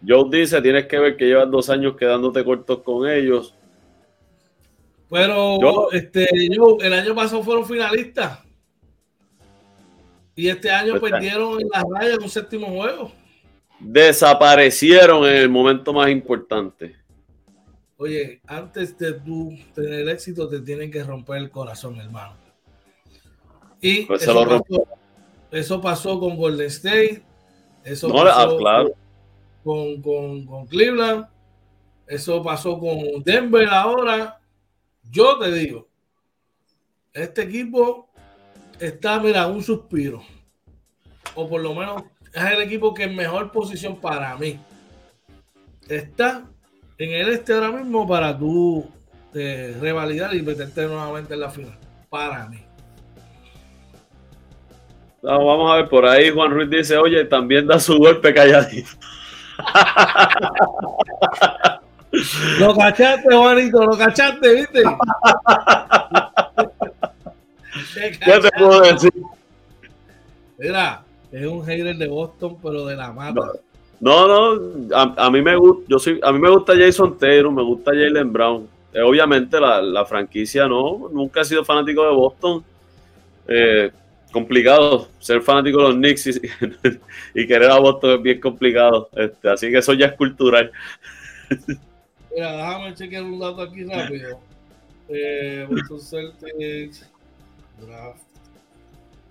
Joe 0.05 0.29
dice: 0.29 0.61
tienes 0.61 0.85
que 0.87 0.99
ver 0.99 1.15
que 1.15 1.25
llevas 1.25 1.49
dos 1.49 1.69
años 1.69 1.95
quedándote 1.95 2.43
cortos 2.43 2.79
con 2.79 3.09
ellos 3.09 3.55
pero 5.13 5.91
este, 5.91 6.27
yo, 6.49 6.77
el 6.81 6.91
año 6.91 7.13
pasado 7.13 7.43
fueron 7.43 7.67
finalistas. 7.67 8.39
Y 10.35 10.49
este 10.49 10.71
año 10.71 10.99
pues 10.99 11.11
perdieron 11.11 11.61
en 11.61 11.69
la 11.69 11.83
raya 11.87 12.15
en 12.15 12.23
un 12.23 12.29
séptimo 12.29 12.65
juego. 12.65 13.11
Desaparecieron 13.79 15.27
en 15.27 15.35
el 15.35 15.49
momento 15.49 15.93
más 15.93 16.09
importante. 16.09 16.95
Oye, 17.97 18.41
antes 18.47 18.97
de 18.97 19.13
tú 19.13 19.55
tener 19.75 20.09
éxito, 20.09 20.49
te 20.49 20.61
tienen 20.61 20.89
que 20.89 21.03
romper 21.03 21.37
el 21.37 21.51
corazón, 21.51 21.97
hermano. 21.97 22.35
Y 23.83 24.05
pues 24.05 24.23
eso, 24.23 24.33
pasó, 24.33 24.87
eso, 25.51 25.81
pasó, 25.81 26.19
con 26.19 26.37
Golden 26.37 26.67
State. 26.67 27.21
Eso 27.83 28.07
ah, 28.17 28.23
pasó 28.23 28.57
con, 29.63 30.01
con, 30.01 30.45
con 30.45 30.67
Cleveland. 30.67 31.27
Eso 32.07 32.41
pasó 32.41 32.79
con 32.79 33.23
Denver 33.23 33.67
ahora 33.67 34.39
yo 35.09 35.37
te 35.37 35.51
digo, 35.51 35.87
este 37.13 37.43
equipo 37.43 38.09
está, 38.79 39.19
mira, 39.19 39.47
un 39.47 39.61
suspiro. 39.61 40.23
O 41.35 41.47
por 41.47 41.61
lo 41.61 41.73
menos 41.73 42.03
es 42.33 42.43
el 42.43 42.61
equipo 42.61 42.93
que 42.93 43.03
es 43.03 43.13
mejor 43.13 43.51
posición 43.51 43.97
para 43.97 44.35
mí. 44.37 44.59
Está 45.87 46.45
en 46.97 47.11
el 47.11 47.29
este 47.29 47.53
ahora 47.53 47.71
mismo 47.71 48.07
para 48.07 48.37
tú 48.37 48.89
eh, 49.33 49.77
revalidar 49.79 50.33
y 50.33 50.41
meterte 50.41 50.85
nuevamente 50.87 51.33
en 51.33 51.39
la 51.39 51.49
final. 51.49 51.77
Para 52.09 52.47
mí. 52.47 52.59
Vamos 55.23 55.71
a 55.71 55.77
ver, 55.77 55.89
por 55.89 56.05
ahí 56.05 56.29
Juan 56.29 56.51
Ruiz 56.51 56.69
dice, 56.69 56.97
oye, 56.97 57.25
también 57.25 57.65
da 57.65 57.79
su 57.79 57.97
golpe 57.97 58.31
calladito. 58.33 58.91
Lo 62.59 62.75
cachaste, 62.75 63.35
Juanito, 63.35 63.83
lo 63.83 63.97
cachaste, 63.97 64.53
¿viste? 64.53 64.83
¿Qué 68.23 68.39
te 68.39 68.51
puedo 68.51 68.81
decir? 68.81 69.11
Mira, 70.59 71.01
es 71.31 71.47
un 71.47 71.65
hater 71.65 71.97
de 71.97 72.07
Boston, 72.07 72.57
pero 72.61 72.85
de 72.85 72.95
la 72.95 73.11
mata. 73.11 73.41
No, 73.99 74.27
no, 74.27 74.95
a, 74.95 75.29
mí 75.31 75.41
me 75.41 75.55
gusta, 75.55 75.85
yo 75.87 75.97
soy, 75.97 76.19
a 76.21 76.31
mí 76.31 76.37
me 76.37 76.51
gusta 76.51 76.73
Jason 76.77 77.17
Taylor, 77.17 77.51
me 77.51 77.63
gusta 77.63 77.89
Jalen 77.91 78.31
Brown. 78.31 78.67
Eh, 78.93 79.01
obviamente 79.01 79.59
la, 79.59 80.05
franquicia 80.05 80.67
no, 80.67 81.09
nunca 81.11 81.41
he 81.41 81.45
sido 81.45 81.65
fanático 81.65 82.03
de 82.03 82.13
Boston. 82.13 82.63
Eh, 83.47 83.91
complicado 84.33 85.07
ser 85.19 85.41
fanático 85.41 85.77
de 85.77 85.83
los 85.83 85.95
Knicks 85.95 86.27
y, 86.27 86.41
y, 87.41 87.47
querer 87.47 87.71
a 87.71 87.79
Boston 87.79 88.17
es 88.17 88.21
bien 88.21 88.41
complicado. 88.41 89.09
Este, 89.15 89.49
así 89.49 89.71
que 89.71 89.77
eso 89.77 89.93
ya 89.93 90.07
es 90.07 90.13
cultural. 90.13 90.71
Mira, 92.35 92.51
déjame 92.51 92.93
chequear 92.95 93.23
un 93.23 93.39
dato 93.39 93.61
aquí 93.61 93.85
rápido. 93.85 94.39
Eh, 95.07 95.67
Celtics 96.01 97.09
draft. 97.79 98.21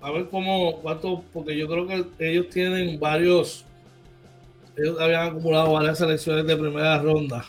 A 0.00 0.10
ver 0.10 0.28
cómo, 0.30 0.80
cuánto, 0.80 1.22
porque 1.32 1.56
yo 1.56 1.68
creo 1.68 1.86
que 1.86 2.04
ellos 2.18 2.48
tienen 2.48 2.98
varios, 2.98 3.64
ellos 4.76 4.98
habían 5.00 5.28
acumulado 5.28 5.72
varias 5.72 5.98
selecciones 5.98 6.46
de 6.46 6.56
primera 6.56 7.00
ronda. 7.00 7.44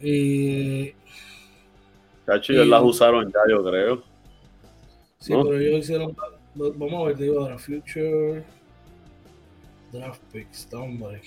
Y. 0.00 0.92
Cacho, 2.24 2.52
ellos 2.52 2.66
las 2.66 2.82
usaron 2.82 3.30
ya, 3.30 3.40
yo 3.50 3.62
creo. 3.62 4.09
Sí, 5.20 5.34
pero 5.34 5.58
ellos 5.58 5.80
hicieron. 5.80 6.16
Vamos 6.54 6.94
a 6.94 7.06
ver, 7.08 7.16
digo 7.16 7.40
ahora, 7.40 7.58
Future 7.58 8.42
Draft 9.92 10.22
Picks, 10.32 10.68
hombre. 10.72 11.20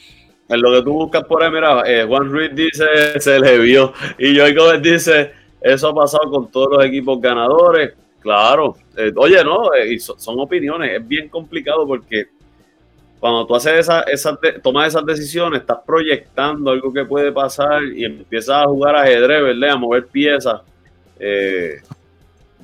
En 0.50 0.62
lo 0.62 0.72
que 0.72 0.82
tú 0.82 0.94
buscas 0.94 1.24
por 1.26 1.44
ahí, 1.44 1.52
mira, 1.52 1.84
eh, 1.86 2.04
Juan 2.06 2.32
Ruiz 2.32 2.52
dice, 2.56 2.86
se 3.20 3.39
le 3.39 3.60
vio. 3.60 3.94
Y 4.18 4.38
Joey 4.38 4.56
Gómez 4.56 4.82
dice, 4.82 5.32
eso 5.62 5.89
ha 5.89 5.96
pasado 5.96 6.30
con 6.32 6.50
todos 6.50 6.78
los 6.78 6.86
equipos 6.86 7.22
ganadores. 7.22 7.94
Claro. 8.20 8.76
Eh, 8.98 9.12
oye, 9.16 9.44
no, 9.44 9.74
eh, 9.76 10.00
son, 10.00 10.39
opiniones. 10.39 11.00
Es 11.00 11.08
bien 11.08 11.30
complicado 11.30 11.86
porque 11.86 12.30
cuando 13.20 13.46
tú 13.46 13.56
haces 13.56 13.80
esa, 13.82 14.02
esa 14.02 14.38
tomas 14.62 14.88
esas 14.88 15.06
decisiones, 15.06 15.62
estás 15.62 15.80
proyectando 15.86 16.72
algo 16.72 16.91
que 16.91 17.06
puede 17.06 17.32
pasar 17.32 17.84
y 17.84 18.06
empiezas 18.06 18.64
a 18.64 18.66
jugar 18.66 18.96
ajedrez, 18.96 19.44
¿verdad? 19.44 19.70
A 19.72 19.78
mover 19.78 20.08
piezas. 20.08 20.62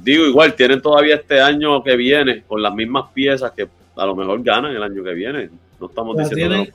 Digo, 0.01 0.25
igual, 0.25 0.53
tienen 0.55 0.81
todavía 0.81 1.15
este 1.15 1.41
año 1.41 1.83
que 1.83 1.95
viene 1.95 2.43
con 2.43 2.61
las 2.61 2.73
mismas 2.73 3.11
piezas 3.13 3.51
que 3.51 3.67
a 3.95 4.05
lo 4.05 4.15
mejor 4.15 4.41
ganan 4.43 4.75
el 4.75 4.83
año 4.83 5.03
que 5.03 5.13
viene. 5.13 5.49
No 5.79 5.87
estamos 5.87 6.17
diciendo 6.17 6.65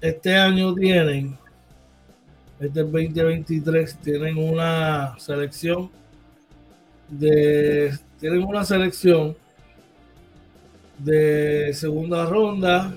este 0.00 0.34
año 0.34 0.74
tienen, 0.74 1.38
este 2.58 2.82
2023, 2.82 3.98
tienen 3.98 4.36
una 4.36 5.16
selección 5.16 5.90
de, 7.08 7.96
tienen 8.18 8.42
una 8.42 8.64
selección 8.64 9.36
de 10.98 11.72
segunda 11.72 12.26
ronda 12.26 12.92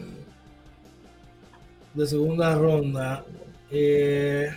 de 1.95 2.05
segunda 2.05 2.55
ronda 2.55 3.23
eh, 3.71 4.49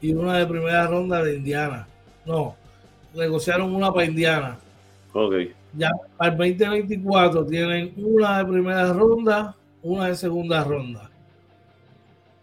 y 0.00 0.12
una 0.12 0.38
de 0.38 0.46
primera 0.46 0.86
ronda 0.86 1.22
de 1.22 1.36
Indiana. 1.36 1.88
No, 2.26 2.56
negociaron 3.14 3.74
una 3.74 3.92
para 3.92 4.06
Indiana. 4.06 4.58
Ok. 5.12 5.34
Ya 5.76 5.90
para 6.16 6.32
el 6.32 6.56
2024 6.56 7.46
tienen 7.46 7.92
una 7.96 8.38
de 8.38 8.44
primera 8.44 8.92
ronda, 8.92 9.56
una 9.82 10.08
de 10.08 10.16
segunda 10.16 10.62
ronda. 10.64 11.10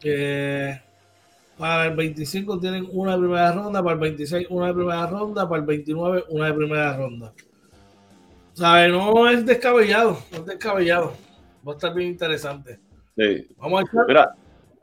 Eh, 0.04 0.80
para 1.58 1.88
el 1.88 1.96
25 1.96 2.60
tienen 2.60 2.88
una 2.92 3.14
de 3.14 3.20
primera 3.20 3.52
ronda, 3.52 3.84
para 3.84 3.94
el 3.94 4.00
26 4.00 4.48
una 4.50 4.68
de 4.68 4.74
primera 4.74 5.08
ronda, 5.08 5.48
para 5.48 5.62
el 5.62 5.68
29 5.68 6.26
una 6.30 6.48
de 6.48 6.54
primera 6.54 6.98
ronda. 6.98 7.34
¿Sabe? 8.54 8.90
No 8.90 9.30
es 9.30 9.46
descabellado, 9.46 10.18
no 10.32 10.38
es 10.40 10.46
descabellado. 10.46 11.14
Va 11.68 11.74
a 11.74 11.76
estar 11.76 11.94
bien 11.94 12.10
interesante. 12.10 12.80
Sí. 13.16 13.48
Vamos 13.58 13.82
a 13.82 13.84
echar. 13.84 14.06
Mira, 14.08 14.36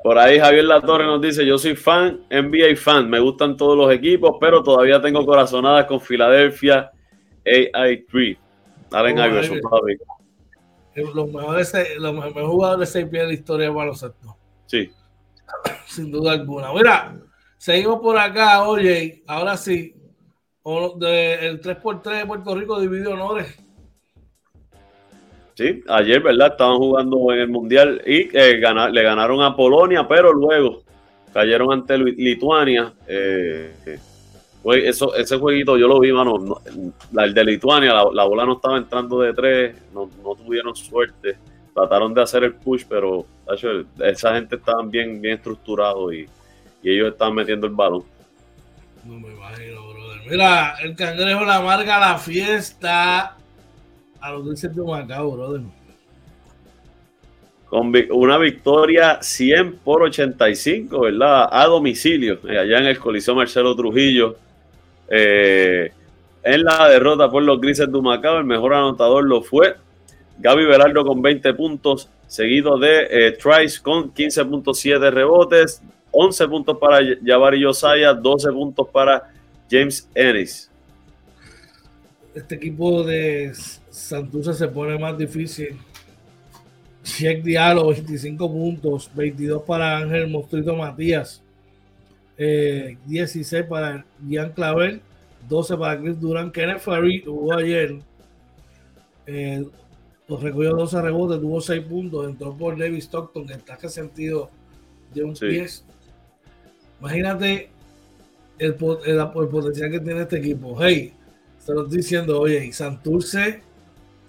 por 0.02 0.18
ahí 0.18 0.38
Javier 0.38 0.64
Latorre 0.64 1.04
nos 1.04 1.20
dice, 1.20 1.44
yo 1.44 1.58
soy 1.58 1.74
fan, 1.74 2.20
NBA 2.30 2.76
fan, 2.76 3.10
me 3.10 3.18
gustan 3.18 3.56
todos 3.56 3.76
los 3.76 3.92
equipos, 3.92 4.36
pero 4.40 4.62
todavía 4.62 5.00
tengo 5.00 5.26
corazonadas 5.26 5.86
con 5.86 6.00
Filadelfia 6.00 6.92
AI3. 7.44 8.38
Allen 8.92 9.18
Iverson, 9.18 9.60
Los 10.94 11.32
mejores, 11.32 11.74
los 11.98 12.14
mejores 12.14 12.46
jugadores 12.46 12.92
de 12.92 13.04
de 13.04 13.26
la 13.26 13.32
historia 13.32 13.68
de 13.68 13.74
baloncesto. 13.74 14.36
Sí. 14.66 14.90
Sin 15.86 16.10
duda 16.10 16.32
alguna. 16.32 16.72
Mira, 16.72 17.18
seguimos 17.56 18.00
por 18.00 18.16
acá, 18.18 18.66
oye, 18.68 19.22
ahora 19.26 19.56
sí, 19.56 19.94
el 20.64 21.60
3x3 21.60 22.18
de 22.18 22.26
Puerto 22.26 22.54
Rico 22.54 22.80
dividió 22.80 23.12
honores. 23.12 23.58
Sí, 25.58 25.82
ayer, 25.88 26.22
¿verdad? 26.22 26.52
Estaban 26.52 26.76
jugando 26.76 27.32
en 27.32 27.40
el 27.40 27.48
Mundial 27.48 28.00
y 28.06 28.28
eh, 28.32 28.60
le 28.92 29.02
ganaron 29.02 29.42
a 29.42 29.56
Polonia, 29.56 30.06
pero 30.06 30.32
luego 30.32 30.84
cayeron 31.34 31.72
ante 31.72 31.98
Lituania. 31.98 32.92
Eh, 33.08 33.98
ese 34.62 35.36
jueguito 35.36 35.76
yo 35.76 35.88
lo 35.88 35.98
vi, 35.98 36.12
mano. 36.12 36.60
el 37.18 37.34
de 37.34 37.44
Lituania, 37.44 37.92
la, 37.92 38.22
bola 38.22 38.46
no 38.46 38.52
estaba 38.52 38.76
entrando 38.76 39.18
de 39.18 39.34
tres, 39.34 39.74
no, 39.92 40.08
tuvieron 40.36 40.76
suerte. 40.76 41.36
Trataron 41.74 42.14
de 42.14 42.22
hacer 42.22 42.44
el 42.44 42.54
push, 42.54 42.84
pero 42.88 43.26
esa 43.98 44.34
gente 44.34 44.54
estaba 44.54 44.84
bien, 44.84 45.20
bien 45.20 45.38
estructurado 45.38 46.12
y, 46.12 46.28
y 46.84 46.88
ellos 46.88 47.10
estaban 47.10 47.34
metiendo 47.34 47.66
el 47.66 47.72
balón. 47.72 48.04
No 49.04 49.18
me 49.18 49.34
imagino, 49.34 49.88
brother. 49.88 50.20
Mira, 50.30 50.76
el 50.84 50.94
cangrejo 50.94 51.44
la 51.44 51.56
amarga 51.56 51.98
la 51.98 52.16
fiesta 52.16 53.34
a 54.20 54.32
los 54.32 54.44
dulces 54.44 54.74
de 54.74 54.82
Macao, 54.82 55.32
brother. 55.32 55.62
Con 57.66 57.92
una 58.12 58.38
victoria 58.38 59.18
100 59.20 59.76
por 59.84 60.02
85, 60.02 61.00
¿verdad? 61.00 61.48
A 61.50 61.66
domicilio, 61.66 62.38
eh, 62.48 62.58
allá 62.58 62.78
en 62.78 62.86
el 62.86 62.98
Coliseo 62.98 63.34
Marcelo 63.34 63.76
Trujillo. 63.76 64.36
Eh, 65.08 65.92
en 66.42 66.64
la 66.64 66.88
derrota 66.88 67.30
por 67.30 67.42
los 67.42 67.60
Grises 67.60 67.92
de 67.92 68.00
Macao, 68.00 68.38
el 68.38 68.44
mejor 68.44 68.74
anotador 68.74 69.24
lo 69.24 69.42
fue 69.42 69.76
Gaby 70.38 70.66
Berardo 70.66 71.04
con 71.04 71.20
20 71.20 71.52
puntos, 71.54 72.08
seguido 72.26 72.78
de 72.78 73.08
eh, 73.10 73.32
Trice 73.32 73.82
con 73.82 74.14
15.7 74.14 75.10
rebotes, 75.10 75.82
11 76.12 76.48
puntos 76.48 76.78
para 76.78 77.00
Jabari 77.24 77.60
Yosaya, 77.60 78.14
12 78.14 78.52
puntos 78.52 78.88
para 78.88 79.30
James 79.70 80.08
Ennis. 80.14 80.70
Este 82.34 82.54
equipo 82.54 83.02
de 83.02 83.52
Santurce 83.98 84.54
se 84.54 84.68
pone 84.68 84.98
más 84.98 85.18
difícil. 85.18 85.76
Check 87.02 87.42
Diallo, 87.42 87.88
25 87.88 88.50
puntos, 88.50 89.10
22 89.14 89.62
para 89.62 89.98
Ángel 89.98 90.28
Mostrito 90.28 90.74
Matías, 90.76 91.42
16 92.36 93.52
eh, 93.52 93.64
para 93.64 94.04
Ian 94.28 94.52
Clavel, 94.52 95.00
12 95.48 95.76
para 95.76 96.00
Chris 96.00 96.20
Durán. 96.20 96.52
Kenneth 96.52 96.80
Farid 96.80 97.24
jugó 97.24 97.54
ayer, 97.54 97.98
eh, 99.26 99.66
recogió 100.28 100.74
12 100.74 101.02
rebotes, 101.02 101.40
tuvo 101.40 101.60
6 101.60 101.82
puntos, 101.84 102.28
entró 102.28 102.56
por 102.56 102.78
David 102.78 102.98
Stockton, 102.98 103.46
que 103.46 103.54
está 103.54 103.88
sentido 103.88 104.50
de 105.12 105.24
un 105.24 105.34
pie. 105.34 105.66
Imagínate 107.00 107.70
el, 108.58 108.76
el, 109.06 109.28
potencial 109.50 109.90
que 109.90 110.00
tiene 110.00 110.22
este 110.22 110.38
equipo. 110.38 110.76
Hey, 110.80 111.12
se 111.58 111.72
lo 111.72 111.82
estoy 111.82 111.98
diciendo, 111.98 112.40
oye, 112.40 112.72
Santurce, 112.72 113.67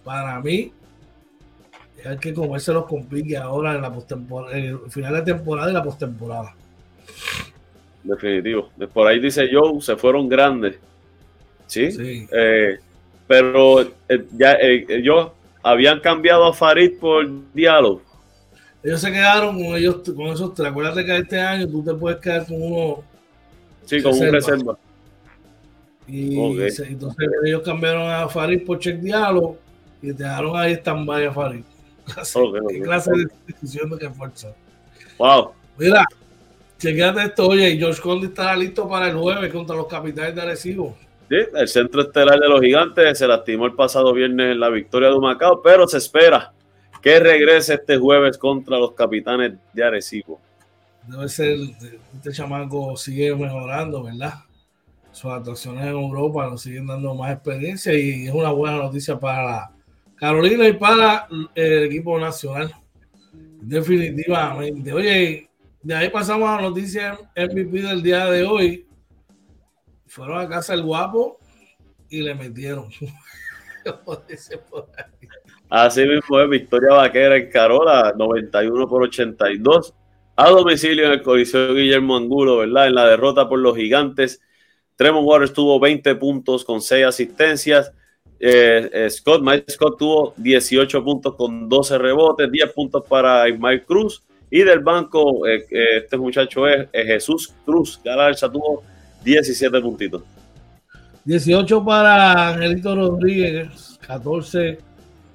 para 0.09 0.39
mí, 0.39 0.73
hay 2.03 2.17
que 2.17 2.33
comerse 2.33 2.73
los 2.73 2.87
complique 2.87 3.37
ahora 3.37 3.75
en 3.75 3.83
la 3.83 3.93
postemporada, 3.93 4.57
en 4.57 4.65
el 4.65 4.79
final 4.89 5.13
de 5.13 5.21
temporada 5.21 5.69
y 5.69 5.73
la 5.75 5.83
postemporada. 5.83 6.55
Definitivo. 8.03 8.71
Por 8.91 9.05
ahí 9.05 9.19
dice 9.19 9.47
Joe, 9.51 9.79
se 9.79 9.95
fueron 9.97 10.27
grandes. 10.27 10.79
Sí. 11.67 12.27
Eh, 12.31 12.79
pero 13.27 13.81
eh, 13.81 14.25
ya 14.35 14.53
eh, 14.53 14.83
ellos 14.89 15.29
habían 15.61 15.99
cambiado 15.99 16.45
a 16.45 16.53
Farid 16.53 16.97
por 16.99 17.27
Diallo. 17.53 18.01
Ellos 18.81 19.01
se 19.01 19.11
quedaron 19.11 19.57
con 19.57 19.75
ellos, 19.75 20.01
con 20.15 20.25
esos 20.29 20.55
tres. 20.55 20.69
Acuérdate 20.69 21.05
que 21.05 21.17
este 21.17 21.39
año 21.39 21.67
tú 21.67 21.83
te 21.83 21.93
puedes 21.93 22.19
quedar 22.19 22.47
con 22.47 22.59
uno. 22.59 23.03
Sí, 23.85 24.01
con 24.01 24.13
un 24.13 24.31
reserva. 24.31 24.75
Y 26.07 26.35
entonces 26.35 27.29
ellos 27.45 27.61
cambiaron 27.63 28.09
a 28.09 28.27
Farid 28.27 28.65
por 28.65 28.79
Check 28.79 28.97
Diallo 29.01 29.68
y 30.01 30.13
te 30.13 30.23
dejaron 30.23 30.57
ahí 30.57 30.73
stand-by 30.73 31.25
a 31.25 31.33
Farid. 31.33 31.63
¿Qué 32.69 32.81
clase 32.81 33.11
de 33.11 33.27
decisión 33.47 33.89
de 33.89 33.97
qué 33.97 34.09
fuerza? 34.09 34.53
Wow. 35.17 35.51
Mira, 35.77 36.05
chequeate 36.77 37.23
esto, 37.23 37.47
oye, 37.47 37.77
George 37.77 38.01
Conde 38.01 38.27
estará 38.27 38.55
listo 38.55 38.87
para 38.87 39.09
el 39.09 39.15
9 39.15 39.49
contra 39.51 39.75
los 39.75 39.87
capitales 39.87 40.35
de 40.35 40.41
Arecibo. 40.41 40.97
Sí, 41.29 41.35
el 41.53 41.67
centro 41.67 42.01
estelar 42.01 42.39
de 42.39 42.49
los 42.49 42.59
gigantes 42.59 43.17
se 43.17 43.27
lastimó 43.27 43.65
el 43.67 43.75
pasado 43.75 44.13
viernes 44.13 44.53
en 44.53 44.59
la 44.59 44.69
victoria 44.69 45.09
de 45.09 45.19
Macao, 45.19 45.61
pero 45.61 45.87
se 45.87 45.97
espera 45.97 46.51
que 47.01 47.19
regrese 47.19 47.75
este 47.75 47.97
jueves 47.97 48.37
contra 48.37 48.77
los 48.79 48.93
capitanes 48.93 49.53
de 49.73 49.83
Arecibo. 49.83 50.39
Debe 51.07 51.29
ser, 51.29 51.57
este 52.15 52.31
chamaco 52.31 52.95
sigue 52.97 53.35
mejorando, 53.35 54.03
¿verdad? 54.03 54.33
Sus 55.11 55.31
actuaciones 55.31 55.83
en 55.83 55.89
Europa 55.89 56.47
nos 56.49 56.61
siguen 56.61 56.87
dando 56.87 57.13
más 57.15 57.31
experiencia 57.31 57.93
y 57.93 58.27
es 58.27 58.33
una 58.33 58.51
buena 58.51 58.77
noticia 58.77 59.19
para 59.19 59.71
Carolina 60.19 60.67
y 60.67 60.73
para 60.73 61.27
el 61.55 61.83
equipo 61.83 62.19
nacional. 62.19 62.73
Definitivamente. 63.61 64.91
Oye, 64.93 65.49
de 65.81 65.95
ahí 65.95 66.09
pasamos 66.09 66.49
a 66.49 66.57
la 66.57 66.63
noticia 66.63 67.17
MVP 67.35 67.81
del 67.81 68.03
día 68.03 68.25
de 68.25 68.43
hoy. 68.43 68.85
Fueron 70.07 70.39
a 70.39 70.49
casa 70.49 70.73
el 70.73 70.83
guapo 70.83 71.39
y 72.09 72.21
le 72.21 72.35
metieron. 72.35 72.89
Así 75.69 76.05
mismo 76.05 76.39
es, 76.41 76.49
victoria 76.49 76.95
vaquera 76.95 77.37
en 77.37 77.49
Carola, 77.49 78.13
91 78.17 78.87
por 78.87 79.03
82. 79.03 79.93
A 80.35 80.49
domicilio 80.49 81.05
en 81.05 81.11
el 81.11 81.21
Coliseo 81.21 81.75
Guillermo 81.75 82.17
Angulo, 82.17 82.57
¿verdad? 82.57 82.87
En 82.87 82.95
la 82.95 83.05
derrota 83.05 83.47
por 83.47 83.59
los 83.59 83.77
gigantes. 83.77 84.41
Tremont 84.95 85.25
Waters 85.27 85.53
tuvo 85.53 85.79
20 85.79 86.15
puntos 86.15 86.65
con 86.65 86.81
6 86.81 87.05
asistencias. 87.05 87.93
Eh, 88.39 88.89
eh, 88.93 89.09
Scott, 89.09 89.41
Mike 89.41 89.69
Scott 89.69 89.97
tuvo 89.97 90.33
18 90.37 91.03
puntos 91.03 91.35
con 91.35 91.67
12 91.67 91.97
rebotes, 91.97 92.49
10 92.49 92.73
puntos 92.73 93.03
para 93.07 93.47
Ismael 93.49 93.83
Cruz. 93.85 94.23
Y 94.49 94.61
del 94.63 94.79
banco, 94.79 95.45
eh, 95.45 95.65
este 95.97 96.17
muchacho 96.17 96.67
es, 96.67 96.87
Jesús 96.91 97.53
Cruz. 97.65 97.99
Galarza 98.03 98.51
tuvo 98.51 98.83
17 99.23 99.79
puntitos. 99.81 100.23
18 101.25 101.85
para 101.85 102.49
Angelito 102.49 102.95
Rodríguez, 102.95 103.99
14 104.07 104.79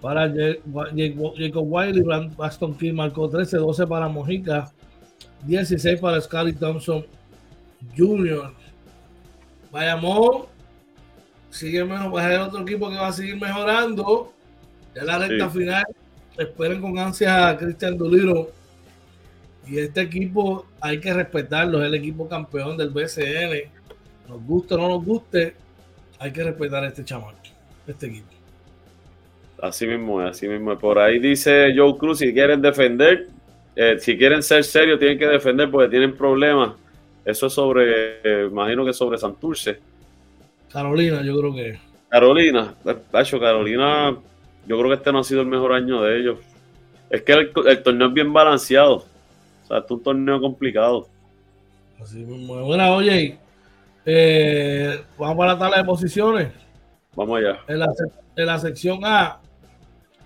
para 0.00 0.28
Jacob 0.28 1.64
Wiley, 1.66 2.04
Aston 2.38 2.74
King 2.76 2.94
marcó 2.94 3.28
13, 3.28 3.58
12 3.58 3.86
para 3.86 4.08
Mojica, 4.08 4.72
16 5.44 6.00
para 6.00 6.20
Scotty 6.20 6.52
Thompson 6.54 7.06
Jr. 7.96 8.52
Bayamón 9.70 10.53
sigue 11.54 11.84
mejor, 11.84 12.14
va 12.14 12.26
a 12.26 12.28
ser 12.28 12.40
otro 12.40 12.62
equipo 12.62 12.90
que 12.90 12.96
va 12.96 13.08
a 13.08 13.12
seguir 13.12 13.40
mejorando. 13.40 14.32
Ya 14.94 15.04
la 15.04 15.18
recta 15.18 15.48
final, 15.48 15.84
esperen 16.36 16.80
con 16.80 16.98
ansia 16.98 17.48
a 17.48 17.56
Cristian 17.56 17.96
Duliro. 17.96 18.50
Y 19.66 19.78
este 19.78 20.02
equipo 20.02 20.66
hay 20.80 21.00
que 21.00 21.14
respetarlo, 21.14 21.80
es 21.80 21.86
el 21.86 21.94
equipo 21.94 22.28
campeón 22.28 22.76
del 22.76 22.90
BCN. 22.90 23.70
Nos 24.28 24.44
guste 24.44 24.74
o 24.74 24.78
no 24.78 24.88
nos 24.88 25.04
guste, 25.04 25.54
hay 26.18 26.32
que 26.32 26.42
respetar 26.42 26.84
a 26.84 26.88
este 26.88 27.04
chamaco, 27.04 27.38
este 27.86 28.06
equipo. 28.06 28.28
Así 29.62 29.86
mismo 29.86 30.20
es, 30.20 30.30
así 30.30 30.48
mismo 30.48 30.76
Por 30.78 30.98
ahí 30.98 31.18
dice 31.18 31.72
Joe 31.74 31.96
Cruz, 31.96 32.18
si 32.18 32.34
quieren 32.34 32.60
defender, 32.60 33.28
eh, 33.76 33.96
si 33.98 34.18
quieren 34.18 34.42
ser 34.42 34.64
serios, 34.64 34.98
tienen 34.98 35.18
que 35.18 35.26
defender 35.26 35.70
porque 35.70 35.88
tienen 35.88 36.16
problemas. 36.16 36.72
Eso 37.24 37.46
es 37.46 37.52
sobre, 37.52 38.20
eh, 38.22 38.48
imagino 38.50 38.84
que 38.84 38.92
sobre 38.92 39.16
Santurce. 39.16 39.93
Carolina, 40.74 41.22
yo 41.22 41.38
creo 41.38 41.54
que. 41.54 41.78
Carolina, 42.08 42.74
Pacho, 43.12 43.38
Carolina, 43.38 44.16
yo 44.66 44.76
creo 44.76 44.90
que 44.90 44.96
este 44.96 45.12
no 45.12 45.20
ha 45.20 45.24
sido 45.24 45.42
el 45.42 45.46
mejor 45.46 45.72
año 45.72 46.02
de 46.02 46.18
ellos. 46.18 46.38
Es 47.08 47.22
que 47.22 47.32
el, 47.32 47.82
torneo 47.84 48.08
es 48.08 48.14
bien 48.14 48.32
balanceado. 48.32 48.96
O 48.96 49.66
sea, 49.68 49.78
es 49.78 49.90
un 49.90 50.02
torneo 50.02 50.40
complicado. 50.40 51.06
Así 52.02 52.18
mismo. 52.18 52.60
Bueno, 52.64 52.96
oye, 52.96 53.38
eh, 54.04 55.00
vamos 55.16 55.36
para 55.36 55.52
la 55.52 55.58
tabla 55.60 55.76
de 55.78 55.84
posiciones. 55.84 56.48
Vamos 57.14 57.38
allá. 57.38 57.60
En 57.68 57.78
la, 57.78 57.92
en 58.34 58.46
la 58.46 58.58
sección 58.58 58.98
A, 59.04 59.38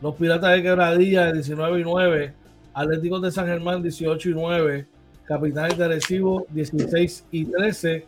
los 0.01 0.15
Piratas 0.15 0.57
de 0.57 0.63
Quebradilla 0.63 1.31
19 1.31 1.81
y 1.81 1.83
9, 1.85 2.33
Atléticos 2.73 3.21
de 3.21 3.33
San 3.33 3.47
Germán 3.47 3.83
18 3.83 4.31
y 4.31 4.33
9, 4.33 4.87
Capitanes 5.27 5.77
de 5.77 5.89
Recibo 5.89 6.47
16 6.49 7.27
y 7.33 7.45
13, 7.45 8.07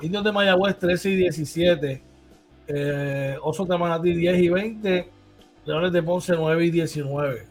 Indios 0.00 0.22
de 0.22 0.32
Mayagüez 0.32 0.78
13 0.78 1.10
y 1.10 1.16
17, 1.16 2.02
eh, 2.68 3.36
Osos 3.42 3.68
de 3.68 3.76
Manatí 3.76 4.12
10 4.14 4.38
y 4.38 4.48
20, 4.48 5.08
Leones 5.64 5.92
de 5.92 6.02
Ponce 6.02 6.34
9 6.36 6.66
y 6.66 6.70
19. 6.70 7.42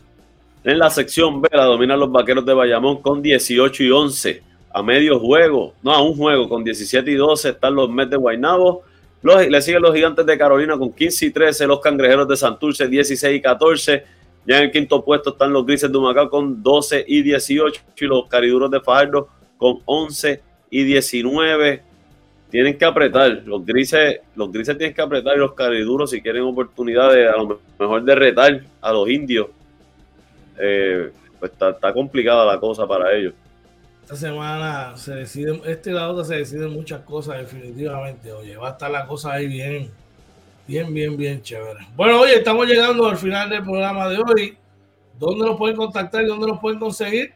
En 0.64 0.80
la 0.80 0.90
sección 0.90 1.42
B 1.42 1.50
la 1.52 1.66
dominan 1.66 2.00
los 2.00 2.12
Vaqueros 2.12 2.46
de 2.46 2.54
Bayamón 2.54 3.02
con 3.02 3.22
18 3.22 3.84
y 3.84 3.92
11. 3.92 4.44
A 4.74 4.84
medio 4.84 5.20
juego, 5.20 5.74
no, 5.82 5.92
a 5.92 6.02
un 6.02 6.16
juego 6.16 6.48
con 6.48 6.64
17 6.64 7.10
y 7.10 7.16
12 7.16 7.50
están 7.50 7.76
los 7.76 7.90
Mets 7.90 8.12
de 8.12 8.18
Guaynabo. 8.18 8.84
Los, 9.22 9.48
le 9.48 9.62
siguen 9.62 9.82
los 9.82 9.94
Gigantes 9.94 10.26
de 10.26 10.38
Carolina 10.38 10.78
con 10.78 10.94
15 10.94 11.26
y 11.26 11.32
13, 11.32 11.68
los 11.68 11.80
Cangrejeros 11.80 12.28
de 12.28 12.38
Santurce 12.38 12.88
16 12.88 13.38
y 13.38 13.42
14. 13.42 14.04
Ya 14.46 14.58
en 14.58 14.64
el 14.64 14.72
quinto 14.72 15.04
puesto 15.04 15.32
están 15.32 15.52
los 15.52 15.66
Grises 15.66 15.92
de 15.92 15.98
Humacao 15.98 16.30
con 16.30 16.62
12 16.64 17.04
y 17.08 17.24
18 17.24 17.82
y 17.98 18.06
los 18.06 18.28
Cariduros 18.28 18.72
de 18.72 18.80
Fajardo 18.80 19.28
con 19.58 19.80
11 19.86 20.42
y 20.70 20.84
19. 20.84 21.87
Tienen 22.50 22.78
que 22.78 22.86
apretar, 22.86 23.44
los 23.46 23.66
grises, 23.66 24.22
los 24.36 24.52
grises 24.52 24.78
tienen 24.78 24.96
que 24.96 25.02
apretar 25.02 25.36
y 25.36 25.40
los 25.40 25.54
cariduros 25.54 26.12
si 26.12 26.22
quieren 26.22 26.44
oportunidades 26.44 27.30
a 27.30 27.38
lo 27.38 27.60
mejor 27.78 28.04
de 28.04 28.16
retar 28.16 28.62
a 28.82 28.92
los 28.94 29.10
indios. 29.10 29.48
Eh, 30.60 31.12
pues 31.40 31.52
está, 31.52 31.72
está 31.72 31.94
complicada 31.94 32.46
la 32.46 32.60
cosa 32.60 32.88
para 32.88 33.14
ellos 33.14 33.34
esta 34.08 34.16
semana 34.16 34.96
se 34.96 35.16
deciden, 35.16 35.62
este 35.66 35.90
y 35.90 35.94
la 35.94 36.10
otra 36.10 36.24
se 36.24 36.36
deciden 36.36 36.72
muchas 36.72 37.02
cosas 37.02 37.40
definitivamente. 37.40 38.32
Oye, 38.32 38.56
va 38.56 38.70
a 38.70 38.72
estar 38.72 38.90
la 38.90 39.06
cosa 39.06 39.34
ahí 39.34 39.48
bien, 39.48 39.92
bien, 40.66 40.94
bien, 40.94 41.18
bien 41.18 41.42
chévere. 41.42 41.86
Bueno, 41.94 42.22
oye, 42.22 42.36
estamos 42.36 42.66
llegando 42.68 43.06
al 43.06 43.18
final 43.18 43.50
del 43.50 43.64
programa 43.64 44.08
de 44.08 44.16
hoy. 44.16 44.58
¿Dónde 45.20 45.46
nos 45.46 45.58
pueden 45.58 45.76
contactar 45.76 46.24
y 46.24 46.28
dónde 46.28 46.48
nos 46.48 46.58
pueden 46.62 46.80
conseguir? 46.80 47.34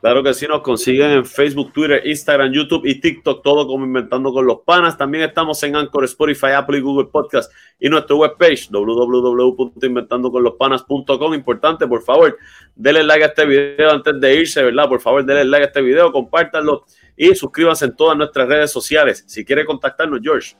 Claro 0.00 0.22
que 0.22 0.32
sí, 0.32 0.46
nos 0.46 0.62
consiguen 0.62 1.10
en 1.10 1.26
Facebook, 1.26 1.74
Twitter, 1.74 2.00
Instagram, 2.06 2.52
YouTube 2.52 2.86
y 2.86 2.98
TikTok, 2.98 3.42
todo 3.42 3.66
como 3.66 3.84
Inventando 3.84 4.32
con 4.32 4.46
los 4.46 4.60
Panas. 4.60 4.96
También 4.96 5.24
estamos 5.24 5.62
en 5.62 5.76
Anchor, 5.76 6.04
Spotify, 6.04 6.52
Apple 6.56 6.78
y 6.78 6.80
Google 6.80 7.10
Podcast 7.12 7.52
y 7.78 7.90
nuestra 7.90 8.16
webpage 8.16 8.70
www.inventandoconlospanas.com. 8.70 11.34
Importante, 11.34 11.86
por 11.86 12.02
favor, 12.02 12.38
denle 12.74 13.04
like 13.04 13.24
a 13.24 13.26
este 13.26 13.44
video 13.44 13.90
antes 13.90 14.18
de 14.18 14.36
irse, 14.36 14.62
¿verdad? 14.62 14.88
Por 14.88 15.02
favor, 15.02 15.22
denle 15.22 15.44
like 15.44 15.64
a 15.64 15.66
este 15.66 15.82
video, 15.82 16.10
compártanlo 16.10 16.86
y 17.14 17.34
suscríbanse 17.34 17.84
en 17.84 17.94
todas 17.94 18.16
nuestras 18.16 18.48
redes 18.48 18.72
sociales. 18.72 19.22
Si 19.26 19.44
quiere 19.44 19.66
contactarnos, 19.66 20.20
George. 20.22 20.56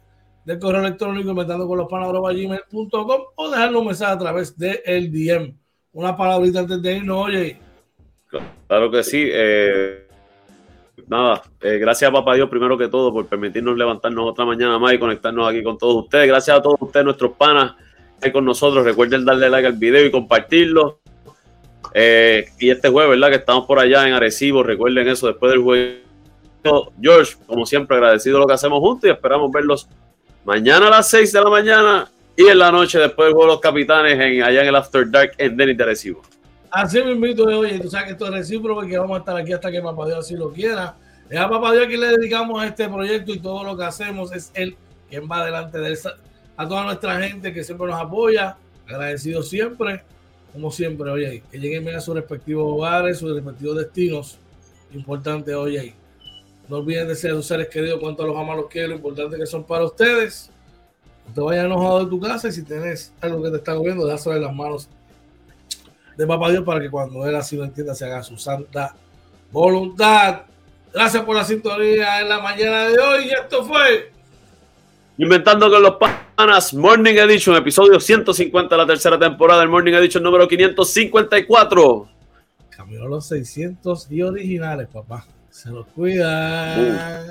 del 0.47 0.59
correo 0.59 0.79
electrónico 0.79 1.31
inventando 1.31 1.67
con 1.67 1.77
los 1.77 1.89
gmail.com 1.89 3.21
o 3.35 3.49
dejarnos 3.49 3.81
un 3.81 3.87
mensaje 3.87 4.13
a 4.13 4.17
través 4.17 4.57
de 4.57 4.81
el 4.85 5.11
DM. 5.11 5.53
Una 5.91 6.15
palabrita 6.15 6.59
antes 6.59 6.81
de 6.81 6.95
irnos, 6.95 7.25
oye. 7.25 7.59
Claro 8.65 8.89
que 8.89 9.03
sí. 9.03 9.27
Eh, 9.29 10.07
nada, 11.05 11.41
eh, 11.59 11.77
gracias 11.79 12.09
a 12.09 12.13
Papá 12.13 12.35
Dios 12.35 12.49
primero 12.49 12.77
que 12.77 12.87
todo 12.87 13.11
por 13.11 13.25
permitirnos 13.27 13.77
levantarnos 13.77 14.25
otra 14.25 14.45
mañana 14.45 14.79
más 14.79 14.93
y 14.93 14.99
conectarnos 14.99 15.49
aquí 15.49 15.61
con 15.61 15.77
todos 15.77 16.05
ustedes. 16.05 16.27
Gracias 16.27 16.57
a 16.57 16.61
todos 16.61 16.77
ustedes, 16.79 17.03
nuestros 17.03 17.33
panas, 17.33 17.75
que 18.21 18.31
con 18.31 18.45
nosotros. 18.45 18.85
Recuerden 18.85 19.25
darle 19.25 19.49
like 19.49 19.67
al 19.67 19.73
video 19.73 20.05
y 20.05 20.11
compartirlo. 20.11 21.01
Eh, 21.93 22.45
y 22.57 22.69
este 22.69 22.87
jueves, 22.87 23.19
¿verdad? 23.19 23.31
Que 23.31 23.39
estamos 23.39 23.65
por 23.65 23.79
allá 23.79 24.07
en 24.07 24.13
Arecibo. 24.13 24.63
Recuerden 24.63 25.09
eso 25.09 25.27
después 25.27 25.51
del 25.51 25.61
juego. 25.61 26.93
George, 27.01 27.35
como 27.45 27.65
siempre, 27.65 27.97
agradecido 27.97 28.39
lo 28.39 28.47
que 28.47 28.53
hacemos 28.53 28.79
juntos 28.79 29.09
y 29.09 29.11
esperamos 29.11 29.51
verlos 29.51 29.89
mañana 30.47 30.87
a 30.87 30.89
las 30.89 31.09
6 31.09 31.33
de 31.33 31.41
la 31.41 31.49
mañana 31.49 32.11
y 32.37 32.47
en 32.47 32.57
la 32.57 32.71
noche 32.71 32.97
después 32.99 33.27
del 33.27 33.33
juego 33.33 33.49
de 33.49 33.53
los 33.55 33.61
capitanes 33.61 34.13
en, 34.13 34.41
allá 34.41 34.61
en 34.61 34.67
el 34.69 34.75
After 34.77 35.11
Dark 35.11 35.33
en 35.37 35.57
Denis 35.57 35.77
de 35.77 35.83
Recibo. 35.83 36.21
Así 36.71 37.03
me 37.03 37.11
invito 37.11 37.45
de 37.45 37.53
hoy, 37.53 37.79
tú 37.81 37.89
sabes 37.89 38.05
que 38.05 38.11
esto 38.13 38.27
es 38.27 38.31
recíproco 38.31 38.85
y 38.85 38.89
que 38.89 38.97
vamos 38.97 39.17
a 39.17 39.19
estar 39.19 39.35
aquí 39.35 39.51
hasta 39.51 39.69
que 39.69 39.81
Papá 39.81 40.05
Dios 40.05 40.19
así 40.19 40.37
lo 40.37 40.53
quiera. 40.53 40.95
Es 41.29 41.37
a 41.37 41.49
Papá 41.49 41.73
Dios 41.73 41.87
que 41.87 41.97
le 41.97 42.07
dedicamos 42.07 42.61
a 42.61 42.65
este 42.65 42.87
proyecto 42.87 43.33
y 43.33 43.39
todo 43.39 43.65
lo 43.65 43.75
que 43.75 43.83
hacemos 43.83 44.31
es 44.33 44.51
Él 44.53 44.77
quien 45.09 45.27
va 45.29 45.45
delante 45.45 45.79
de 45.79 45.89
él. 45.89 45.99
A 46.55 46.67
toda 46.67 46.85
nuestra 46.85 47.19
gente 47.19 47.53
que 47.53 47.63
siempre 47.65 47.87
nos 47.87 47.99
apoya, 47.99 48.55
agradecido 48.87 49.43
siempre, 49.43 50.03
como 50.53 50.71
siempre, 50.71 51.11
oye, 51.11 51.43
que 51.51 51.59
lleguen 51.59 51.89
a 51.89 51.99
sus 51.99 52.15
respectivos 52.15 52.63
hogares, 52.65 53.19
sus 53.19 53.33
respectivos 53.35 53.77
destinos. 53.77 54.39
Importante, 54.93 55.53
oye, 55.53 55.93
no 56.69 56.77
olviden 56.77 57.07
de 57.07 57.15
ser 57.15 57.31
sus 57.31 57.45
seres 57.45 57.67
queridos, 57.69 57.99
cuánto 57.99 58.25
los 58.25 58.35
aman, 58.35 58.57
los 58.57 58.67
quiero, 58.67 58.89
lo 58.89 58.95
importante 58.95 59.37
que 59.37 59.45
son 59.45 59.63
para 59.63 59.85
ustedes. 59.85 60.51
No 61.27 61.33
te 61.33 61.41
vayas 61.41 61.65
enojado 61.65 62.03
de 62.03 62.09
tu 62.09 62.19
casa 62.19 62.47
y 62.47 62.51
si 62.51 62.63
tienes 62.63 63.13
algo 63.21 63.43
que 63.43 63.49
te 63.49 63.57
está 63.57 63.75
moviendo, 63.75 64.05
dáselo 64.05 64.35
en 64.35 64.41
las 64.43 64.53
manos 64.53 64.89
de 66.15 66.27
Papá 66.27 66.49
Dios 66.49 66.63
para 66.63 66.79
que 66.79 66.89
cuando 66.89 67.25
Él 67.27 67.35
así 67.35 67.55
lo 67.55 67.63
entienda 67.63 67.93
se 67.93 68.05
haga 68.05 68.23
su 68.23 68.37
santa 68.37 68.95
voluntad. 69.51 70.41
Gracias 70.93 71.23
por 71.23 71.35
la 71.35 71.43
sintonía 71.43 72.21
en 72.21 72.29
la 72.29 72.39
mañana 72.39 72.87
de 72.87 72.97
hoy 72.99 73.25
y 73.25 73.29
esto 73.29 73.63
fue 73.63 74.11
Inventando 75.19 75.67
con 75.69 75.81
los 75.81 75.95
Panas 75.95 76.75
Morning 76.75 77.15
Edition, 77.15 77.55
episodio 77.55 77.99
150 77.99 78.75
de 78.75 78.81
la 78.81 78.85
tercera 78.85 79.17
temporada 79.17 79.61
del 79.61 79.69
Morning 79.69 79.93
Edition 79.93 80.23
número 80.23 80.47
554. 80.47 82.07
Camino 82.69 83.05
a 83.05 83.07
los 83.07 83.25
600 83.25 84.11
y 84.11 84.21
originales, 84.21 84.87
papá. 84.87 85.25
Se 85.57 85.71
los 85.71 85.87
cuida. 85.87 87.25